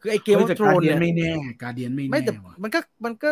[0.00, 3.30] คือไอ้เกมออฟโทรนเดียเนี่ยนไม่แน่การเดียนไม่ไม่แน่แต่ว่ะมันก็มันก็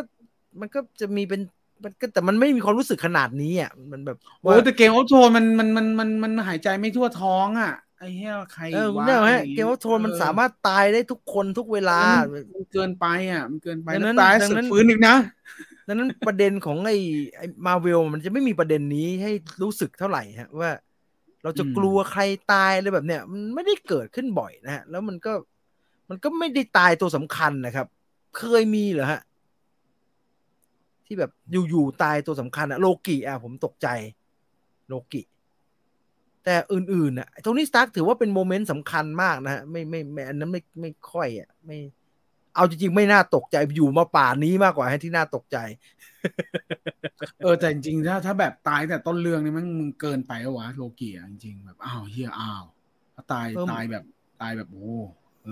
[0.60, 1.40] มันก็จะมีเป็น
[1.84, 15.14] มันก็แต่มันไม่มีความรู้สึกขนาดนี้อะมันแบบโอ้แต่เกมออฟโทนมันมันมันมันมันหายใจไม่ทั่วท้องอะไอ้เหี้ยใครเออวะเนี่ยอะไรฮะอย่างเกงี้ยมว่าโทนมันสามารถตายได้ทุกคนทุกเวลาเออมันเกินไปอะ มันเกินไปดังนั้นแล้วตายดังสุดนั้นฟื้นอีกนะ
[15.88, 16.96] ดังนั้นประเด็นของไอ้
[17.36, 19.32] ไอ้มาเวลมันจะไม่มีประเด็นนี้ให้
[19.62, 20.70] รู้สึกเท่าไหร่ฮะว่า
[21.42, 22.22] เราจะอืมกลัวใคร
[22.52, 25.32] ตายอะไรแบบเนี้ยมันไม่ได้เกิดขึ้นบ่อยนะฮะ แล้วมันก็
[26.10, 27.86] มันก็ไม่ได้ตายตัวสำคัญนะครับ
[28.38, 29.20] เคยมีเหรอฮะ
[31.06, 31.30] ที่แบบ
[31.68, 33.88] อยู่ๆตายตัวสำคัญอะโลกิอะผมตกใจ
[34.88, 35.22] โลกิ
[36.44, 41.78] แต่อื่นๆอะ Tony Stark ถือว่าเป็น moment สำคัญมากนะฮะไม่ไม่ไม่อันนั้นไม่ไม่ค่อยอะไม่
[42.58, 45.58] เอาจริงๆ ไม่น่าตกใจอยู่มาป่านนี้มากกว่าให้ที่น่าตกใจ
[47.42, 52.62] เออแต่จริงๆถ้าถ้าแบบตายแต่ต้นเรื่องนี่มันมึงเกินไปแล้ววะโลกีอะจริงๆแบบอ้าวเฮียอ้าว
[53.14, 54.04] ถ้าตายเออตายแบบ
[54.42, 54.96] ตายแบบโอ้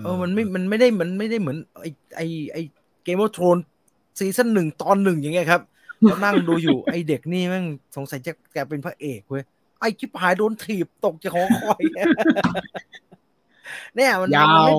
[0.03, 1.85] เออมันไม่มันไม่ได้มันไม่ได้เหมือนไอ
[2.15, 2.57] ไอไอ
[3.03, 3.57] เกม of โทน
[4.19, 5.61] ซีซั่นหนึ่งตอนหนึ่งอย่างเงี้ยครับ
[6.01, 9.43] แล้วนั่งดูอยู่ไอเด็กนี่แม่งสงสัยจะแกเป็นพระเอกเว้ย
[9.79, 11.81] ไอชิบหายโดนถีบตกจากหอคอย
[13.95, 14.73] เนี่ยมันยามันวไม่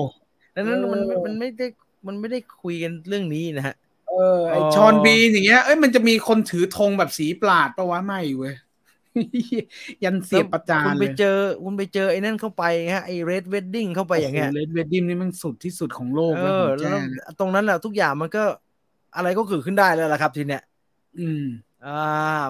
[0.55, 1.67] ดังนั้นมันเออมันไม่ได้
[2.07, 3.75] มันไม่ได้คุยกันเรื่องนี้นะฮะ
[4.07, 8.55] เออไออ๋อชอนบีอย่างเงี้ย เอ้ยมันจะมีคนถือธงแบบสีปราดปะวะไม่เว้ย
[10.03, 17.01] ยันเสียบประจานคุณเลไปยเจอคุณไปเจอไอ้นั่นเข้าไปฮะไอ้เรดเวดดิ้งเข้าไปอย่างเงี้ยเลดเวดดิ้งนี่มันสุดที่สุดของโลกเอแล้วอผมแล้แจ้วง
[17.39, 18.43] ตรงนั้นแหละทุกอย่างมันก็
[19.15, 20.61] อะไรก็เกิดขึ้นได้แล้วล่ะครับทีเนี้ย
[21.17, 21.43] อืม
[21.85, 21.89] อ่า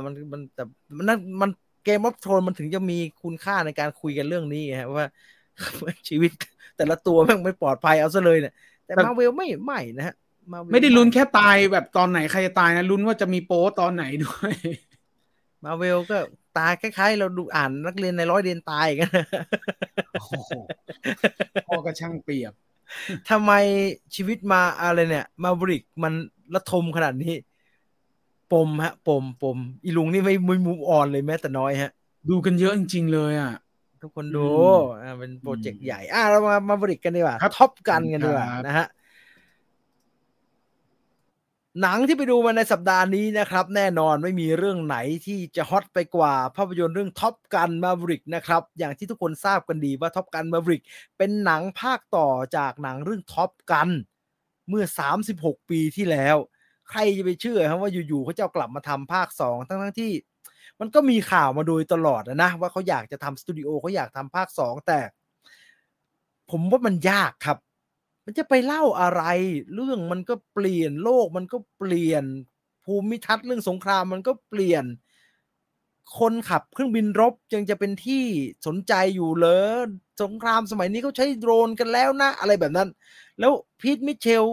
[0.06, 0.64] มันมันแต่
[0.98, 1.50] มันนั่นมัน
[1.84, 5.06] เกมออฟโทนมันถึงจะมีคุณค่าในการคุยกันเรื่องนี้ฮะว่า
[6.10, 6.32] ชีวิต
[6.78, 8.54] แต่ละตัวแม่งไม่ปลอดภัยเอาซะเลยเนี่ย
[8.90, 10.16] แต่แต่มาเวลไม่ไม่นะฮะ
[10.52, 14.54] Marvel ไม่ได้ลุ้นแค่ตายแบบตอนไหนใครจะตายนะลุ้นว่าจะมีโป๊ตอนไหนด้วย
[15.64, 16.18] มาเวลก็
[16.58, 19.10] ตายคล้ายๆ เราดูอ่านนักเรียนในร้อยเรียนตายกัน
[20.14, 20.34] โอ้โห
[21.68, 22.54] พ่อก็ช่างเปรียบ
[23.30, 23.52] ทำไม
[24.16, 26.14] ชีวิตมาอะไรเนี่ย มาบริกมัน
[26.56, 27.36] ระทมขนาดนี้
[28.54, 31.92] ปมฮะ ปมปมอีลุงนี่ไม่มุยมุมอ่อนเลยแม้แต่น้อยฮะ
[32.30, 33.54] ดูกันเยอะจริง ๆ เลยอะ
[34.02, 38.88] ทุกคนดูอืมอ่าเป็นโปรเจกต์ใหญ่อืม อะเรามา Maverick กันดีกว่าครับ Top Gun กันดีกว่าครับนะฮะ
[41.82, 50.82] หนังที่ไปดูมาในสัปดาห์นี้นะครับ แน่นอนไม่มีเรื่องไหนที่จะฮอตไปกว่าภาพยนตร์เรื่อง Top Gun Maverick นะครับ อย่างที่ทุกคนทราบกันดีว่า Top Gun Maverick
[51.18, 53.90] เป็นหนังภาคต่อจากหนังเรื่อง Top Gun
[54.70, 54.86] เมื่อ
[55.30, 56.38] 36 ปีที่แล้ว
[56.90, 60.12] ใครจะไปเชื่อครับว่าอยู่ๆเขาจะกลับมาทำภาค 2 ทั้งๆที่
[60.80, 65.00] มันก็มีข่าวมาโดยตลอดนะ ว่าเขาอยากจะทำสตูดิโอเขาอยากทำภาค2แต่
[66.52, 67.58] ผมว่ามันยากครับ
[68.26, 69.22] มันจะไปเล่าอะไร
[69.74, 72.24] เรื่องมันก็เปลี่ยนโลกมันก็เปลี่ยน
[72.86, 74.86] ภูมิทัศน์เรื่องสงครามมันก็เปลี่ยน
[76.20, 78.24] คนขับเครื่องบินรบยังจะเป็นที่
[78.68, 79.48] สนใจอยู่เล
[79.86, 79.88] ย
[80.22, 82.90] สงครามสมัยนี้เขาใช้โดรนกันแล้วนะอะไรแบบนั้น
[83.40, 84.44] แล้วพีทมิเชล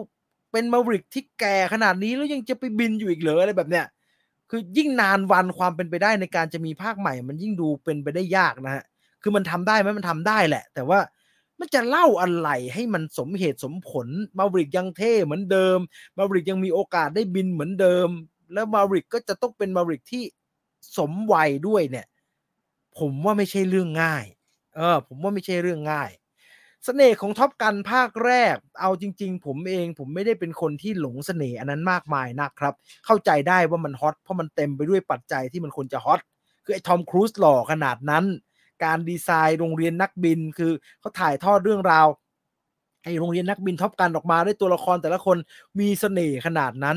[0.53, 3.85] เป็นมาริกที่แก่ขนาดนี้แล้วยังจะไปบินอยู่อีกเหรออะไรแบบเนี้ย
[4.51, 8.85] คือยิ่งนานวันความเป็นไปได้ในการจะมีภาคใหม่ มันยิ่งดูเป็นไปได้ยากนะฮะ
[9.23, 11.01] คือมันทำได้ไหมมันทำได้แหละ แต่ว่า
[11.61, 15.79] มันจะเล่าอะไรให้มันสมเหตุสมผลมาบริกยังเท่เหมือนเดิม
[16.19, 18.09] มาบริกยังมีโอกาสได้บินเหมือนเดิม
[18.53, 20.23] แล้วมาบริกก็จะต้องเป็นมาบริกที่
[20.99, 22.07] สมวัยด้วยเนี่ย
[22.99, 24.25] ผมว่าไม่ใช่เรื่องง่าย
[24.77, 26.11] เออ ผมว่าไม่ใช่เรื่องง่าย
[26.87, 32.75] เสน่ห์ของท็อปกันภาคแรก เอาจริง ๆ ผมเองผมไม่ได้เป็นคนที่หลงสเสน่ห์อันนั้นมากมายนะครับ
[33.07, 36.21] เข้าใจได้ว่ามันฮอตเพราะมันเต็มไปด้วยปัจจัยที่มันควรจะฮอต
[36.65, 38.25] คือไอ้ทอมครูซหล่อขนาดนั้น
[38.85, 42.07] การดีไซน์โรงเรียนนักบินคือเขาถ่ายทอดเรื่องราว
[43.03, 45.37] ไอโรงเรียนนักบิน Top Gun ออกมาด้วยตัวละครแต่ละคน
[45.81, 46.97] มีเสน่ห์ขนาดนั้น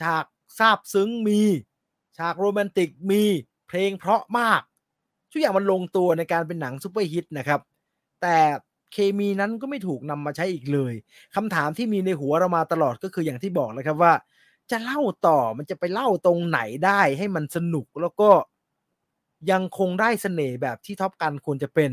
[0.00, 0.24] ฉาก
[0.58, 1.40] ซาบซึ้งมี
[2.18, 3.22] ฉากโรแมนติกมี
[3.68, 4.60] เพลงเพราะมาก
[5.30, 7.60] ทุกอย่างมันลงตัวในการเป็นหนังซูเปอร์ฮิตนะครับ
[8.22, 8.36] แต่
[8.92, 10.94] เคมีนั้นก็ไม่ถูกนำมาใช้อีกเลย
[11.34, 14.12] คำถามที่มีในหัวเรามาตลอดก็คืออย่างที่บอกเลยครับว่า
[14.70, 18.30] จะเล่าต่อมันจะไปเล่าตรงไหนได้ให้มันสนุกแล้วก็
[19.50, 21.90] ยังคงได้เสน่ห์แบบที่ท็อปกันควรจะเป็น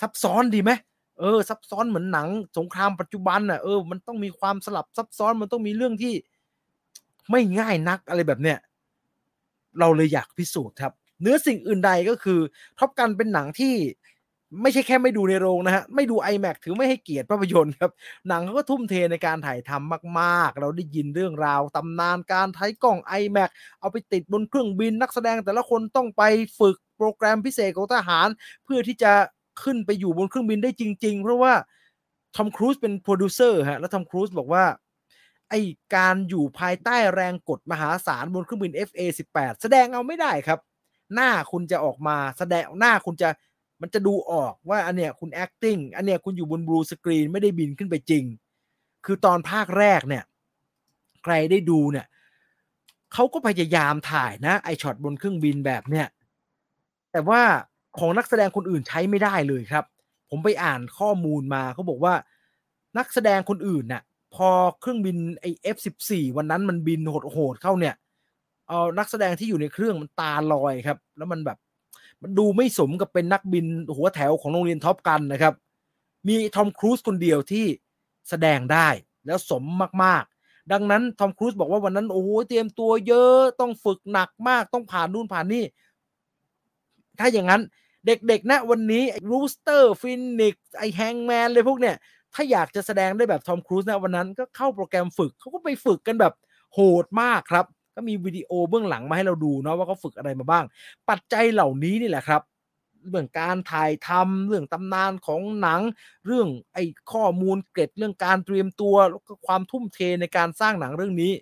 [0.00, 0.70] ซับซ้อนดีไหม
[1.18, 2.28] เออ ซับซ้อนเหมือนหนัง
[2.58, 6.14] สงครามปัจจุบันอะเออมันต้องมีความสลับซับซ้อนมันต้องมีเรื่องที่
[7.30, 8.58] ไม่ง่ายนักอะไรแบบเนี้ย
[9.78, 12.40] เราเลยอยากพิสูจน์ครับ เนื้อสิ่งอื่นใดก็คือ
[12.78, 13.74] ท็อปกันเป็นหนังที่
[14.62, 17.90] ไม่ใช่แค่ไม่ดูในโรงนะฮะ ไม่ดู IMAX ถือไม่ให้เกียรติภาพยนตร์ครับ
[18.28, 23.50] หนังเขาก็ทุ่มเทในการถ่ายทำมากๆ เราได้ยินเรื่องราวตำนานการใช้กล้อง IMAX
[23.80, 26.22] เอาไปติดบนเครื่องบินนักแสดงแต่ละคนต้องไป
[26.58, 28.28] ฝึกโปรแกรมพิเศษของทหาร
[28.64, 29.12] เพื่อที่จะ
[29.62, 31.52] ขึ้นไปอยู่บนเครื่องบินได้จริง ๆ เพราะว่า
[32.36, 34.64] ทอมครูซเป็นโปรดิวเซอร์ฮะ แล้วทอมครูซบอกว่า
[35.50, 35.54] ไอ
[35.94, 40.58] การอยู่ภายใต้แรงกดมหาศาลบนเครื่องบิน FA18 แสดงเอาไม่ได้ครับ
[41.14, 43.28] หน้าคุณจะออกมาแสดงหน้าคุณจะ
[43.86, 48.24] มันจะดูออกว่าอันเนี้ยคุณ acting อันเนี้ยคุณอยู่บนบลูสกรีนไม่ได้บินขึ้นไปจริง
[49.04, 50.24] คือตอนภาคแรกเนี่ย
[51.22, 52.06] ใครได้ดูเนี่ย
[53.12, 56.06] เขาก็พยายามถ่ายนะไอช็อตบนเครื่องบินแบบเนี้ย
[57.12, 57.42] แต่ว่า
[57.98, 59.84] ของนักแสดงคนอื่นใช้ไม่ได้เลยครับ
[60.30, 62.14] ผมไปอ่านข้อมูลมาเขาบอกว่า
[62.98, 64.02] นักแสดงคนอื่นน่ะ
[64.34, 64.48] พอ
[64.80, 67.94] เครื่องบินไอ F14 วันนั้นมันบินโหดๆเข้าเนี่ย
[68.68, 71.58] เอานักแสดงที่อยู่ในเครื่องมันตาลอยครับ แล้วมันแบบ
[72.24, 73.66] มันดูไม่สมกับเป็นนักบิน
[73.96, 75.54] หัวแถวของโรงเรียน Top Gun นะครับ
[76.28, 77.66] มีทอมครูซคนเดียวที่
[78.28, 78.88] แสดงได้
[79.26, 79.64] แล้วสม
[80.04, 85.64] มากๆ ดังนั้นทอมครูซบอกว่าวันนั้นโอ้โหเตรียมตัวเยอะต้องฝึกหนักมากต้องผ่านนู่นผ่านนี่
[87.18, 87.62] ถ้าอย่างนั้น
[88.06, 91.96] เด็กๆนะวันนี้ Rooster Phoenix ไอ Hangman เลยพวกเนี่ย
[92.34, 96.34] ถ้าอยากจะแสดงได้แบบทอมครูซนะวันนั้นก็เข้าโปรแกรมฝึกเขาก็ไปฝึกกันแบบ
[96.74, 100.64] โหดมากครับ ก็มีวิดีโอเบื้องหลังมาให้เราดูเนาะว่าเขาฝึกอะไรมาบ้าง
[101.08, 102.42] ปัจจัยเหล่านี้นี่แหละครับ
[103.10, 105.80] เรื่องการถ่ายทำเรื่องตำนานของหนัง
[106.26, 111.32] เรื่องไอ้ข้อมูลเกร็ดเรื่องการเตรียมตัวแล้วก็ความทุ่มเทในการสร้างหนังเรื่องนี้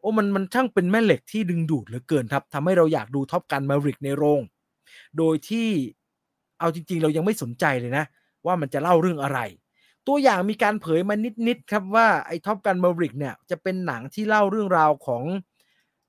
[0.00, 4.40] โอ้มันมันช่างเป็นแม่เหล็กที่ดึงดูดเหลือเกินครับทำให้เราอยากดูท็อปกันมาริกในโรง
[5.18, 5.68] โดยที่
[6.58, 8.04] เอาจริง ๆ เรายังไม่สนใจเลยนะ
[8.46, 9.38] ว่ามันจะเล่าเรื่องอะไร
[10.08, 11.14] ตัวอย่างมีการเผยมา
[11.48, 15.24] นิดๆครับว่าไอ้ Top Gun Maverick เนี่ยจะเป็นหนังที่เล่าเรื่องราวของ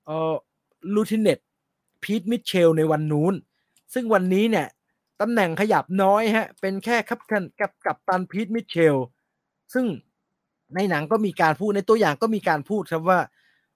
[0.06, 0.34] เอ่อ
[0.94, 1.38] Lieutenant
[2.02, 3.34] Pete Mitchell ในวันนู้น
[3.94, 4.66] ซึ่งวันนี้เนี่ย
[5.20, 8.96] ตำแหน่งขยับน้อยฮะ เป็นแค่กัปกัปกัปตัน Pete Mitchell
[9.74, 9.86] ซึ่ง
[10.74, 13.20] ในหนังก็มีการพูดในตัวอย่างก็มีการพูดครับว่า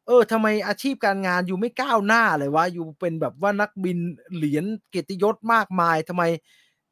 [0.07, 3.99] เออทำไมอาชีพการงานอยู่ไม่ก้าวหน้าเลยวะอยู่เป็นแบบว่านักบิน
[4.37, 6.23] เหรียญเกียรติยศมากมายทำไม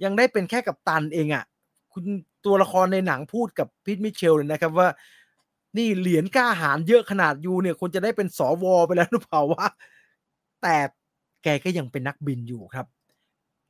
[0.04, 1.44] ยังได้เป็นแค่กับตันเองอะ่ะ
[1.92, 2.04] คุณ
[2.46, 4.88] ตัวละครในหนังพูดกับพีทมิเชลเลยนะครับว่า
[5.76, 9.66] นี่เหรียญกล้าหารเยอะขนาดยูเนี่ยคนจะได้เป็นสวไปแล้วหรือเปล่าวะ
[10.62, 10.76] แต่
[11.42, 12.86] แกก็ยังเป็นนักบินอยู่ครับ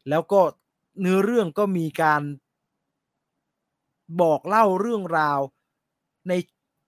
[0.08, 0.40] แล้วก็
[1.00, 2.22] เนื้อเรื่องก็มีการ
[4.20, 5.38] บอกเล่าเรื่องราว
[6.28, 6.32] ใน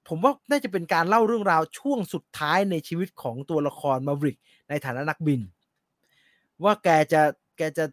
[0.09, 4.37] ผมว่าน่าจะเป็นการเล่าเรื่องราวช่วงสุดท้ายในชีวิตของตัวละครมาริก
[4.69, 5.41] ในฐานะนักบิน
[6.65, 7.23] ว่าแกจะ
[7.57, 7.85] แกจะ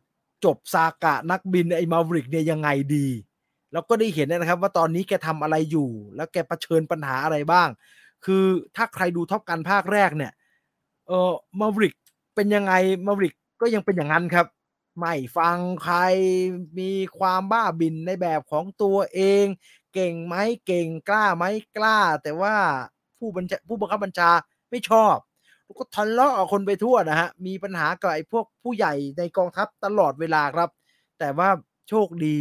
[0.46, 3.08] จบซากะนักบินไอ้มาริกเนี่ยยังไงดี
[3.74, 7.68] แล้วก็ได้เห็นนะครับ ว่าตอนนี้แกทำอะไรอยู่ แล้วแกเผชิญปัญหาอะไรบ้าง
[8.26, 10.32] คือถ้าใครดูท็อปกันภาคแรกเนี่ย
[11.08, 11.94] เออมาริก
[12.36, 12.74] เป็นยังไง
[13.08, 14.46] มาริกก็ยังเป็นอย่างนั้นครับ
[15.00, 15.98] ไม่ฟังใคร
[16.80, 19.46] มีความบ้าบินในแบบของตัวเอง
[19.94, 20.36] เก่งไหม
[20.66, 21.46] เก่งกล้าไหม
[21.78, 22.56] กล้า แต่ว่า
[23.20, 24.30] ผู้บัญชาผู้บังคับบัญชา
[24.70, 25.16] ไม่ชอบ
[25.78, 30.70] ก็ทะเลาะคนไปทั่วนะฮะ มีปัญหากับไอ้พวกผู้ใหญ่ในกองทัพตลอดเวลาครับ
[31.20, 31.50] แต่ว่า
[31.90, 32.38] โชคดี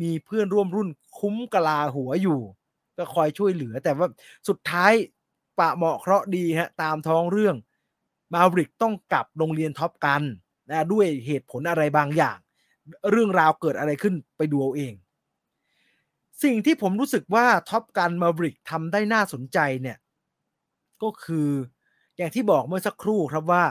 [0.00, 0.88] มีเพื่อนร่วมรุ่น
[1.18, 2.40] คุ้มกลาหัวอยู่
[2.98, 4.08] ก็คอยช่วยเหลือ แต่ว่า
[4.48, 4.92] สุดท้าย
[5.58, 7.56] ปะเหมาะเคราะห์ดีฮะตามท้องเรื่อง
[8.34, 10.22] มาริกต้องกลับโรงเรียนท็อปกัน
[10.70, 12.38] นะด้วยเหตุผลอะไรบางอย่าง
[13.10, 14.94] เรื่องราวเกิดอะไรขึ้นไปดูเอาเอง
[16.42, 19.98] สิ่งที่ผมรู้สึกว่า Top Gun Maverick ทำได้น่าสนใจเนี่ย
[21.02, 21.50] ก็คือ
[22.16, 23.64] อย่างที่บอกเมื่อสักครู่ครับว่า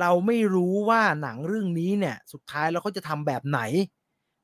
[0.00, 3.60] เราไม่รู้ว่าหนังเรื่องนี้เนี่ย สุดท้ายแล้วเขาจะทำแบบไหน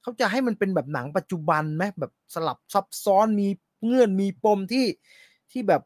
[0.03, 3.49] เขาจะให้มันเป็นแบบหนังปัจจุบันไหมแบบสลับซับซ้อนมี
[3.85, 4.87] เงื่อนมีปมที่
[5.51, 5.83] ที่แบบ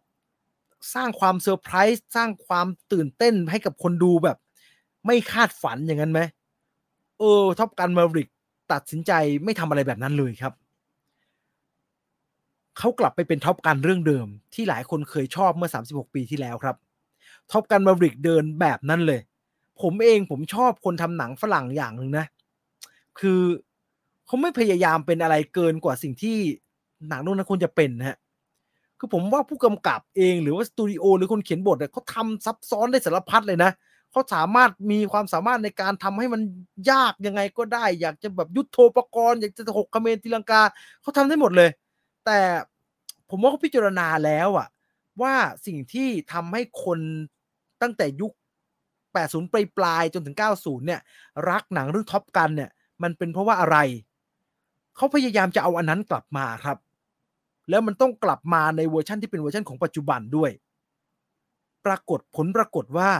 [0.94, 4.38] สร้างความเซอร์ไพรส์สร้างความตื่นเต้นให้กับคนดูแบบ
[5.06, 6.20] ไม่คาดฝันอย่างนั้นไหม
[7.18, 8.28] เออ Top Gun Maverick
[8.72, 9.12] ตัดสินใจ
[9.44, 10.52] ไม่ทำอะไรแบบนั้นเลยครับ
[12.78, 16.76] เขากลับไปเป็น Top Gun เรื่องเดิม ที่หลายคนเคยชอบเมื่อ 36 ปีที่แล้วครับ
[17.50, 19.20] Top Gun Maverick เดินแบบนั้นเลย
[19.82, 22.26] ผมเองผมชอบคนทำหนังฝรั่งอย่างหนึ่งนะ
[23.20, 23.40] คือ
[24.26, 26.36] เขาไม่พยายามเป็นอะไรเกินกว่าสิ่งที่
[27.08, 28.18] หนังเรื่องนั้นควรจะเป็นฮะ
[28.98, 33.70] คือผมว่าผู้กำกับเองหรือว่าสตูดิโอหรือคนเขียนบทเนี่ยเขาทำซับซ้อนได้สารพัดเลยนะ
[34.12, 36.40] เขาสามารถมีความสามารถในการทำให้มัน
[36.90, 40.62] ยากยังไงก็ได้ อยากจะแบบยุทโธปกรณ์อยากจะหกคะเมนตีลังกา
[41.02, 41.70] เขาทำได้หมดเลย
[42.26, 42.38] แต่
[43.30, 44.68] ผมว่าเขาพิจารณาแล้วอะ
[45.22, 45.34] ว่า
[45.66, 46.98] สิ่งที่ทำให้คน
[47.82, 48.32] ตั้งแต่ยุค
[49.12, 51.00] 80 ปลายปลายจนถึง 90 เนี่ย
[51.50, 52.70] รักหนังเรื่อง Top Gun เนี่ย
[53.02, 53.76] มันเป็นเพราะว่าอะไร
[54.96, 56.78] เขาพยายามจะเอาอันนั้นกลับมาครับ
[57.68, 60.50] แล้วมันต้องกลับมาในเวอร์ชันที่เป็นเวอร์ชันของปัจจุบันด้วย
[61.86, 63.10] ปรากฏผลปรากฏว่า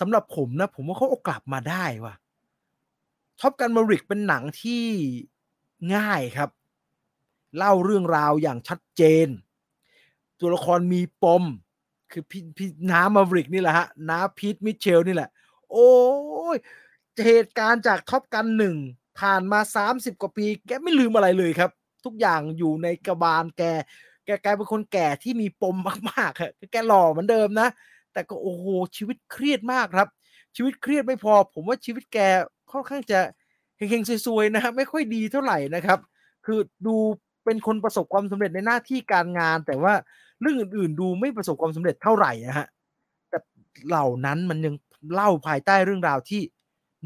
[0.00, 2.14] สำหรับผมนะ ผมว่าเขาเอากลับมาได้ว่ะ
[3.40, 4.84] Top Gun Maverick เป็นหนังที่
[5.94, 6.50] ง่ายครับ
[7.56, 9.28] เล่าเรื่องราวอย่างชัดเจน
[10.40, 11.44] ตัวละครมีปม
[12.10, 15.30] คือพี่พี่น้า Maverick นี่แหละฮะน้า Pete Mitchell นี่แหละ
[15.70, 15.92] โอ้
[16.54, 16.56] ย
[17.26, 18.76] เหตุการณ์จาก Top Gun หนึ่ง
[19.20, 19.60] ผ่านมา
[19.90, 21.70] 30 กว่าปี แกไม่ลืมอะไรเลยครับ
[22.04, 23.62] ทุกอย่างอยู่ในกระบาลแก
[24.26, 25.76] แกกลายเป็นคนแก่ที่มีปม
[26.08, 27.68] มากๆครับแกหล่อเหมือนเดิมนะ
[28.12, 28.66] แต่ก็โอ้โห
[28.96, 30.08] ชีวิตเครียดมากครับ
[30.56, 32.18] ชีวิตเครียดไม่พอ ผมว่าชีวิตแก
[32.72, 33.20] ค่อนข้างจะ
[33.76, 35.98] เฮงๆซวยๆนะฮะไม่ค่อยดีเท่าไหร่นะครับ
[36.46, 36.96] คือดู
[37.44, 39.94] เป็นคนประสบความสำเร็จในหน้าที่การงาน แต่ว่า
[40.40, 42.66] เรื่องอื่นๆ ดูไม่ประสบความสำเร็จเท่าไหร่นะฮะ
[43.28, 43.38] แต่
[43.88, 44.74] เหล่านั้นมันยัง
[45.12, 46.42] เล่าภายใต้เรื่องราวที่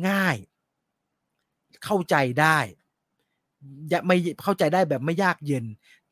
[0.09, 0.37] ง่าย
[1.85, 2.59] เข้าใจได้
[4.07, 5.65] ไม่เข้าใจได้แบบไม่ยากเย็น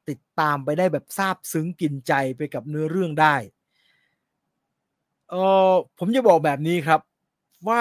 [0.09, 3.35] ติดตามไปได้แบบซาบซึ้งกินใจไปกับเนื้อเรื่องได้
[5.31, 5.35] เอ
[5.70, 7.01] อผมจะบอกแบบนี้ครับ
[7.69, 7.81] ว่า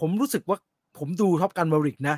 [0.00, 0.58] ผมรู้สึกว่า
[0.98, 2.16] ผมดู Top Gun Maverick นะ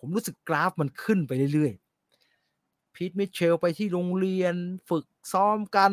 [0.00, 4.54] ผมรู้สึกกราฟมันขึ้นไปเรื่อยๆ Pete Mitchell ไปที่โรงเรียน
[4.88, 5.92] ฝึกซ้อมกัน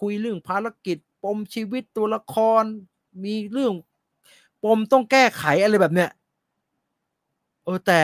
[0.00, 2.62] คุยเรื่องภารกิจ ปมชีวิตตัวละคร
[3.24, 3.74] มีเรื่อง
[4.64, 6.10] ปมต้องแก้ไขอะไรแบบเนี้ย
[7.68, 8.00] เออแต่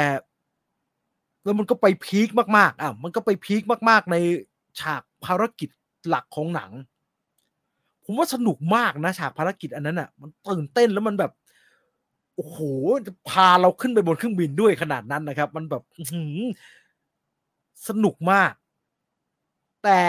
[1.45, 2.29] แล้วมันก็ไปพีค
[2.59, 4.17] มากๆอะมันก็ไปพีคมากๆ ใน
[4.81, 5.69] ฉากภารกิจ
[6.09, 6.71] หลักของหนัง
[8.05, 11.33] ผมว่าสนุกมากนะฉากภารกิจอันนั้นอะ มันตื่นเต้นแล้วมันแบบ
[12.37, 12.59] โอ้โห
[13.07, 15.83] จะพาเราขึ้นไปบนเครื่องบินด้วยขนาดนั้นนะครับ มันแบบ
[17.87, 18.53] สนุกมาก
[19.83, 20.01] แต่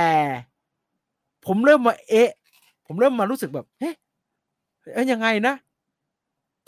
[1.46, 2.30] ผมเริ่มมาเอ๊ะ
[2.86, 5.54] ผมเริ่มมารู้สึกแบบเฮ้ยยังไงนะ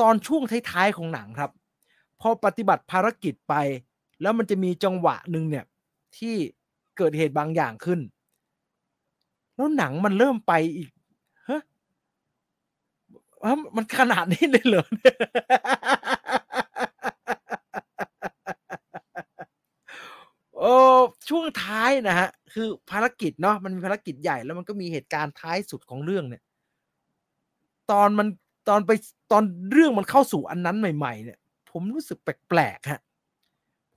[0.02, 1.52] ตอนช่วงท้ายๆของหนังครับ
[2.22, 3.54] พอปฏิบัติภารกิจไป
[4.22, 5.66] แล้วมันจะมีจังหวะหนึ่งเนี่ย
[6.18, 6.36] ที่
[6.98, 8.00] เกิดเหตุบางอย่างขึ้น
[9.56, 10.90] แล้วหนังมันเริ่มไปอีก
[11.50, 11.62] ฮะ
[13.76, 14.86] มันขนาดนี้เลยเหรอ
[20.58, 20.74] โอ้
[21.30, 26.44] ช่วงท้ายนะฮะ คือภารกิจเนาะมันมีภารกิจใหญ่แล้วมันก็มีเหตุการณ์ท้ายสุดของเรื่องเนี่ย
[27.92, 28.28] ตอนมัน
[28.70, 28.92] ตอนไป
[29.32, 31.40] ตอนเรื่องมันเข้าสู่อันนั้นใหม่ ๆ เนี่ย
[31.72, 33.02] ผมรู้สึกแปลกๆฮะ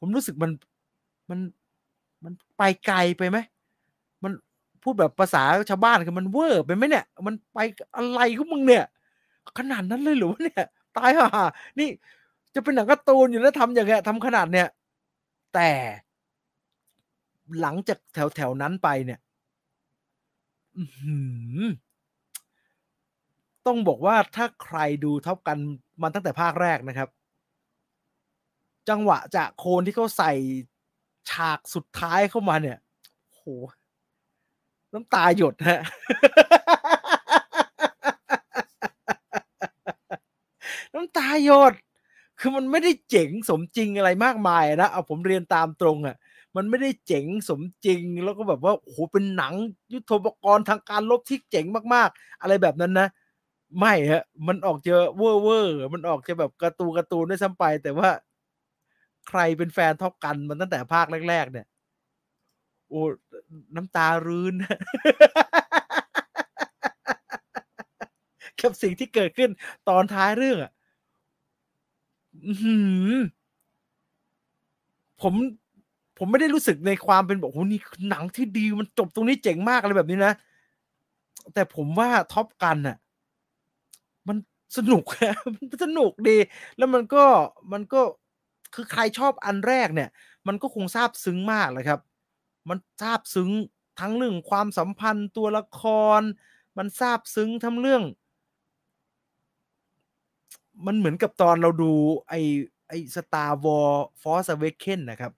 [0.00, 0.50] ผมรู้สึกมัน
[1.30, 1.38] มัน
[2.24, 3.38] มันไปไกลไปไหม
[4.24, 4.32] มัน
[4.82, 7.58] พูดแบบภาษาชาวบ้านคือมันเวอร์ไปไหมเนี่ย มันไป
[7.96, 8.84] อะไรของมึงเนี่ย
[9.58, 10.64] ขนาดนั้นเลยหรือวะเนี่ย
[10.96, 11.44] ตายห่า
[11.78, 11.88] นี่
[12.54, 14.68] จะเป็นหนังการ์ตูนอยู่แล้วทำอย่างเงี้ยทำขนาดเนี้ย
[15.54, 15.70] แต่
[17.60, 19.20] หลังจากแถวแถวนั้นไปเนี่ย
[23.66, 25.58] ต้องบอกว่าถ้าใครดูเท่ากัน
[26.02, 27.08] มาตั้งแต่ภาคแรกนะครับ
[28.88, 30.32] จังหวะจากโคนที่เขาใส่
[31.30, 32.78] ฉากสุดท้ายเข้ามาเนี่ย
[33.32, 33.42] โห
[34.92, 35.80] น้ำตาหยดฮะ
[40.94, 41.74] น้ำตาหยด
[42.40, 46.16] คือมันไม่ได้เจ๋งสมจริงอะไรมากมายนะ เอาผมเรียนตามตรงอะ่ะ
[46.56, 49.54] มันไม่ได้เจ๋งสมจริง แล้วก็แบบว่าโอ้โหเป็นหนัง
[49.92, 53.08] ยุทโธปกรณ์ทางการรบที่เจ๋งมากๆ อะไรแบบนั้นนะ
[53.78, 58.08] ไม่ฮะ มันออกจะเวอร์เวอร์มันออกจะแบบการ์ตูการ์ตูนด้วยซ้ำไป แต่ว่า
[59.28, 61.66] ใครเป็นแฟน Top Gun มันตั้งแต่ภาคแรก ๆ เนี่ย
[62.88, 63.02] โอ้
[63.76, 64.54] น้ำตารื้น
[68.60, 69.50] กับสิ่งที่เกิดขึ้น
[69.88, 70.72] ตอนท้ายเรื่องอะ
[75.20, 75.34] ผม
[76.18, 77.80] ผมไม่ได้รู้สึกในความเป็นบอกโอ้นี่
[78.10, 80.34] หนังที่ดีมันจบตรงนี้เจ๋งมากอะไรแบบนี้นะ
[81.54, 82.96] แต่ผมว่าท็อปกันอะ
[84.28, 84.36] มัน
[84.76, 86.36] สนุกนะมันสนุกดี
[86.76, 87.24] แล้วมันก็
[87.72, 88.00] มันก็
[88.74, 90.08] คือใครชอบอันแรกเนี่ย
[90.46, 92.00] มันก็คงซาบซึ้งมากเลยครับ
[92.68, 93.50] มันซาบซึ้ง
[94.00, 95.82] ทั้งเรื่องความสัมพันธ์ตัวละค
[96.18, 96.20] ร
[96.78, 98.02] มันซาบซึ้งทั้งเรื่อง
[100.86, 101.92] มันเหมือนกับตอนเราดู
[102.28, 102.34] ไอ้
[102.88, 103.92] ไอ้ Star Wars
[104.22, 105.32] Force Awakens นะครับ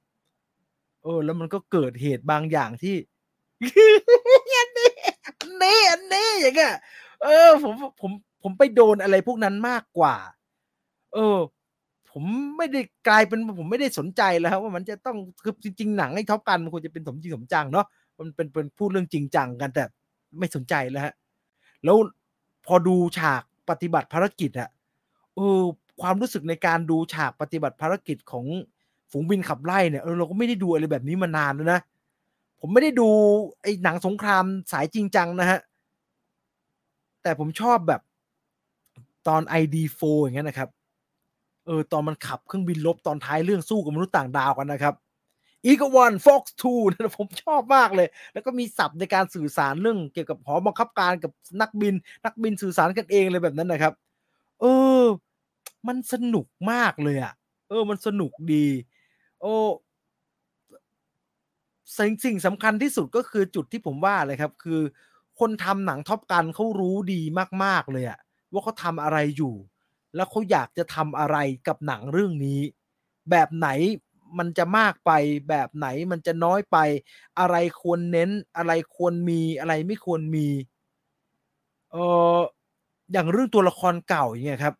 [1.02, 2.96] เออ แล้วมันก็เกิดเหตุบางอย่างที่
[4.56, 4.92] อันนี้
[5.26, 6.74] อันนี้อันนี้อย่างเงี้ย
[7.22, 10.16] เออ ผมผมผมไปโดนอะไรพวกนั้นมากกว่า
[11.14, 11.38] เออ
[12.12, 12.24] ผม
[12.56, 17.86] ไม่ได้กลายเป็นผมไม่ได้สนใจแล้วว่ามันจะต้องคือจริงๆหนังไอ้ท็อปกันมันควรจะเป็นสมจริงสมจังเนาะ
[18.18, 19.84] มันเป็นเป็นพูดเรื่องจริงจังกันแต่
[20.38, 21.14] ไม่สนใจแล้วฮะ
[21.84, 21.96] แล้ว
[22.66, 24.68] พอดูฉากปฏิบัติภารกิจอะ
[25.36, 25.60] เออ
[26.00, 28.46] ความรู้สึกในการดูฉากปฏิบัติภารกิจของ
[29.10, 31.80] ฝูงบินขับไล่เนี่ยเออเราก็ไม่ได้ดูอะไรแบบนี้มานานแล้วนะ
[32.60, 33.08] ผมไม่ได้ดู
[33.62, 35.60] ไอ้หนังสงครามสายจริงจังนะฮะ
[37.22, 38.00] แต่ผมชอบแบบ
[39.28, 40.68] ตอน ID4 อย่างเงี้ยนะครับ
[41.66, 44.94] เออตอนมันขับเครื่องบินลบตอนท้ายเรื่องสู้กับมนุษย์ต่างดาวกันนะครับ
[45.66, 51.94] อีกวันฟ็อกซ์ทูนะผมชอบมากเลย แล้วก็มีศัพท์ในการสื่อสารเรื่องเกี่ยวกับหอบังคับการกับนักบิน
[52.24, 53.92] นักบินสื่อสารกันเองเลยแบบนั้นนะครับ
[54.60, 54.64] เอ
[55.00, 55.02] อ
[55.88, 57.32] มันสนุกมากเลยอะ่ะ
[57.68, 58.66] เออ มันสนุกดี
[59.40, 59.54] โอ้
[61.98, 64.80] สิ่งสิ่งสำคัญที่สุดก็คือจุดที่ผมว่าเลยครับ คือ
[65.40, 67.20] คนทำหนังท็อปกันเขารู้ดี
[67.64, 68.18] มากๆเลยอะ
[68.52, 69.54] ว่าเขาทำอะไรอยู่
[70.14, 71.36] แล้วเขาอยากจะทำอะไร
[71.68, 72.60] กับหนังเรื่องนี้
[73.30, 73.68] แบบไหน
[74.38, 75.10] มันจะมากไป
[75.48, 76.76] แบบไหนมันจะน้อยไป
[77.38, 80.48] อะไรควรเน้นอะไรควรมีอะไรไม่ควรมี
[81.92, 81.96] เอ
[82.36, 82.38] อ
[83.12, 84.74] อย่างเรื่องตัวละครเก่าอย่างเงี้ยครับ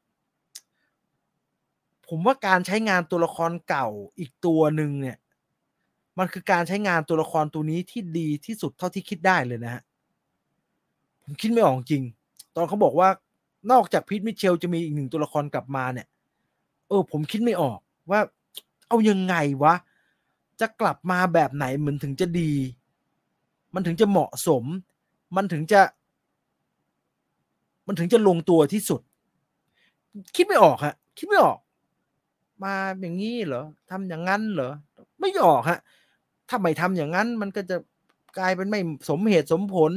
[2.08, 3.88] ผมว่าการใช้งานตัวละครเก่า
[4.18, 5.16] อีกตัวหนึ่งเนี่ย
[6.18, 9.82] มันคือการใช้งานตัวละครตัวนี้ที่ดีที่สุดเท่าที่คิดได้เลยนะฮะ
[11.22, 12.02] ผมคิดไม่ออกจริง
[12.56, 13.08] ตอนเขาบอกว่า
[13.70, 16.06] นอกจากพีทมิเชลจะมีอีกหนึ่งตัวละครกลับมาเนี่ย
[16.88, 17.78] เออ ผมคิดไม่ออก
[18.10, 18.20] ว่า
[18.88, 19.74] เอายังไงวะ
[20.60, 22.52] จะกลับมาแบบไหนเหมือนถึงจะดี
[23.74, 24.64] มันถึงจะเหมาะสม
[25.36, 25.80] มันถึงจะ
[27.86, 29.00] มันถึงจะลงตัวที่สุด
[30.36, 31.58] คิดไม่ออกฮะ คิดไม่ออก
[32.64, 34.72] มาอย่างนี้เหรอทำอย่างนั้นเหรอ
[35.20, 35.78] ไม่ออกฮะ
[36.48, 37.76] ถ้าไม่ทำอย่างนั้น มันก็จะ
[38.38, 38.80] กลายเป็นไม่
[39.10, 39.92] สมเหตุสมผล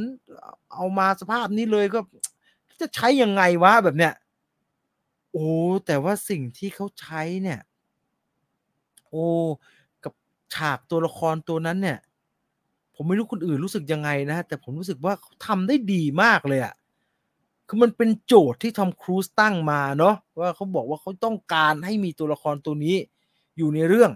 [0.74, 2.00] เอามาสภาพนี้เลยก็
[2.82, 4.14] จะใช้ยังไงวะแบบเนี้ย
[5.32, 5.50] โอ้
[5.86, 7.60] แต่ว่าสิ่งที่เขาใช้เนี่ย
[9.08, 9.26] โอ้
[10.04, 10.14] กับ
[10.54, 12.00] ฉากตัวละครตัวนั้นเนี่ย
[12.96, 16.74] ผมไม่รู้คนอื่นรู้สึกยังไงนะแต่ผมรู้สึกว่าเขาทำได้ดีมากเลยอะ
[17.68, 22.96] คือมันเป็นโจทย์ที่ทอมครูซตั้งมาเนาะว่าเขาบอกว่าเขาต้องการให้มีตัวละครตัวนี้
[23.58, 24.12] อยู่ในเรื่อง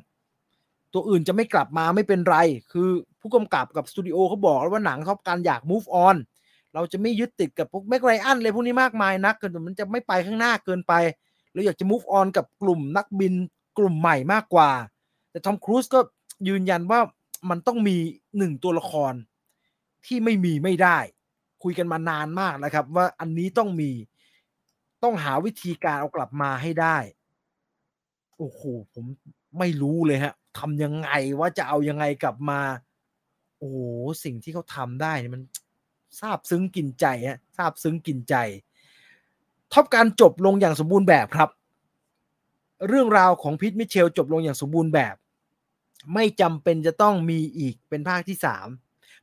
[0.93, 2.37] ตัวอื่นจะไม่กลับมาไม่เป็นไร
[2.71, 6.15] คือผู้กำกับกับสตูดิโอเขาบอกแล้วว่าหนังเขาการอยาก move on
[6.73, 10.93] เราจะไม่ยึดติดกับพวกแมกไรอันเลยพวกนี้มากมายนักเกินมันจะไม่ไปข้างหน้าเกินไป
[11.53, 13.33] เราอยากจะ move on กับกลุ่มนักบิน
[13.77, 14.69] กลุ่มใหม่มากกว่า
[15.31, 15.99] แต่ทอมครูซก็
[16.47, 16.99] ยืนยันว่า
[17.49, 17.97] มันต้องมี
[18.37, 19.13] หนึ่งตัวละคร
[20.05, 20.97] ที่ไม่มีไม่ได้
[21.63, 23.91] คุยกันมานานมากนะครับ ว่าอันนี้ต้องมี
[25.03, 26.97] ต้องหาวิธีการเอากลับมาให้ได้
[28.37, 28.61] โอ้โห
[28.93, 29.05] ผม
[29.59, 31.09] ไม่รู้เลยฮะทำยังไง
[31.39, 32.59] ว่าจะเอายังไงกลับมา
[33.57, 33.77] โอ้โห
[34.23, 35.41] สิ่งที่เขาทำได้มัน
[36.19, 38.35] ซาบซึ้งกินใจฮะซาบซึ้งกินใจ
[39.73, 41.49] ท็อปการจบลงอย่างสมบูรณ์แบบครับ
[42.87, 45.15] เรื่องราวของพิทมิเชลจบลงอย่างสมบูรณ์แบบ
[46.13, 48.67] ไม่จำเป็นจะต้องมีอีกเป็นภาคที่สาม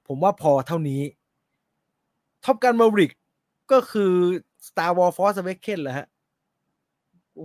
[0.07, 1.03] ผมว่าพอเท่านี้
[2.45, 3.13] Top Gun Maverick
[3.73, 4.13] ก็คือ
[4.67, 6.09] Star Wars Force Awakens แหละฮะ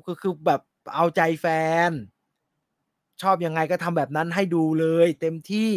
[0.07, 0.61] ก็คือแบบ
[0.95, 1.45] เอาใจแฟ
[1.89, 1.91] น
[3.21, 5.71] ชอบยังไงก็ทำแบบนั้นให้ดูเลย เต็มที่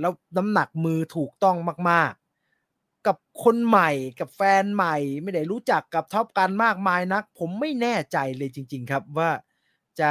[0.00, 1.56] แล้วน้ำหนักมือถูกต้อง
[1.90, 2.12] มาก
[3.06, 9.30] กับคนใหม่กับแฟนใหม่ ไม่ได้รู้จักกับ Top Gun มากมายนัก ผมไม่แน่ใจเลยจริง ๆ ครับว่า
[10.00, 10.10] จะ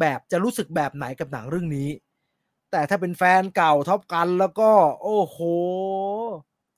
[0.00, 1.88] แบบจะรู้สึกแบบไหนกับหนังเรื่องนี้
[2.70, 4.70] แต่ถ้าเป็นแฟนเก่า Top Gun แล้วก็
[5.02, 5.38] โอ้โห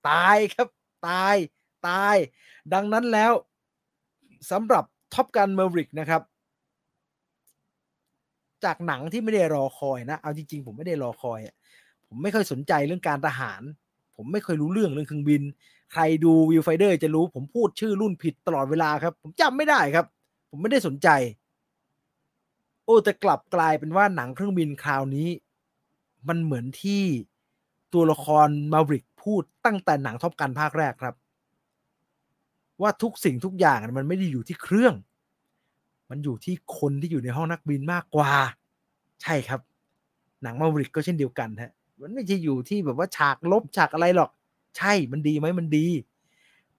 [0.08, 0.68] ตายครับ
[1.08, 1.36] ตาย
[1.88, 2.16] ตาย
[2.72, 3.32] ดังนั้นแล้ว
[4.50, 4.84] สำหรับ
[5.14, 6.22] Top Gun Maverick นะครับ
[8.64, 11.40] จากหนังที่ไม่ได้รอคอยนะ เอาจริง ๆ ผมไม่ได้รอคอย
[12.08, 13.62] ผมไม่ค่อยสนใจเรื่องการทหาร
[14.16, 15.42] ผมไม่เคยรู้เรื่องเรื่องเครื่องบิน
[15.92, 20.06] ใครดู Viewfinder จะรู้ผมพูดชื่อรุ่นผิดตลอดเวลาครับ ผมจำไม่ได้ครับ
[20.50, 21.08] ผมไม่ได้สนใจ
[22.84, 25.28] โอ้แต่กลับกลายเป็นว่าหนังเครื่องบินคราวนี้
[26.28, 27.02] มันเหมือนที่
[27.92, 31.14] ตัวละครมาริกพูดตั้งแต่หนังท็อปกันภาคแรกครับ
[32.82, 34.94] ว่าทุกสิ่งทุกอย่างมันไม่ได้อยู่ที่เครื่อง
[36.10, 38.32] มันอยู่ที่คนที่อยู่ในห้องนักบินมากกว่า
[39.22, 39.60] ใช่ครับ
[40.42, 44.30] หนังมาริกก็เช่นเดียวกันฮะ มันไม่ใช่อยู่ที่แบบว่าฉากลบฉากอะไรหรอก
[44.76, 45.86] ใช่มันดีไหมมันดี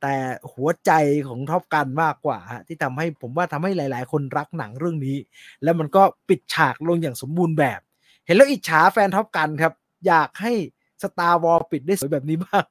[0.02, 0.16] แต่
[0.54, 0.92] หัวใจ
[1.28, 5.18] ของ Top Gun มากกว่าฮะที่ทำให้ผมว่าทำให้หลาย ๆ คนรักหนังเรื่องนี้
[5.64, 7.80] แล้วมันก็ปิดฉากลงอย่างสมบูรณ์แบบ
[8.26, 9.74] เห็นแล้วอิจฉาแฟน Top Gun ครับ
[10.08, 10.54] อยากให้
[11.02, 12.66] Star Wars ปิดได้สวยแบบนี้บ้าง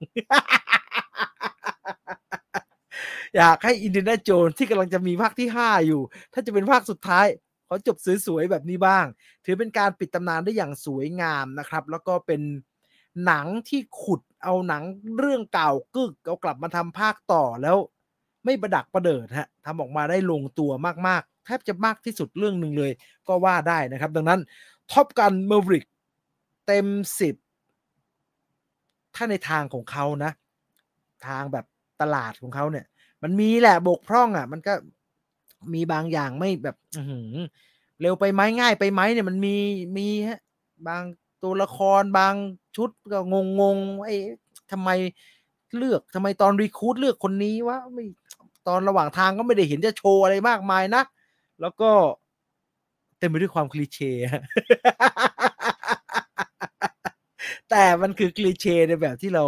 [3.36, 6.00] อยากให้ Indiana Jones ที่กำลังจะมีภาคที่ห้าอยู่
[6.32, 7.26] ถ้าจะเป็นภาคสุดท้าย
[7.68, 9.06] ขอจบสวยๆแบบนี้บ้าง
[9.44, 12.42] ถือเป็นการปิดตำนานได้อย่างสวยงามนะครับ แล้วก็เป็น
[13.26, 14.82] หนังที่ขุดเอาหนัง
[15.18, 17.76] เรื่องเก่ากึกเอากลับมาทำภาคต่อแล้ว
[18.44, 20.70] ไม่ประดักประเดิดฮะทำออกมาได้ลงตัว
[21.08, 22.92] มากๆ แทบจะมากที่สุดเรื่องหนึ่งเลย
[23.28, 24.40] ก็ว่าได้นะครับ ดังนั้น
[24.90, 25.84] Top Gun Maverick
[26.66, 26.86] เต็ม
[27.20, 27.34] สิบ
[29.14, 30.32] ถ้าในทางของเขานะ
[31.26, 31.66] ทางแบบ
[32.00, 32.86] ตลาดของเขาเนี่ย
[33.22, 34.74] มันมีแหละบกพร่องอะ มันก็
[35.74, 36.76] มีบางอย่างไม่แบบ
[38.00, 39.56] เร็วไปไหมง่ายไปไหมเนี่ยมันมี
[39.96, 40.40] มีฮะ
[40.88, 41.02] บาง
[41.42, 42.34] ตัวละครบาง
[42.76, 44.16] ชุดก็งงงไอ้
[44.72, 44.90] ทำไม
[45.76, 48.04] เลือกทำไมตอนรีคูดเลือกคนนี้วะไม่
[48.68, 51.02] ตอนระหว่างทางก็ไม่ได้เห็นจะโชว์อะไรมากมายนะ
[51.60, 51.90] แล้วก็
[53.18, 54.12] เต็มไปด้วยความคลีเช่
[57.70, 59.44] แต่มันคือคลีเช่ในแบบที่เรา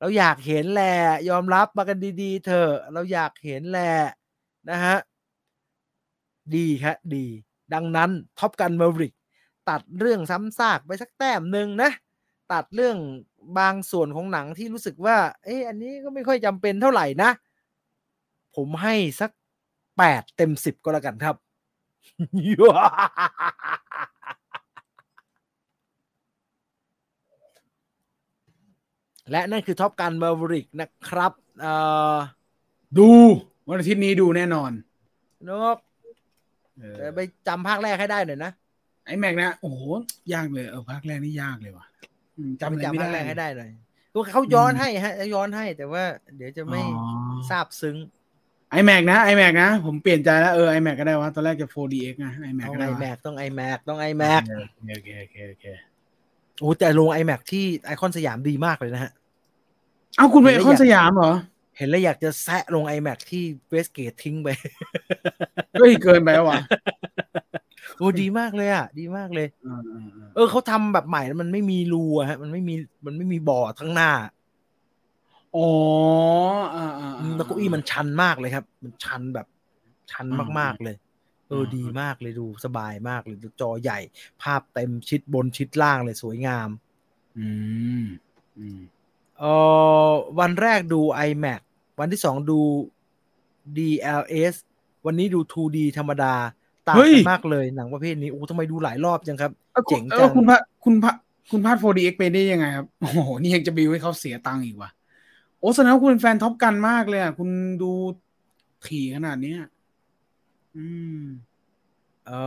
[0.00, 0.94] เราอยากเห็นแหละ
[1.28, 3.94] ยอมรับมากันดี ๆ เถอะ เราอยากเห็นแหละ
[4.70, 4.96] นะฮะ
[6.56, 7.26] ดีครับดี
[7.74, 9.12] ดังนั้น Top Gun Maverick
[9.68, 11.90] ตัดเรื่องซ้ำซากไปสักแต้มหนึ่งนะ
[12.52, 12.96] ตัดเรื่อง
[13.58, 17.30] บางส่วนของหนังที่รู้สึกว่า เอ้อันนี้ก็ไม่ค่อยจำเป็นเท่าไหร่นะ
[18.56, 19.30] ผมให้สัก
[19.98, 21.36] แปดเต็มสิบก็แล้วกันครับ
[29.30, 31.72] และนั่นคือ Top Gun Maverick นะครับเอ่
[32.14, 32.16] อ
[32.98, 33.10] ดู
[33.68, 34.70] วันอาทิตย์นี้ดูแน่นอน
[35.48, 35.76] นก
[37.14, 38.52] ไปจำภาคแรกให้ได้หน่อยนะ
[39.06, 39.82] ไอ้แม็กนะโอ้โห
[40.32, 41.86] ยากเลยเออภาคแรกนี่ยากเลยว่ะ
[42.60, 43.70] จำจำภาคแรกให้ได้หน่อย
[44.32, 46.04] เขาย้อนให้ฮะย้อนให้แต่ว่า
[46.36, 46.80] เดี๋ยวจะไม่
[47.50, 47.96] ทราบซึ้ง
[48.70, 54.42] ไอแม็กนะไอแม็กนะ ผมเปลี่ยนใจแล้วเออไอแม็กก็ได้วะตอนแรกจะ 4DX นะไอแม็กก็ได้ไอแม็กต้องไอแม็กต้องไอแม็ก
[54.90, 55.64] โอเคโอเคโอเค
[56.60, 59.12] โอ้แต่ลงไอแม็กที่ไอคอนสยามดีมากเลยนะฮะ
[60.16, 61.32] เอาคุณไปไอคอนสยามเหรอ
[61.80, 64.48] เห็นแล้วอยากจะแซะลง iMac ที่เวสเกตทิ้งไป
[65.80, 66.60] ก็เกินไปแล้ววะ
[67.96, 69.48] โอ้ดีมากเลยอะ ดีมากเลย
[70.34, 72.74] เออเขาทำแบบใหม่แล้วมันไม่มีรูอะฮะ มันไม่มี
[73.06, 74.10] มันไม่มีบ่อทั้งหน้า
[75.56, 75.68] อ๋อ
[77.36, 79.46] แล้วก็อี้มันชันมากเลยครับ มันชันแบบ
[80.10, 80.26] ชัน
[80.58, 80.96] มากๆเลย
[81.48, 83.98] เออดีมากเลยดูสบายมากเลยจอใหญ่
[84.42, 86.68] ภาพเต็มชิดบนชิดล่างเลยสวยงาม
[87.38, 87.48] อื
[88.02, 88.04] ม
[88.58, 88.80] อืม
[89.38, 89.44] เอ
[90.08, 91.60] อวันแรกดู iMac
[92.00, 92.60] วันที่สองดู
[93.76, 94.54] DLS
[95.06, 96.34] วันนี้ดู 2D ธรรมดา
[96.88, 99.50] ต่างกันมากเลยหนังประเภทนี้โอ้ทำไมดูหลายรอบจังครับ
[99.88, 101.12] เจ๋งจังคุณพระคุณพระ
[101.50, 104.90] คุณพาด 4DX ไปได้ยังไงครับ โอ้โห นี่ยังจะบิวให้เขาเสียตังค์อีกว่ะ
[105.60, 107.50] โอ้แสดงว่าคุณเป็นแฟนท็อปกันมากเลยอะ คุณ
[107.82, 107.92] ดู
[108.86, 109.54] ถี่ขนาดนี้
[110.76, 110.86] อื
[111.20, 111.22] ม
[112.26, 112.40] เอ่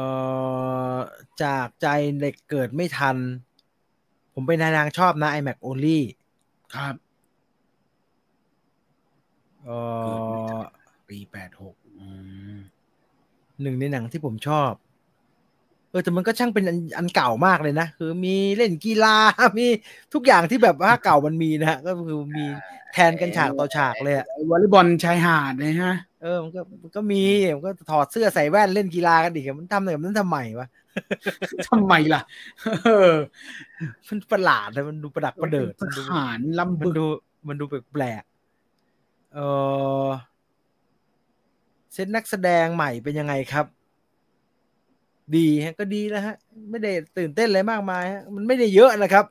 [0.93, 0.95] อ
[1.43, 1.87] จากใจ
[2.21, 3.17] เด็กเกิดไม่ทัน
[4.33, 5.99] ผมเป็นนางชอบนะ iMac Only
[6.75, 6.95] ครับ
[9.65, 9.71] เอ
[10.55, 10.61] อ
[11.09, 11.75] ปีแปดหก
[13.61, 14.71] หนึ่งในหนังที่ผมชอบ
[15.89, 16.65] เออแต่มันก็ช่างเป็น
[16.97, 19.15] อันเก่ามากเลยนะ คือมีเล่นกีฬา
[19.57, 19.65] มี
[20.13, 22.45] ทุกอย่างที่แบบว่าเก่ามันมีนะฮะก็คือมี
[22.93, 27.21] แทนกันฉากต่อฉากเลยอะวอลเลย์บอลชายหาดเลยฮะ เออมันก็มันก็มี
[27.55, 30.67] มันก็ถอดเสื้อใส่แว่นเล่นกีฬากันดิมันทำแบบนั้นทำไมวะ
[31.69, 32.21] ทำไมล่ะ
[32.85, 33.13] เออ
[34.07, 37.05] มันประหลาดเลยมันดูประดักประเดิดมันดูหานลำบึกมันดู
[37.47, 38.23] มันดูแปลก
[39.33, 39.39] เอ
[40.05, 40.09] อ
[41.93, 43.65] เซตนักแสดงใหม่เป็นยังไงครับ
[45.35, 46.35] ดีฮะก็ดีแล้วฮะ
[46.69, 49.25] ไม่ได้ตื่นเต้นอะไรมากมายฮะมันไม่ได้เยอะนะครับ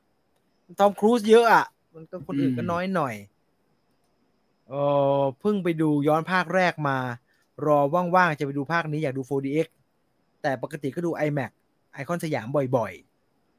[0.78, 1.64] ทอมครูซเยอะอะ
[1.94, 3.14] มันก็คนอื่นก็น้อยหน่อย
[4.68, 4.74] เอ
[5.20, 6.98] อเพิ่งไปดูย้อนภาคแรกมา
[7.66, 9.68] รอว่างๆจะไปดูภาคนี้อยากดู 4DX
[10.42, 11.50] แต่ปกติก็ดู iMac
[11.92, 12.46] ไอคอนสยาม
[12.76, 12.92] บ่อย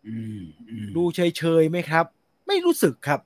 [0.08, 2.06] อืมอืมดูเฉยๆไหมครับ
[2.48, 3.20] ไม่รู้สึกครับ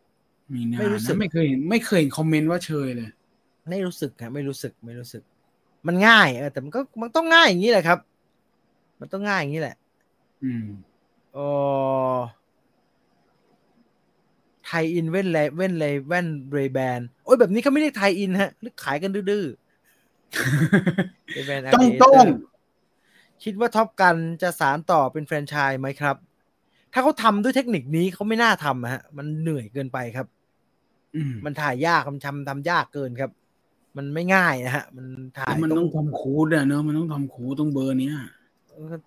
[0.53, 3.09] มีนาไม่รู้สึกนะไม่เคยเห็นไม่เคยเห็นคอมเมนต์ว่าเชยเลย
[3.69, 5.23] ไม่รู้สึกครับไม่รู้สึกไม่รู้สึก
[5.87, 7.99] มันง่ายเออแต่มันก็มันต้องง่ายอย่างนี้แหละครับ
[8.99, 9.75] มันต้องง่ายอย่างนี้แหละ
[10.43, 10.65] อืม
[11.33, 11.37] เอ
[12.13, 12.15] อ
[14.65, 22.25] ไทยอินเว่นเลยเว่นเลยแว่นเรแบนโอ้ยแบบนี้เขาไม่เรียกไทยอินฮะเรียกขายกันดื้อๆ Ray-Ban ต้อง Aviator ต้อง
[23.43, 26.15] คิดว่าท็อปกันจะสารต่อเป็นแฟรนไชส์ไหมครับ
[26.93, 30.36] ถ้าเขาทำด้วยเทคนิคนี้เขาไม่น่าทำอะฮะ มันเหนื่อยเกินไปครับอื
[31.33, 33.31] มมันถ่ายยากมันทำทำยากเกินครับ
[33.97, 35.05] มันไม่ง่ายนะฮะ มัน
[35.39, 38.15] ถ่ายมันต้องทำคูดอะเนอะมันต้องทำคูดต้องเบอร์เนี้ย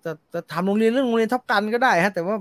[0.05, 2.35] จะจะทำโรงเรียนเรื่องโรงเรียน Top Gun ก็ได้ฮะ แต่ว่า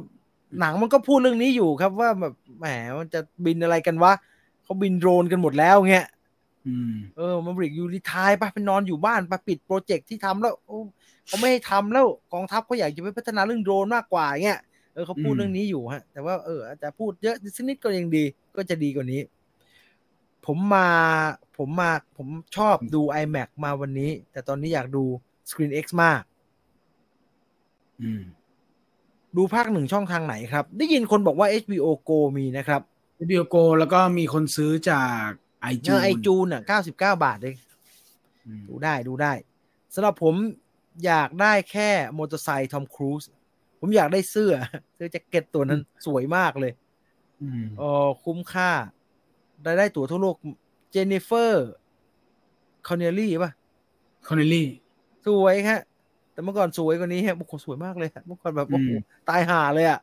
[0.60, 2.66] หนังมันก็พูดเรื่องนี้อยู่ครับว่าแบบแหม
[2.98, 4.12] มันจะบินอะไรกันวะ
[4.64, 6.06] เขาบินโดรนกันหมดแล้วเงี้ย
[6.66, 10.78] อืมเออ Maverick you retire ไปไปนอนอยู่บ้านไปปิด project ที่ทำแล้วโอ้
[11.26, 14.60] เขาไม่ให้ทำแล้วกองทัพเขาอยากจะไปพัฒนาเรื่องโดรนมากกว่าเงี้ย
[14.94, 18.24] เออเขาพูดอืมเรื่องนี้อยู่ฮะ แต่ว่าเอออาจจะพูดเยอะสักนิดก็ยังดี
[18.56, 19.20] ก็จะดีกว่านี้
[20.52, 20.90] ผมมา
[21.58, 25.04] ผมมาผมชอบดู IMAX มาวันนี้ แต่ตอนนี้อยากดู
[25.50, 26.22] Screen X มาก
[28.02, 28.22] อืม
[29.36, 32.80] ดูภาคหนึ่งช่องทางไหนครับ ได้ยินคนบอกว่า HBO Go มีนะครับ
[33.20, 35.26] วิดีโอโกแล้วก็มีคนซื้อจาก
[35.62, 37.56] ไอเอจูอไอจูนอะ99บาทเอง
[38.68, 39.32] ดูได้ดูได้
[39.94, 40.34] สำหรับผม
[41.04, 43.22] อยากได้แค่มอเตอร์ไซค์ทอมครูซ
[43.80, 44.54] ผมอยากได้เสื้อ
[44.94, 46.72] เสื้อแจ็คเก็ตตัวนั้นสวยมากเลย
[47.42, 48.70] อืมเออคุ้มค่า
[49.62, 50.36] ได้ได้ตั๋วทั่วโลก
[50.90, 53.50] Jennifer Connelly ป่ะ
[54.26, 54.66] Connelly
[55.26, 55.80] สวยฮะ
[56.32, 60.00] แต่เมื่อก่อนสวยกว่านี้ฮะโอ้โหสวยมากเลยฮะเมื่อก่อนแบบโอ้โหอืมตายห่าเลยอะ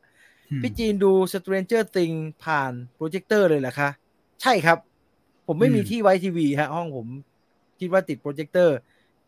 [0.61, 3.89] พี่จีนดู Stranger Things ผ่านโปรเจคเตอร์เลยเหรอคะ
[4.41, 4.77] ใช่ครับ
[5.47, 7.07] ผมไม่มีอืมที่ไว้ทีวีฮะ ห้องผม
[7.79, 8.75] คิดว่าติดโปรเจคเตอร์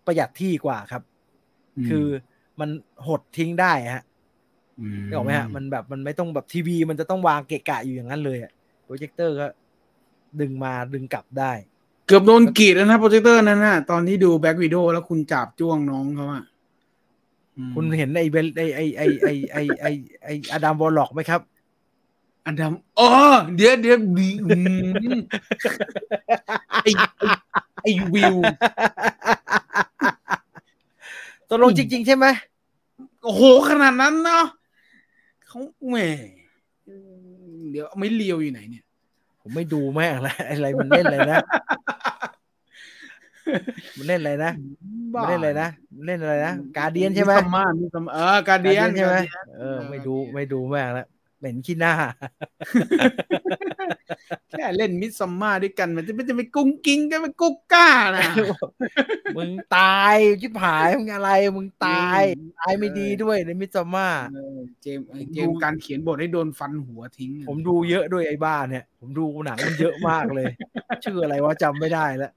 [0.05, 1.03] ประหยัดที่กว่าครับ
[1.87, 2.05] คือ
[2.59, 2.69] มัน
[3.07, 4.03] หดทิ้งได้ฮะ
[5.07, 8.51] นึกออกไหมฮะ มันแบบมันไม่ต้องแบบทีวี มันจะต้องวางเกะกะอยู่อย่างนั้นเลยอะ
[8.83, 9.45] โปรเจคเตอร์ก็
[10.39, 11.51] ดึงมาดึงกลับได้
[12.07, 16.43] เกือบโดนกรีดแล้วนะโปรเจคเตอร์นั้นน่ะตอนที่ดูแบ็กวิดโอแล้วคุณจับจ้วงน้องเขาอะ
[17.57, 19.91] อืมคุณเห็นไอ้เบลไอ้ไอ้ไอ้ไอ้ไอ้ไอ้
[20.23, 21.41] ไอ้อดัมวอลล็อกไหมครับ
[22.45, 23.09] อันดำอ๋อ
[23.55, 24.49] เดี๋ยวเดี๋ยวดีอื
[25.15, 25.19] ม
[26.83, 26.87] ไอ
[27.17, 27.27] ไอ้
[27.83, 28.37] ไอวิว
[31.49, 32.25] ตกลงจริง ๆ ใช่ไหม
[33.23, 34.45] โอ้โหขนาดนั้นเนาะ
[35.47, 35.95] เขาแหม
[37.71, 38.83] เดี๋ยวไม่เลียวอยู่ไหนเนี่ย
[39.49, 41.37] ผมไม่ดูแม่งแล้วอะไรมันเล่นอะไรนะ
[43.97, 44.51] มันเล่นอะไรนะ
[45.13, 51.07] มันเล่นอะไรนะมันเล่นอะไรนะ การเดียนใช่ไหมซัมมามีซัมเออการเดียนใช่ไหม Guardian เออไม่ดูไม่ดูแม่งแล้ว
[51.39, 51.93] เหม็นขี้หน้า
[54.49, 58.29] แค่เล่นมิสซัมมาด้วยกัน มันจะไม่จะไปกุ้งกิ้งกันไปกุ๊กก้านะ
[59.37, 70.45] มึงตายชิบหายมึงอะไร มึงตายอืมตายไม่ดีด้วยในมิจมาเออเจมส์เออเจมส์การเขียนบทให้โดนฟันหัวทิ้ง ผมดูเยอะด้วยไอ้บ้าเนี่ย ผมดูหนังมันเยอะมากเลย
[71.03, 72.31] ชื่ออะไรวะจำไม่ได้แล้ว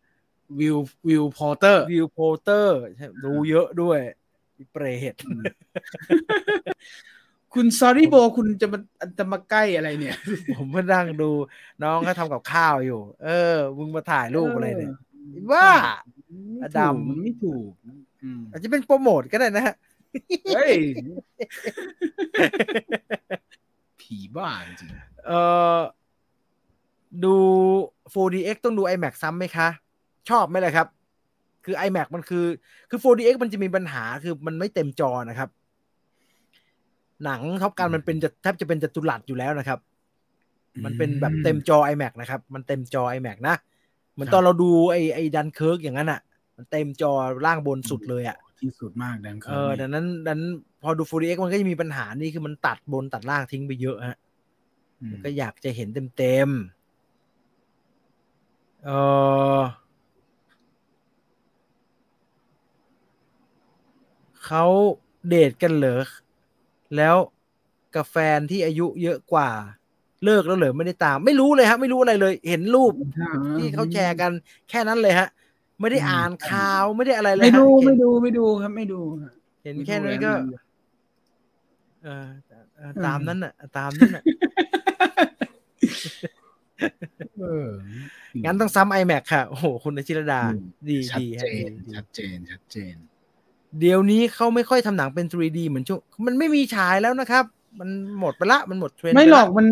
[0.60, 0.76] วิว
[1.08, 2.78] วิวพอเตอร์วิวโพเตอร์
[3.24, 3.98] ดูเยอะด้วย
[4.58, 5.14] อีเปรต
[7.54, 8.78] คุณซอรี่โบคุณจะมา
[9.18, 10.16] จะมาใกล้อะไรเนี่ย
[10.56, 11.30] ผมมานั่งดู
[11.82, 14.92] น้องเขาทำกับข้าวอยู่ เออ มึงมาถ่ายรูปอะไรเนี่ย
[15.52, 15.66] ว่า
[16.62, 17.70] อดัมมันไม่ถูก
[18.22, 19.74] อืมอาจจะเป็นโปรโมทก็ได้นะฮะ
[20.54, 20.72] เฮ้ย
[24.00, 24.90] ผีบ้าจริง
[25.26, 25.40] เอ่
[25.76, 25.78] อ
[27.24, 27.36] ดู
[28.14, 29.68] 4DX ต้องดู iMac ซ้ำไหมคะ
[30.28, 30.86] ชอบไหมล่ะครับ
[31.64, 32.46] คือ iMac มันคือ
[32.90, 35.48] คือ 4DX มันจะมีปัญหาคือมันไม่เต็มจอนะครับ
[37.24, 39.78] หนังท็อปกันมันเป็นจะแทบจะเป็นจัตุรัสอยู่แล้วนะครับ
[40.84, 43.56] มันเป็นแบบเต็มจอ IMAX นะครับ มันเต็มจอ IMAX นะ
[44.12, 46.20] เหมือนตอนเราดูไอ้ไอ้ดันเคิร์กอย่างนั้นอะ
[46.56, 47.12] มันเต็มจอ
[47.46, 50.50] ล่างบนสุดเลยอะที่สุดมากดังเออดังนั้นดังนั้น
[50.82, 54.18] พอดู 4DX มันก็จะมีปัญหานี่คือมันตัดบนตัดล่างทิ้งไปเยอะฮะผ
[55.10, 55.88] มก็อยากจะเห็น
[56.18, 58.90] เต็มๆเอ
[59.58, 59.60] อ
[64.46, 64.64] เขา
[65.28, 66.02] เดทกันเหรอ
[66.96, 67.16] แล้ว
[67.94, 69.50] กับแฟนที่อายุเยอะกว่า
[70.24, 72.92] เลิกแล้วเหรอไม่ได้ตาม ไม่รู้เลยฮะ ไม่รู้อะไรเลย เห็นรูป
[73.58, 74.32] ที่เขาแชร์กัน
[74.70, 75.28] แค่นั้นเลยฮะ
[75.80, 79.32] ไม่ได้อ่านข่าวไม่ได้อะไรเลยไม่ฮะดูเห็ไม่นดูไม่ดูครับ ไม่ดูครับ
[79.64, 80.56] เห็นแค่นั้นก็ไม่ดู
[82.04, 82.26] เออ
[82.76, 84.24] เออตามนั้นน่ะ ตามนั้นน่ะ
[87.40, 87.70] เออ
[88.44, 90.58] งั้นต้องซ้ำ iMac ค่ะ โอ้โห คุณอาชิรดาอืม
[90.88, 92.96] ดีชัดดีเจฮะนดีดีชัดเจน ชัดเจน
[93.80, 97.44] เดี๋ยวนี้เขาไม่ค่อยทำหนังเป็น 3D เหมือนช่วงมันไม่มีฉายแล้วนะครับ
[97.80, 97.90] มัน
[98.20, 99.66] หมดไปละมันหมดเทรนด์ไม่ปละหรอกมัน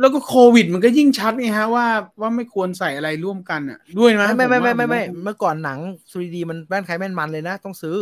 [0.00, 1.86] แล้วก็โควิด มันก็ยิ่งชัดไงฮะว่า
[2.20, 5.78] ว่าไม่ควรใส่อะไรร่วมกันอะ ด้วยนะไม่ไม่ไม่ไม่ผไม่ว่าไม่เมื่อก่อนหนัง
[6.12, 7.96] 3D มันแม่นใครแม่นมันเลยนะ ต้องซื้อ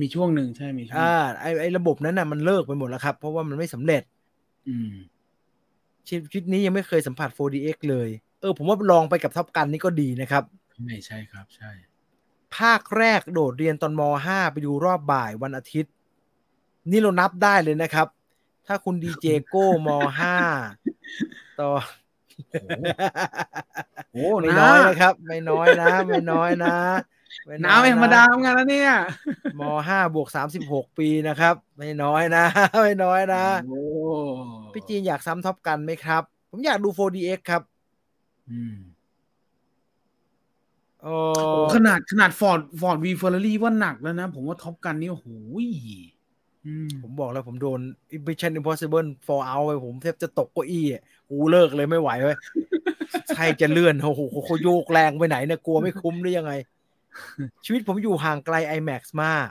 [0.00, 4.02] มีช่วงหนึ่งใช่มีช่วงอ่าไอไอระบบนั้นน่ะมันเลิกไปหมดแล้วครับ เพราะว่ามันไม่สำเร็จ
[4.68, 4.92] อืม
[6.08, 8.08] ชีวิตนี้ยังไม่เคยสัมผัส 4DX เลย
[8.40, 10.42] เออ ผมว่าลองไปกับท็อปกันนี่ก็ดีนะครับ
[10.84, 11.70] ไม่ใช่ครับ ใช่
[12.58, 15.92] ภาคแรกโดดเรียนตอนม .5 ไปดูรอบบ่ายวันอาทิตย์
[16.90, 18.06] นี่เรานับได้เลยนะครับ
[18.66, 19.88] ถ้าคุณดีเจโก้ม
[20.70, 21.70] .5 ต่อ
[24.12, 26.76] โอ้ไม่น้น้อยนะครับ ไม่น้อยนะ ไม่น้อยนะ
[27.64, 28.92] น้าไม่ธรรมดาเหมือนกันนะเนี่ย
[29.60, 30.28] ม .5 บวก
[30.62, 32.44] 36ปีนะครับ ไม่น้อยนะ
[32.82, 33.82] ไม่น้อยนะโอ้
[34.72, 37.62] พี่จีนอยากซ้ำท็อปกันไหมครับ ผมอยากดู 4DX ครับ
[38.50, 38.91] อืมเอ
[41.02, 45.28] โอ้อขนาดขนาด Ford Ford v Ferrari ว่าหนักแล้วนะ ผมว่า Top Gun นี่โอ้โห
[45.64, 45.66] ย
[46.66, 47.80] อืมผมบอกแล้วผมโดน
[48.26, 52.38] Mission Impossible Fallout ไปผมแทบจะตกเก้าอี้อะกูเลิกเลยไม่ไหวเว้ย
[53.34, 56.52] ใช่จะเลื่อนโอ้โหเขาโยกแรงไปไหนเนี่ยกลัวไม่คุ้มหรือยังไง
[57.64, 59.48] ชีวิตผมอยู่ห่างไกล IMAX มาก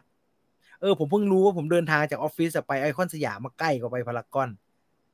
[0.81, 4.49] เออ ผมเพิ่งรู้ว่าผมเดินทางจากออฟฟิศอะไปไอคอนสยามมาใกล้กว่าไปพารากอน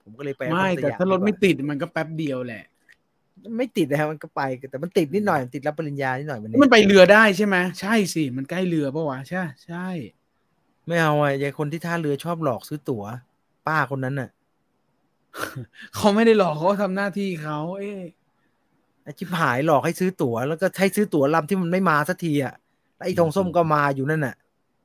[0.03, 2.76] ผมก็เลยไปไม่ไอคอนสแต่ยามถ้ารถไม่ดีกว่ติดมันก็แป๊บเดียวแหละา
[3.57, 4.41] ไม่ติดนะครับมันก็ไป
[4.71, 9.87] แต่มันติดนิดหน่อยมันติดรับปริญญานิดหน่อยวันนี้มันไปเรือได้ใช่ไหมใช่สิ มันใกล้เรือปะวะใช่ใช่
[10.87, 13.03] ไม่เอาอะยายคนที่ท่าเรือชอบหลอกซื้อตั๋ว
[13.67, 14.29] ป้าคนนั้นน่ะ
[15.95, 18.01] เขาไม่ได้หลอกเขาทำหน้าที่เขาเอ๊ะ
[19.03, 22.53] ไอ้ชิบหายหลอกให้ซื้อตั๋วแล้วก็ให้ซื้อตั๋วลำที่มันไม่มาสักทีอะ
[22.95, 24.35] แล้วไอ้ทองส้มก็มาอยู่นั่นน่ะ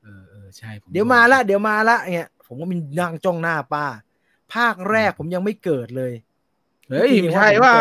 [0.03, 3.85] เออเออใช่ผเดี๋ยวมาละเดี๋ยวมาละเงี้ยผมก็มีนั่งจ้องหน้าป้า
[4.53, 6.13] ภาคแรกผมยังไม่เกิดเลย
[6.89, 7.77] เฮ้ยไม่ใช่เปล่า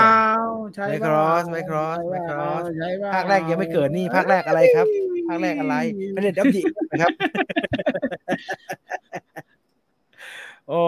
[0.74, 4.86] ใช่ไม่เปครล่าอสไม่ครอสไม่ครอสใช่เปล่ภาคแรกยังไม่เกิดนี่ภาคแรกอะไรครับ
[5.28, 5.77] ภาคแรกอะไร
[6.12, 6.62] ไม่ได้ดับดิ
[6.93, 7.12] นะครับ
[10.69, 10.81] โอ้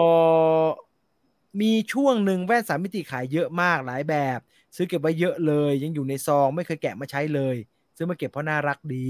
[1.61, 4.39] มีช่วงหนึ่งแว่นสามมิติขายเยอะมากหลายแบบ
[4.75, 7.55] ซื้อเก็บไว้เยอะเลย ยังอยู่ในซองไม่เคยแกะมาใช้เลย
[7.97, 9.07] ซื้อมาเก็บเพราะน่ารักดี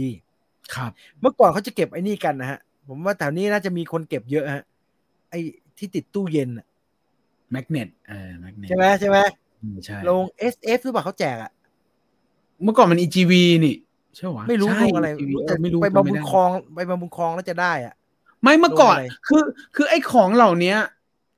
[0.75, 0.91] ครับ
[1.21, 4.63] เมื่อก่อนเขาจะเก็บไอ้นี่กันนะฮะ ผมว่าแถวนี้น่าจะมีคนเก็บเยอะฮะ
[5.29, 5.39] ไอ้
[5.77, 6.67] ที่ติดตู้เย็นน่ะ
[7.51, 9.17] แมกเนตเออแมกเนตใช่ไหมใช่ไหม
[9.85, 10.23] ใช่ลง
[10.53, 11.51] SF หรือเปล่าเขาแจกอะ
[12.63, 13.31] เมื่อก่อนมัน EGV
[13.65, 13.75] นี่
[14.15, 17.93] ใช่หวะไม่รู้ใช่ลงอะไร EGV แต่ไม่รู้ไปบำบุญจำม่ด้คลองไปบำบุญคลองแล้วจะได้อะ
[18.43, 19.43] ไม่เมื่อก่อนโดนอะไรคือ
[19.75, 20.77] คือไอ้ของเหล่าเนี้ย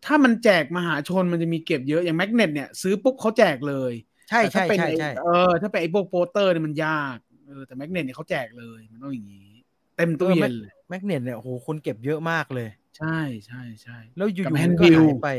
[0.05, 3.93] ถ้ามันแจกมหาชนมันจะมีเก็บเยอะอย่างแมกเนตเนี่ยซื้อปุ๊บเขาแจกเลย
[4.29, 7.17] ใช่แต่ถ้าใช่เป็นใช่ไอ้ใช่เออถ้าเป็นไอ้พวกโปสเตอร์เนี่ยมันยาก
[7.47, 9.49] เออแต่ magnet เนี่ยเขาแจกเลยมันต้องอย่างนี้
[9.97, 15.29] เต็มตู้เย็นเลย magnet เนี่ยโอ้โหคนเก็บเยอะมากเลย ใช่ใช่ใช่แล้วอยู่กับๆมัน hand ก็ bill หายไป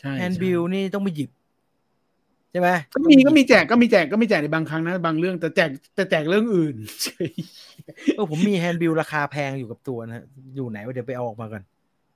[0.00, 1.30] ใช่แฮนด์ใช่บิลนี่ต้องไปหยิบ
[2.52, 7.22] ใช่ไหมก็มีก็มีแจกก็มีแจกก็มีแจกในบางครั้งนะ บางเรื่องแต่แจกแต่แจกเรื่องอื่นใช่
[8.14, 10.24] เออผมมี handbill ราคาแพงอยู่กับตัวนะฮะ
[10.56, 11.62] อยู่ไหนวะเดี๋ยวไปเอาออกมากัน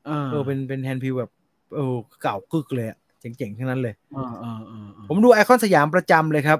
[0.08, 1.30] อ่าเออเป็นเป็น handbill แบบ
[1.74, 6.58] เออเก่ากึกเลยอะเจ๋งๆทั้งนั้นเลยอ่าอ่าอ่าอ่าผมดูไอคอนสยามประจำเลยครับ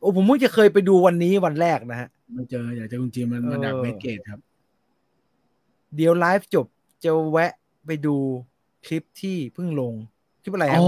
[0.00, 4.40] โอ้ผมเพิ่งจะเคยไปดูวันนี้วันแรกนะฮะมาเจออยากเจอคุณจีนมันมาเออดักเวสเกตครับ
[5.96, 6.66] เดี๋ยวไลฟ์จบ
[7.04, 7.52] จะแวะ
[7.86, 8.16] ไปดู
[8.86, 9.94] คลิปที่เพิ่งลง
[10.42, 10.86] คลิปอะไรครัอ๋บอ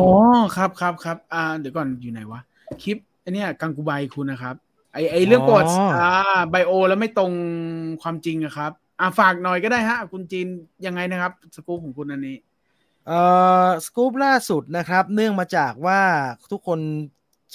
[0.57, 2.41] ครับครับครับอ่าเดี๋ยวก่อนอยู่ไหนวะ
[2.83, 4.55] คลิปไอเนี้ยกังกูไบคุณนะครับ
[4.93, 6.07] ไอไอเรื่องประวัติอ่า
[6.51, 7.33] bio แล้วไม่ตรง
[8.03, 10.47] ความจริงอะครับ อ่าฝากหน่อยก็ได้ฮะ คุณจีน
[10.87, 12.37] ยังไงนะครับ สกู๊ปของคุณอันนี้
[13.07, 13.19] เอ่
[13.67, 16.01] อสกู๊ปล่าสุดนะครับ เนื่องมาจากว่า
[16.53, 16.81] ทุกคน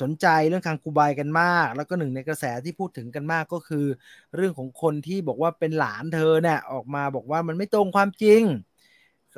[0.01, 3.85] สนใจเรื่องคังคูไบกันมาก แล้วก็หนึ่งในกระแสที่พูดถึงกันมากก็คือ
[4.35, 8.41] เรื่องของคนที่บอกว่าเป็นหลานเธอเนี่ยออกมาบอกว่ามันไม่ตรงความจริง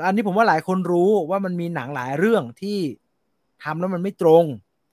[0.05, 2.79] อันนี้ผมว่าหลายคนรู้ว่ามันมีหนังหลายเรื่องที่
[3.63, 4.43] ทำแล้วมันไม่ตรง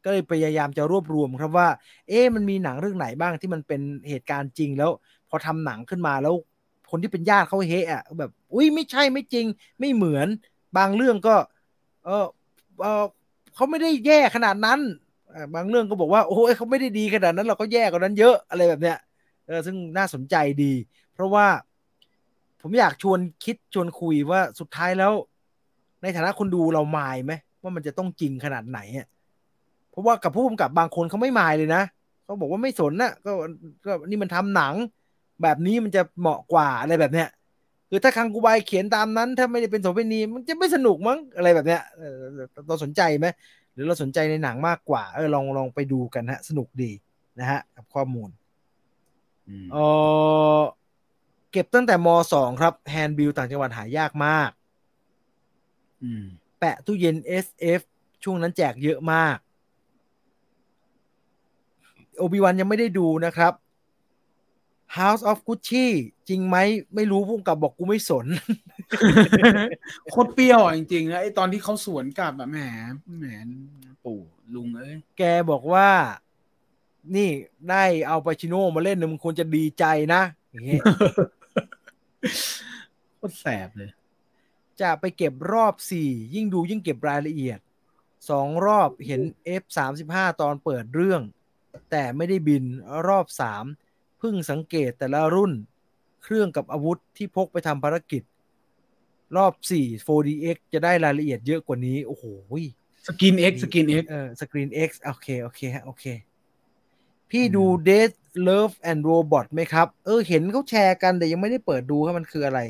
[0.05, 1.69] ก็เลยพยายามจะรวบรวมครับว่า
[2.09, 4.91] เอ๊ะมันมีหนังเรื่องไหนบ้างที่มันเป็นเหตุการณ์จริงแล้ว
[5.29, 6.35] พอทำหนังขึ้นมาแล้ว
[6.91, 9.47] คนที่เป็นญาติเขาเฮะอะแบบ อุ้ยไม่ใช่ไม่จริง
[9.79, 10.29] ไม่เหมือน
[10.77, 11.37] บางเรื่องก็
[12.05, 12.27] เออ
[12.81, 13.05] เออ
[13.55, 14.81] เขาไม่ได้แย่ขนาดนั้น
[15.55, 18.99] บางเรื่องก็บอกว่าโอ้ยเขาไม่ได้ดีขนาดนั้นเราก็แย่กว่านั้นเยอะอะไรแบบเนี้ย
[19.47, 20.73] เออซึ่งน่าสนใจดี
[21.15, 21.47] เพราะว่า
[22.69, 25.13] ผมอยากชวนคิดชวนคุยว่าสุดท้ายแล้ว
[26.03, 27.33] ในฐานะคนดูเรามายไหม
[27.63, 29.07] ว่ามันจะต้องจริงขนาดไหนอะ
[29.91, 31.83] เพราะว่ากับผู้กำกับบางคนเขาไม่มายเลยนะ
[32.25, 33.33] เขาบอกว่าไม่สนนะก็
[33.85, 34.75] ก็นี่มันทำหนัง
[35.43, 37.29] แบบนี้มันจะเหมาะกว่าอะไรแบบเนี้ย
[37.91, 42.15] คือถ้าคังกูไบเขียนตามนั้น ถ้าไม่ได้เป็นโสเภณีมันจะไม่สนุกมั้งอะไรแบบเนี้ยเออ
[42.69, 43.27] เราสนใจไหม
[43.73, 46.91] หรือเราสนใจในหนังมากกว่าเออลองลองไปดูกันฮะ สนุกดี
[47.39, 48.31] นะฮะกับข้อมูล
[49.49, 49.77] อืมเอ
[50.59, 50.61] อ
[51.57, 54.51] เก็บตั้งแต่มสองครับ แฮนด์บิลต่างจังหวัดหายากมาก
[56.03, 56.25] อืม
[56.59, 57.81] แปะตู้เย็น SF
[58.25, 59.37] ช่วงนั้นแจกเยอะมาก
[62.17, 63.53] โอบิวันยังไม่ได้ดูนะครับ
[64.99, 65.87] House of Gucci
[66.29, 66.57] จริงไหม
[66.95, 68.27] ไม่รู้พุ่งกับบอกกูไม่สน
[70.11, 72.59] โคตรเปรี้ยวอะจริงๆแล้วไอตอนที่เขาสวนกลับอะแหม
[73.19, 73.27] แหม
[74.05, 74.21] ปู่
[74.55, 75.89] ลุงเอ้ยแกบอกว่า
[77.17, 77.31] นี่
[77.71, 79.85] ได้เอาปาชิโน่มาเล่นนะมึงควรจะดีใจ
[80.15, 80.83] นะอย่างเงี้ย
[83.17, 83.91] โคตรแสบเลย
[84.81, 87.59] จะไปเก็บรอบสี่ยิ่งดูยิ่งเก็บรายละเอียด
[88.31, 89.21] สองรอบเห็น
[89.63, 91.23] F สามสิบห้าตอนเปิดเรื่อง
[91.91, 92.65] แต่ไม่ได้บิน
[93.09, 93.65] รอบสาม
[94.19, 95.53] เพิ่งสังเกตแต่ละรุ่น
[96.23, 98.23] เครื่องกับอาวุธที่พกไปทำภารกิจ
[99.37, 102.25] รอบสี่ 4DX จะได้รายละเอียดเยอะกว่านี้ โอ้โห
[103.07, 106.05] สกิน X สกิน X เออสกรีน X โอเค โอเคฮะโอเค
[107.31, 108.15] พี่ดู Death
[108.49, 112.61] Love and Robot ไหมครับ เออ เห็นเขาแชร์กันแต่ยังไม่ได้เปิดดูว่ามันคืออะไร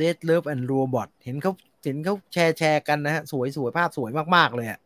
[0.00, 1.52] Death Love and Robot เห็นเขา
[1.84, 4.80] เห็นเขาแชร์แชร์กันนะฮะ สวยสวยภาพสวยมาก ๆ เลยอะ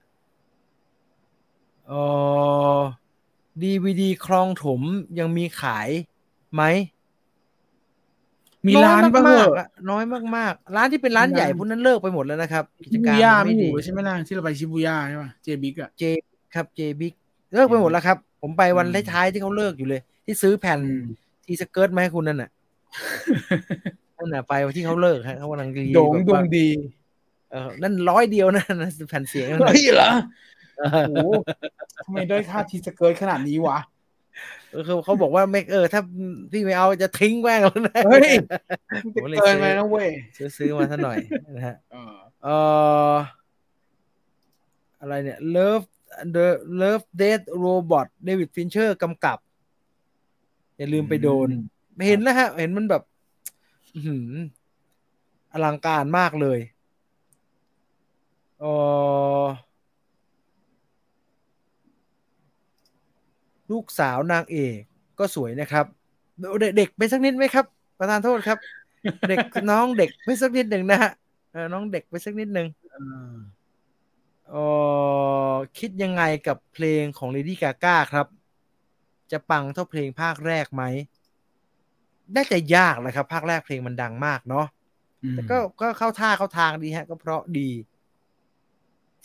[1.86, 1.93] เอ
[2.78, 2.81] อ
[3.62, 4.81] DVD คลองถม
[5.19, 5.89] ยังมีขาย
[6.55, 6.62] ไหม
[8.66, 10.05] มีร้านน้อยบ้างมากเหรๆออะน้อย
[10.36, 16.03] มากๆ ร้านที่เป็นร้านมีร้านใหญ่พวกนั้นเลิกไปหมดแล้วนะครับ กิจชิบูการย่ามันไม่ไม่อดียู่ใช่ไหมล่ะที่เราไปชิบูย่าใช่ป่ะเจบิ๊กอะเจ
[16.55, 17.15] ครับเจบิ๊ก
[17.55, 21.05] เลิกไปหมดแล้วครับ ผมไปวันอืมท้ายๆที่เขาเลิกอยู่เลย ที่ซื้อแผ่นอืม
[21.47, 22.51] ทีสเกิร์ตมาให้คุณนั่นน่ะ
[24.19, 26.69] นั่นน่ะไปวันที่เขาเลิกฮะเขากำลังดีโด่งแบบดวว่างดี
[27.51, 30.11] เออนั่นร้อยเดียวนะนั่นแผ่นเสียงนั่นเฮ้น่ะยเหรอ
[30.79, 31.29] เอโอ้โห
[31.97, 33.79] ทำไมได้ค่าทีสเกิร์ตขนาดนี้วะ
[34.73, 36.01] อเขาเขาบอกว่าไม่เออ ถ้า
[36.53, 38.31] พี่ไม่เอาจะทิ้งแม่งแล้วนะเฮ้ย
[39.15, 41.16] ผมจะเลยเกินซื้อไปนะเว้ยซื้อซื้อมาซะหน่อย
[41.57, 42.15] นะฮะเออ
[42.45, 42.57] เอ่
[43.11, 43.12] อ
[45.01, 45.87] อะไรเนี่ย Love
[46.35, 46.47] the
[46.81, 49.39] Love Death Robot David Fincher กำกับ
[50.77, 51.49] อย่าลืมไปโดน
[52.07, 53.03] เห็นแล้วฮะ เห็นมันแบบ
[53.95, 54.31] อื้อหือ
[55.53, 56.59] อลังการมากเลย
[58.61, 58.65] เอ
[59.43, 59.45] อ
[63.71, 64.79] ลูกสาวนางเอก
[65.19, 65.87] ก็สวยนะครับ
[66.61, 67.65] เด็กเด็กไปสักนิดไหมครับ
[67.99, 68.59] ประธานโทษครับ
[69.29, 69.39] เด็ก
[69.71, 71.11] น้องเด็กไปสักนิดหนึ่งนะฮะ
[71.53, 72.67] เออน้องเด็กไปสักนิดหนึ่ง
[74.53, 74.93] เออ
[75.53, 78.27] เออคิดยังไงกับเพลงของ Lady Gaga ครับ
[79.33, 80.83] จะปังเท่าเพลงภาคแรกไหม
[82.37, 84.66] น่าจะยากเลยครับ ภาคแรกเพลงมันดังมากเนาะ
[85.31, 87.70] แต่ก็ก็เข้าท่าเข้าทางดีฮะ ก็เพราะดี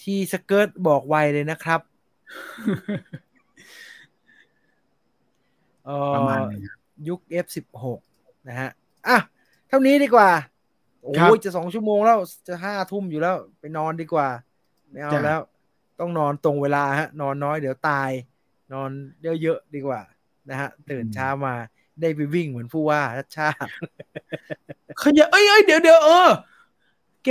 [0.02, 1.82] ทีสเกิร์ตบอกไวเลยนะครับ
[5.86, 8.00] เอประมาณอนี้ครับยุค F16
[8.48, 8.70] นะฮะ
[9.08, 9.18] อะ
[9.68, 10.30] เท่านี้ดีกว่า
[11.02, 14.28] โอ้ครับยจะสองชั่วโมงแล้ว จะห้าทุ่มอยู่แล้ว ไปนอนดีกว่า
[14.92, 15.40] ไม่เอาจ้ะแล้ว
[16.00, 18.10] ต้องนอนตรงเวลาฮะ นอนน้อยเดี๋ยวตาย
[18.74, 18.90] นอน
[19.42, 20.02] เยอะๆดีกว่า
[20.50, 21.54] นะฮะ ตื่นเช้ามา
[22.02, 23.70] ได้ไปวิ่งเหมือนผู้ว่าชัดชาติ
[25.02, 26.30] ขยะเอ้ยเอ้ยเดี๋ยวเดี๋ยวเออ
[27.26, 27.30] แก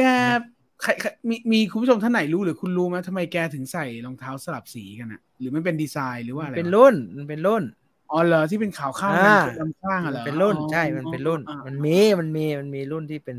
[0.83, 7.63] ใครใครมีมีคุณผู้ชมท่านไหนรู้หรือคุณรู้ไหมทำไมแกถึงใส่รองเท้าสลับสีกันอะหรือมันเป็นดีไซน์หรือว่าอะไรเป็นวะรุ่นมันเป็นรุ่น
[8.11, 13.37] อ๋อเหรอที่เป็นขาวข้างอ่าเป็นลำข้างอะมันเหรอเป็นรุ่นอ๋อใช่มันเป็นรุ่นอ่ามันมีมันมีมันมีรุ่นที่เป็น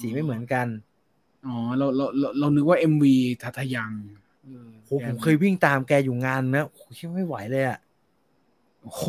[0.00, 0.66] สีไม่เหมือนกัน
[1.46, 3.92] อ๋อเราเราเราเรานึกว่าเอ็มวีทัทะยัง
[4.44, 7.78] เออโหผมเคยวิ่งตามแกอยู่งานนะโหคิดว่าไม่ไหวเลยอะ
[8.82, 9.06] โอ้โห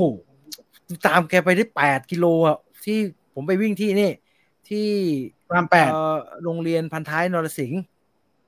[1.08, 2.98] ตามแกไปได้แปดกิโลอะที่
[3.34, 4.12] ผมไปวิ่งที่นี่
[4.70, 4.88] ที่
[5.54, 7.82] รามแปดเอ่อโรงเรียนพันท้ายนรสิงห์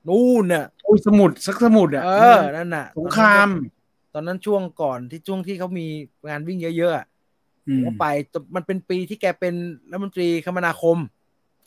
[0.08, 3.48] นู่นน่ะโอ้ยสมุดสักสมุดอะเออนั่นน่ะสงคราม
[4.14, 5.86] ตอนนั้นช่วงก่อนที่ช่วงที่เขามี
[6.28, 7.06] งานวิ่งเยอะๆอะ
[7.68, 9.54] อืผมมก็ไปแต่มันเป็นปีที่แกเป็น
[9.90, 10.98] รัฐมนตรีคมนาคม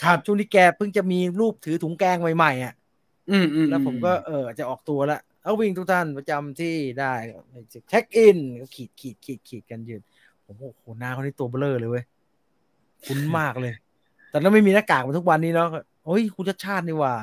[0.04, 2.74] ครับช่วงที่แกเพิ่งจะมีรูปถือถุงแกงใหม่ๆอะ
[3.32, 7.14] อืมอืมแล้วผมก็เออจะออกตัวละเอาวิ่งทุกท่านประจำที่ได้
[7.90, 10.02] เช็คอินก็ขีดขีดขีดขีดกันยืน
[10.46, 12.04] ผมโอ้โหหน้าเขานี่ตัวเบลอเลยเว้ย
[13.06, 13.74] คุ้นมากเลย
[14.30, 15.68] แต่แล้วไม่มีหน้ากากเหมาทุกวันนี้เนาะ
[16.06, 17.16] เฮ้ยคุณชาติชาตินี่หว่า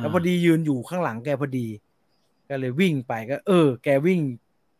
[0.00, 1.66] แล้วพอดียืนอยู่ข้างหลังแกพอดี
[2.48, 4.20] ก็เลยวิ่งไปก็ เออ แกวิ่ง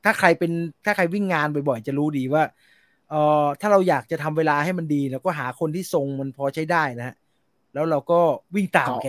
[0.05, 0.51] ถ้าใครเป็น
[0.85, 2.43] ถ้าใครวิ่งงานบ่อยๆจะรู้ดีว่า
[3.11, 7.17] เออถ้าเราอยากจะทำเวลาให้มันดีเราก็หาคนที่ทรงมันพอใช้ได้นะฮะ
[7.75, 8.21] แล้วเราก็
[8.55, 9.09] วิ่งตามแก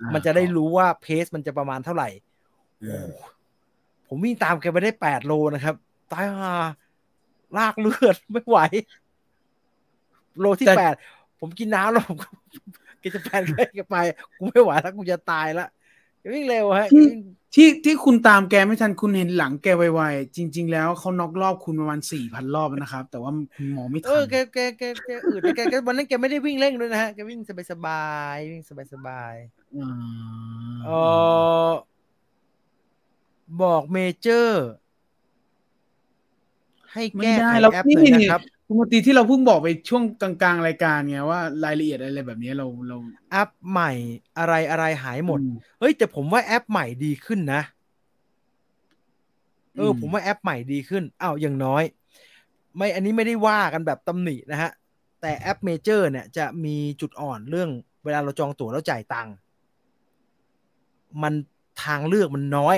[0.00, 2.08] อ่ามันจะได้รู้ว่าเพสมันจะประมาณเท่าไหร่
[2.82, 3.10] เออ
[4.08, 5.74] ผมวิ่งตามแกไปได้แปดโลนะครับ
[6.12, 6.54] ตายห่า
[7.56, 8.58] ลากเลือดไม่ไหว
[10.40, 10.94] โลที่แปด
[11.40, 12.28] ผมกินน้ำแล้วผมก็
[13.02, 13.42] กินจะแปด
[13.74, 13.96] แกไป
[14.38, 15.75] กูไม่ไหวแล้วกูจะตายละแก
[16.34, 17.20] วิ่งเร็วฮะที่วิ่ง
[17.54, 28.04] ที่ที่คุณตามแกไม่ทันคุณเห็นหลังแกไวๆจริง ๆ แล้วเขาน็อกรอบคุณประมาณสี่พันรอบนะครับ แต่ว่าคุณมองไม่เอทัอนแกแกแกแกอืดแต่แกแกวันนั้นแกไม่ได้วิ่งเร่งด้วยนะฮะแกวิ่งสบายสบา
[28.34, 29.90] ยๆวิ่งสบายสบายๆอ่า
[30.84, 30.90] เอ
[31.68, 31.70] อ
[33.62, 34.66] บอกเมเจอร์
[36.92, 42.96] ให้ไม่แก้ได้ไขเราแอปนี่เลยนี่นะครับ คุณมนตรีที่เราเพิ่งบอกไปช่วงกลางๆรายการไงว่ารายละเอียดอะไรแบบนี้เราเรา
[43.30, 43.92] แอปใหม่
[44.38, 45.48] อะไรอะไรหายหมดอื
[45.80, 47.62] เฮ้ย แต่ผมว่าแอปใหม่ดีขึ้นนะ
[49.76, 51.82] เอออืมผมว่าแอปใหม่ดีขึ้นอ้าวอย่างน้อย
[52.76, 54.70] ไม่อันนี้ไม่ได้ว่ากันแบบตำหนินะฮะ
[55.20, 57.70] แต่แอปเมเจอร์ เนี่ย จะมีจุดอ่อนเรื่อง
[58.04, 59.34] เวลาเราจองตั๋วแล้วจ่ายตังค์
[61.22, 61.34] มัน
[61.84, 62.76] ทางเลือกมันน้อย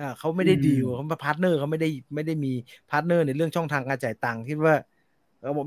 [0.00, 2.52] อ่าเขาไม่ได้ดีลเขา partner เขาไม่ได้ไม่ได้มี
[2.90, 4.76] partner ในเรื่องช่องทางการจ่ายตังค์ที่ว่า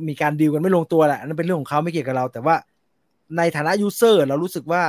[0.09, 2.55] มีการดีลกันไม่ลงตัวแหละนั่นเป็นเรื่องของเขาไม่เกี่ยวกับเรา แต่ว่า
[3.37, 4.83] ในฐานะ user เรารู้สึกว่า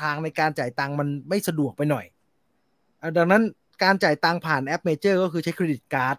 [0.00, 2.04] ทางในการจ่ายตังค์มันไม่สะดวกไปหน่อย
[3.16, 3.42] ดังนั้น
[3.82, 6.16] การจ่ายตังค์ผ่านแอปเมเจอร์ก็คือใช้ credit card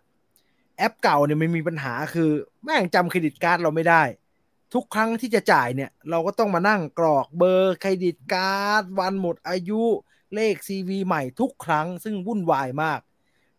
[0.78, 2.30] แอปเก่าเนี่ยมันมีปัญหาคือ
[2.64, 4.04] แม่งจำ credit card เราไม่ได้
[4.74, 9.84] ทุกครั้งที่จะจ่ายเนี่ย เราก็ต้องมานั่งกรอกเบอร์ credit card วันหมดอายุ
[10.36, 13.00] เลข CV ใหม่ทุกครั้ง ซึ่งวุ่นวายมาก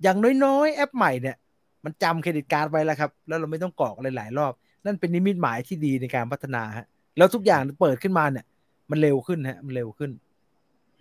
[0.02, 1.36] อย่างน้อยๆ แอปใหม่เนี่ย
[1.84, 4.52] มันจำเครดิตการ์ดไว้แล้วครับ แล้วเราไม่ต้องกรอกอะไรหลายรอบ
[4.84, 6.86] นั่นเป็นนิมิตหมายที่ดีในการพัฒนาฮะ
[7.18, 8.44] แล้วทุกอย่างเปิดขึ้นมาเนี่ย
[8.90, 10.10] มันเร็วขึ้นฮะมันเร็วขึ้น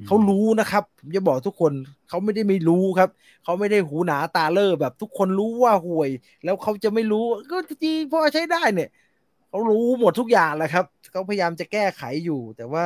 [0.07, 1.73] เขารู้นะครับผมจะบอกทุกคน
[2.09, 3.09] เขาไม่ได้ไม่รู้ครับ
[3.43, 6.09] เขาไม่ได้หูหนาตาเล่อแบบทุกคนรู้ว่าห่วย
[6.43, 8.89] แล้วเขาจะไม่รู้ก็จริงพอใช้ได้เนี่ย
[9.49, 12.85] เขารู้หมดทุกอย่างแหละครับเขาพยายามจะแก้ไขอยู่ แต่ว่า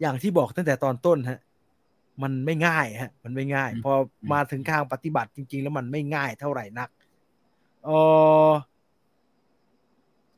[0.00, 1.40] อย่างที่บอกตั้งแต่ตอนต้นฮะ
[2.22, 3.92] มันไม่ง่ายฮะ มันไม่ง่าย พอ
[4.32, 6.88] มาถึงทางปฏิบัติจริง ๆ แล้วมันไม่ง่ายเท่าไหร่นัก
[7.84, 7.90] เอ
[8.48, 8.50] อ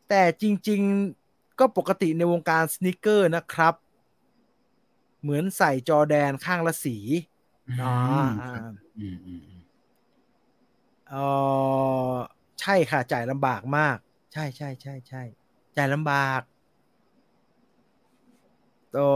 [0.09, 0.81] แต่จริง
[1.21, 3.75] ๆก็ปกติในวงการสนิเกอร์นะครับ
[5.23, 6.97] เหมือนใส่จอแดนข้างละสี
[7.83, 7.95] อ๋อ
[11.11, 11.17] เอ
[12.11, 12.15] อ
[12.61, 13.97] ใช่ค่ะ จ่ายลำบากมาก
[14.33, 15.23] ใช่ใช่ใช่ใช่
[15.77, 16.41] จ่ายลำบาก
[18.97, 19.09] ต่อ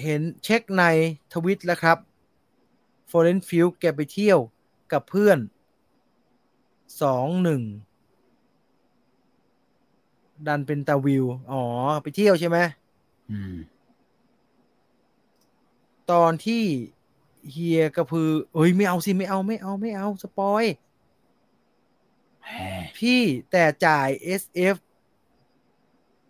[0.00, 0.82] เห็นเช็คใน
[1.32, 1.98] ทวิตแล้วครับ
[3.10, 4.38] ฟอร์เรนฟิลแกไปเที่ยว
[4.92, 5.38] กับเพื่อน
[7.02, 7.62] สองหนึ่ง
[10.46, 11.62] ดันเป็นตาวิว อ๋อ
[12.02, 12.58] ไปเที่ยวใช่ไหม
[16.10, 16.64] ตอนที่
[17.50, 20.64] เฮียกระพือ เอ้ย ไม่เอาสิ ไม่เอา ไม่เอา ไม่เอา สปอย
[22.96, 24.08] พี่แต่จ่าย
[24.40, 24.76] SF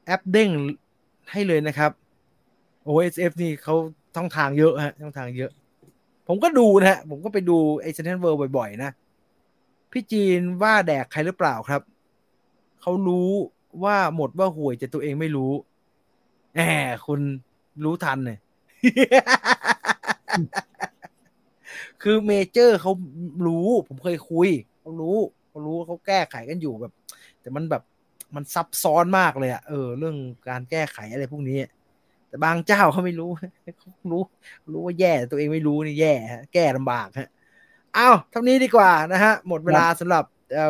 [0.04, 0.50] แอปเด้ง
[1.30, 1.92] ให้เลยนะครับ
[2.88, 3.74] OSF นี่เขา
[4.16, 5.50] ท่องทางเยอะฮะท่องทางเยอะ
[6.28, 8.90] ผมก็ดูนะฮะ ผมก็ไปดูไอเซนเทนเวิร์บ่อยๆนะ
[9.92, 11.82] พี่จีนว่าแดกใครหรือเปล่าครับ
[12.80, 13.30] เขารู้
[13.84, 15.52] ว่าหมดว่าห่วยแต่ตัวเองไม่รู้
[16.54, 16.60] แหม
[17.06, 17.20] คุณ
[17.84, 18.38] รู้ทันเนี่ย
[22.02, 22.92] คือเมเจอร์เขา
[23.46, 24.48] รู้ ผมเคยคุย
[24.80, 25.16] เขารู้
[25.48, 26.92] เขารู้เขาแก้ไขกันอยู่แบบ
[27.40, 27.82] แต่มันแบบ
[28.34, 30.16] มันซับซ้อนมากเลยอะเออ เรื่อง
[30.48, 31.58] การแก้ไขอะไรพวกนี้
[32.34, 33.30] แต่บางเจ้าเขาไม่รู้
[33.78, 34.22] เขารู้
[34.72, 36.12] รู้ว่าแย่ตัวเองไม่รู้นี่แย่
[36.54, 37.28] แก้ลำบากฮะ
[37.96, 40.24] อ้าวเท่านี้ดีกว่านะฮะ หมดเวลาสำหรับ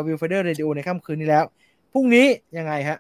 [0.06, 1.44] วิวไฟเดอร์เรดิโอในค่ำคืนนี้แล้ว
[1.92, 2.26] พรุ่งนี้
[2.56, 2.98] ยังไงฮะ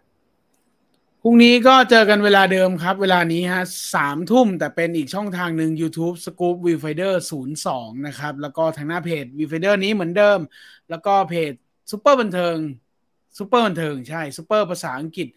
[1.22, 3.62] พรุ่งนี้ก็เจอกันเวลาเดิมครับ เวลานี้ฮะ
[3.94, 7.14] สามทุ่มแต่เป็นอีกช่องทางหนึ่ง YouTube Scoop Viewfinder
[7.60, 10.38] 02 นะครับ แล้วก็ทางหน้าเพจ Viewfinder นี้เหมือนเดิม
[10.90, 11.52] แล้วก็เพจ
[11.90, 12.56] ซูเปอร์บันเทิง
[13.38, 15.28] ซูเปอร์บันเทิงใช่ซูเปอร์ภาษาอังกฤษ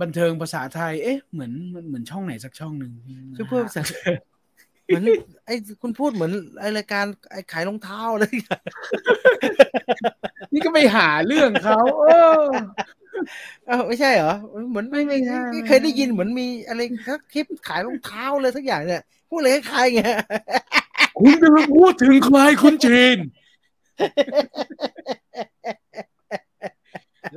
[0.00, 1.52] บันเทิงภาษาไทย เอ๊ะ เหมือน
[1.88, 2.92] เหมือนช่องไหนสักช่องหนึ่ง
[3.36, 3.82] คือเพื่อภาษา
[4.86, 5.04] เหมือน
[5.46, 8.34] ไอ้คุณพูดเหมือนไอรายการไอขายรองเท้าเลย
[10.52, 12.06] นี่ก็ไปหาเรื่องเขาเอ
[12.40, 12.42] อ
[13.66, 14.34] เออไม่ใช่เหรอ
[14.70, 15.18] เหมือนไม่ไม่
[15.68, 16.80] เคยได้ยินเหมือนมีอะไร
[17.32, 20.00] คลิปขายรองเท้าเลยสักอย่างเนี่ยพูดเลยคล้ายไง
[21.18, 23.18] คุณกำลังพูดถึงใครคุณจีน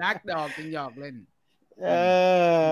[0.02, 1.16] รักดอกจึงหยอกเล่น
[1.84, 1.90] เอ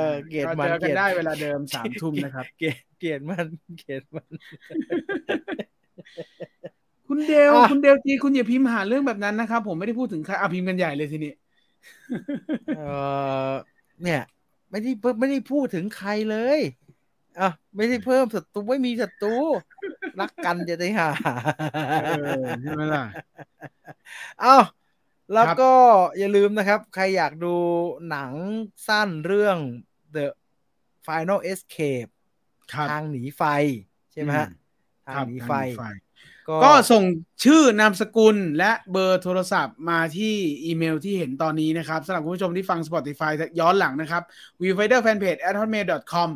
[0.04, 3.46] อ เกียรติมันเจอกันได้เวลาเดิมสามทุ่มนะครับ เกียรติเกียรติมัน
[3.78, 4.28] เกียรติมัน
[7.08, 11.34] คุณเดลคุณเดลจีคุณอย่าพิมพ์หาเรื่องแบบนั้นนะครับ ผมไม่ได้พูดถึงใครอาพิมพ์กันใหญ่เลยทีนี้
[12.78, 12.82] เอ
[13.50, 13.54] อ
[14.04, 14.22] เนี่ย
[14.72, 16.60] ไม่ได้ไม่ได้พูดถึงใครเลย
[17.40, 19.36] อะไม่ได้เพิ่มศัตรูไม่มีศัตรู
[20.20, 21.10] รักกันจะได้ห่า
[22.62, 23.04] ใช่ไหมล่ะ
[24.42, 24.56] เอ้า
[25.34, 25.72] แล้วก็
[26.18, 27.56] อย่าลืมนะครับ ใครอยากดู
[28.10, 28.32] หนัง
[28.88, 29.58] สั้นเรื่อง
[30.16, 30.26] The
[31.08, 32.12] Final Escape
[32.90, 33.42] ทางหนีไฟ
[34.12, 34.48] ใช่ไหมฮะ
[35.08, 35.54] ทางหนีไฟ
[36.64, 37.04] ก็ส่ง
[37.44, 40.36] ชื่อนามสกุลและเบอร์โทรศัพท์มาที่
[40.66, 44.24] อีเมลที่เห็นตอนนี้นะครับสำหรับคุณผู้ชมที่ฟัง Spotify ย้อนหลังนะครับ
[44.62, 46.30] v i e w f i d e r fanpage at hotmail com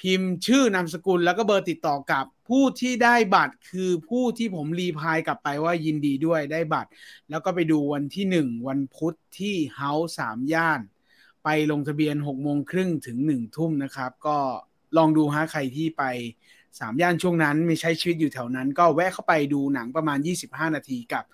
[0.00, 6.90] พิมพ์ชื่อนามสกุลแล้วก็เบอร์ติดต่อกับ ผู้ที่ได้บัตรคือผู้ที่ผมรีพายกลับไปว่ายินดีด้วยได้บัตร
[7.30, 10.80] แล้วก็ไปดูวันที่หนึ่งวันพุธที่เฮาส์สามย่าน
[11.44, 14.38] ไปลงทะเบียนหกโมงครึ่งถึงหนึ่งทุ่มนะครับ ก็
[14.96, 16.02] ลองดูฮะใครที่ไป
[16.78, 21.24] สามย่านช่วงนั้นไม่ใช้ชีวิตอยู่แถวนั้น ก็แวะเข้าไปดูหนังประมาณ 25 นาทีกับ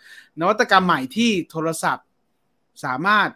[0.40, 2.06] นวัตกรรมใหม่ที่โทรศัพท์
[2.84, 3.28] สามารถ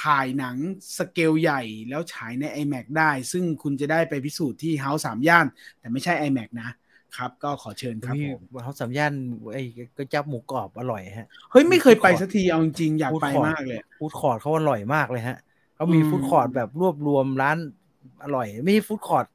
[0.00, 0.56] ถ่ายหนัง
[0.98, 5.46] สเกลใหญ่แล้วฉายใน IMAX ได้ ซึ่งคุณจะได้ไปพิสูจน์ที่เฮาส์สามย่าน
[5.78, 6.70] แต่ไม่ใช่ IMAX นะ
[7.16, 9.12] ครับ ก็ขอเชิญครับผมเฮาส์สามย่าน
[9.52, 9.62] ไอ้
[9.98, 15.38] ก๋วยจั๊บหมูกรอบอร่อยฮะเฮ้ยไม่เคยไปสักทีเอาจริงอยากไปมากเลย food court เขาอร่อยมากเลยฮะ
[15.74, 17.58] เขามีฟู้ดคอร์ดแบบรวบรวมร้าน
[18.24, 19.26] อร่อย ไม่ใช่ฟู้ดคอร์ด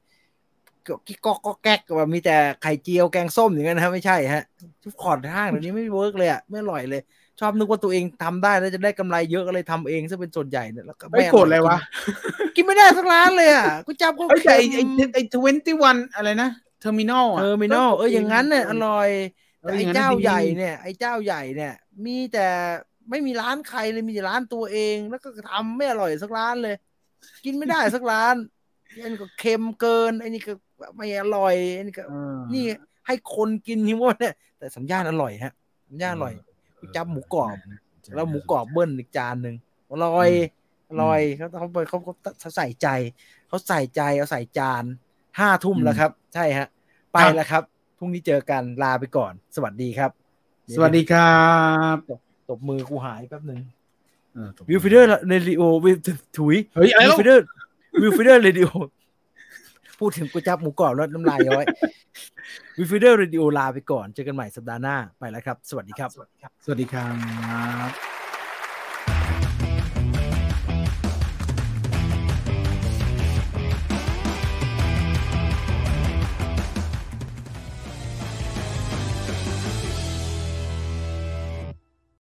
[1.06, 4.44] กิ๊กก็แก๊กแบบมีแต่ไข่เจียวแกงส้มอย่างนั้นนะไม่ใช่ฮะ
[4.82, 7.02] ฟู้ดคอร์ทห้างเดี๋ยวนี้ไม่เวิร์กเลยอะไม่อร่อยเลย
[7.40, 11.76] ชอบนึกว่าตัวเองทำได้แล้วจะได้กำไรเยอะก็เลยทำเองซะเป็นส่วนใหญ่เนี่ยแล้วก็ไม่โกรธเลยวะ
[12.56, 16.50] กินไม่ได้สักร้านเลยอะกูจับก็ไอ้ยแต่เค็ไอ้มไอ้ไอ้ทเวนตี้วันอะไรนะ
[16.80, 19.08] เทอร์มินอลเทอร์มินอลเอออย่างนั้นเนี่ยอร่อย
[19.62, 21.74] เอแต่ออไอ้ย่างนั้นเจ้าดีใหญ่เนี่ย ไอ้เจ้าใหญ่เนี่ย
[22.06, 22.46] มีแต่
[23.10, 26.76] ไม่มีร้านใครเลยมีแต่ร้านตัวเอง แล้วก็ทำไม่อร่อยสักร้านเลย
[27.44, 28.34] กินไม่ได้สักร้าน
[29.02, 30.52] อันนี้ก็เค็มเกินไอ้นี่ก็
[30.96, 32.64] ไม่อร่อยอันนี้ก็เออนี่
[33.06, 35.52] ให้คนกินที่ว่าเนี่ยแต่สัญญาณอร่อยฮะ
[35.88, 36.34] สัญญาณอร่อย
[36.78, 37.56] ก๋วยจั๊บหมูกรอบ
[38.14, 39.56] แล้วหมูกรอบเบิ้ลอีกจานหนึ่ง
[39.90, 40.30] อร่อย
[40.90, 41.98] อร่อยเขาเขาเขา
[42.40, 42.88] เขาใส่ใจ
[43.48, 44.84] เขาใส่ใจเอาใส่จาน
[45.40, 46.66] ห้าทุ่มแล้วครับ ใช่ฮะ
[47.12, 47.62] ไปแล้วครับ
[47.98, 50.10] พรุ่งนี้เจอกันลาไปก่อน สวัสดีครับ
[50.76, 51.42] สวัสดีครั
[51.94, 51.96] บ
[52.48, 53.60] ตบมือกูหายแป๊บหนึ่ง
[54.34, 55.90] เออ Viewfinder Radio วิ
[56.36, 58.68] ถุยเฮ้ยอะไรวิวแล้ว finder Viewfinder Radio
[60.00, 61.64] พูดถึงก๋วยจั๊บหมูกรอบแล้วน้ำลายย้อย
[62.76, 67.06] Viewfinder Radio ลาไปก่อน เจอกันใหม่สัปดาห์หน้า ไปแล้วครับ สวัสดีครับ สวัสดีครั
[67.88, 68.17] บ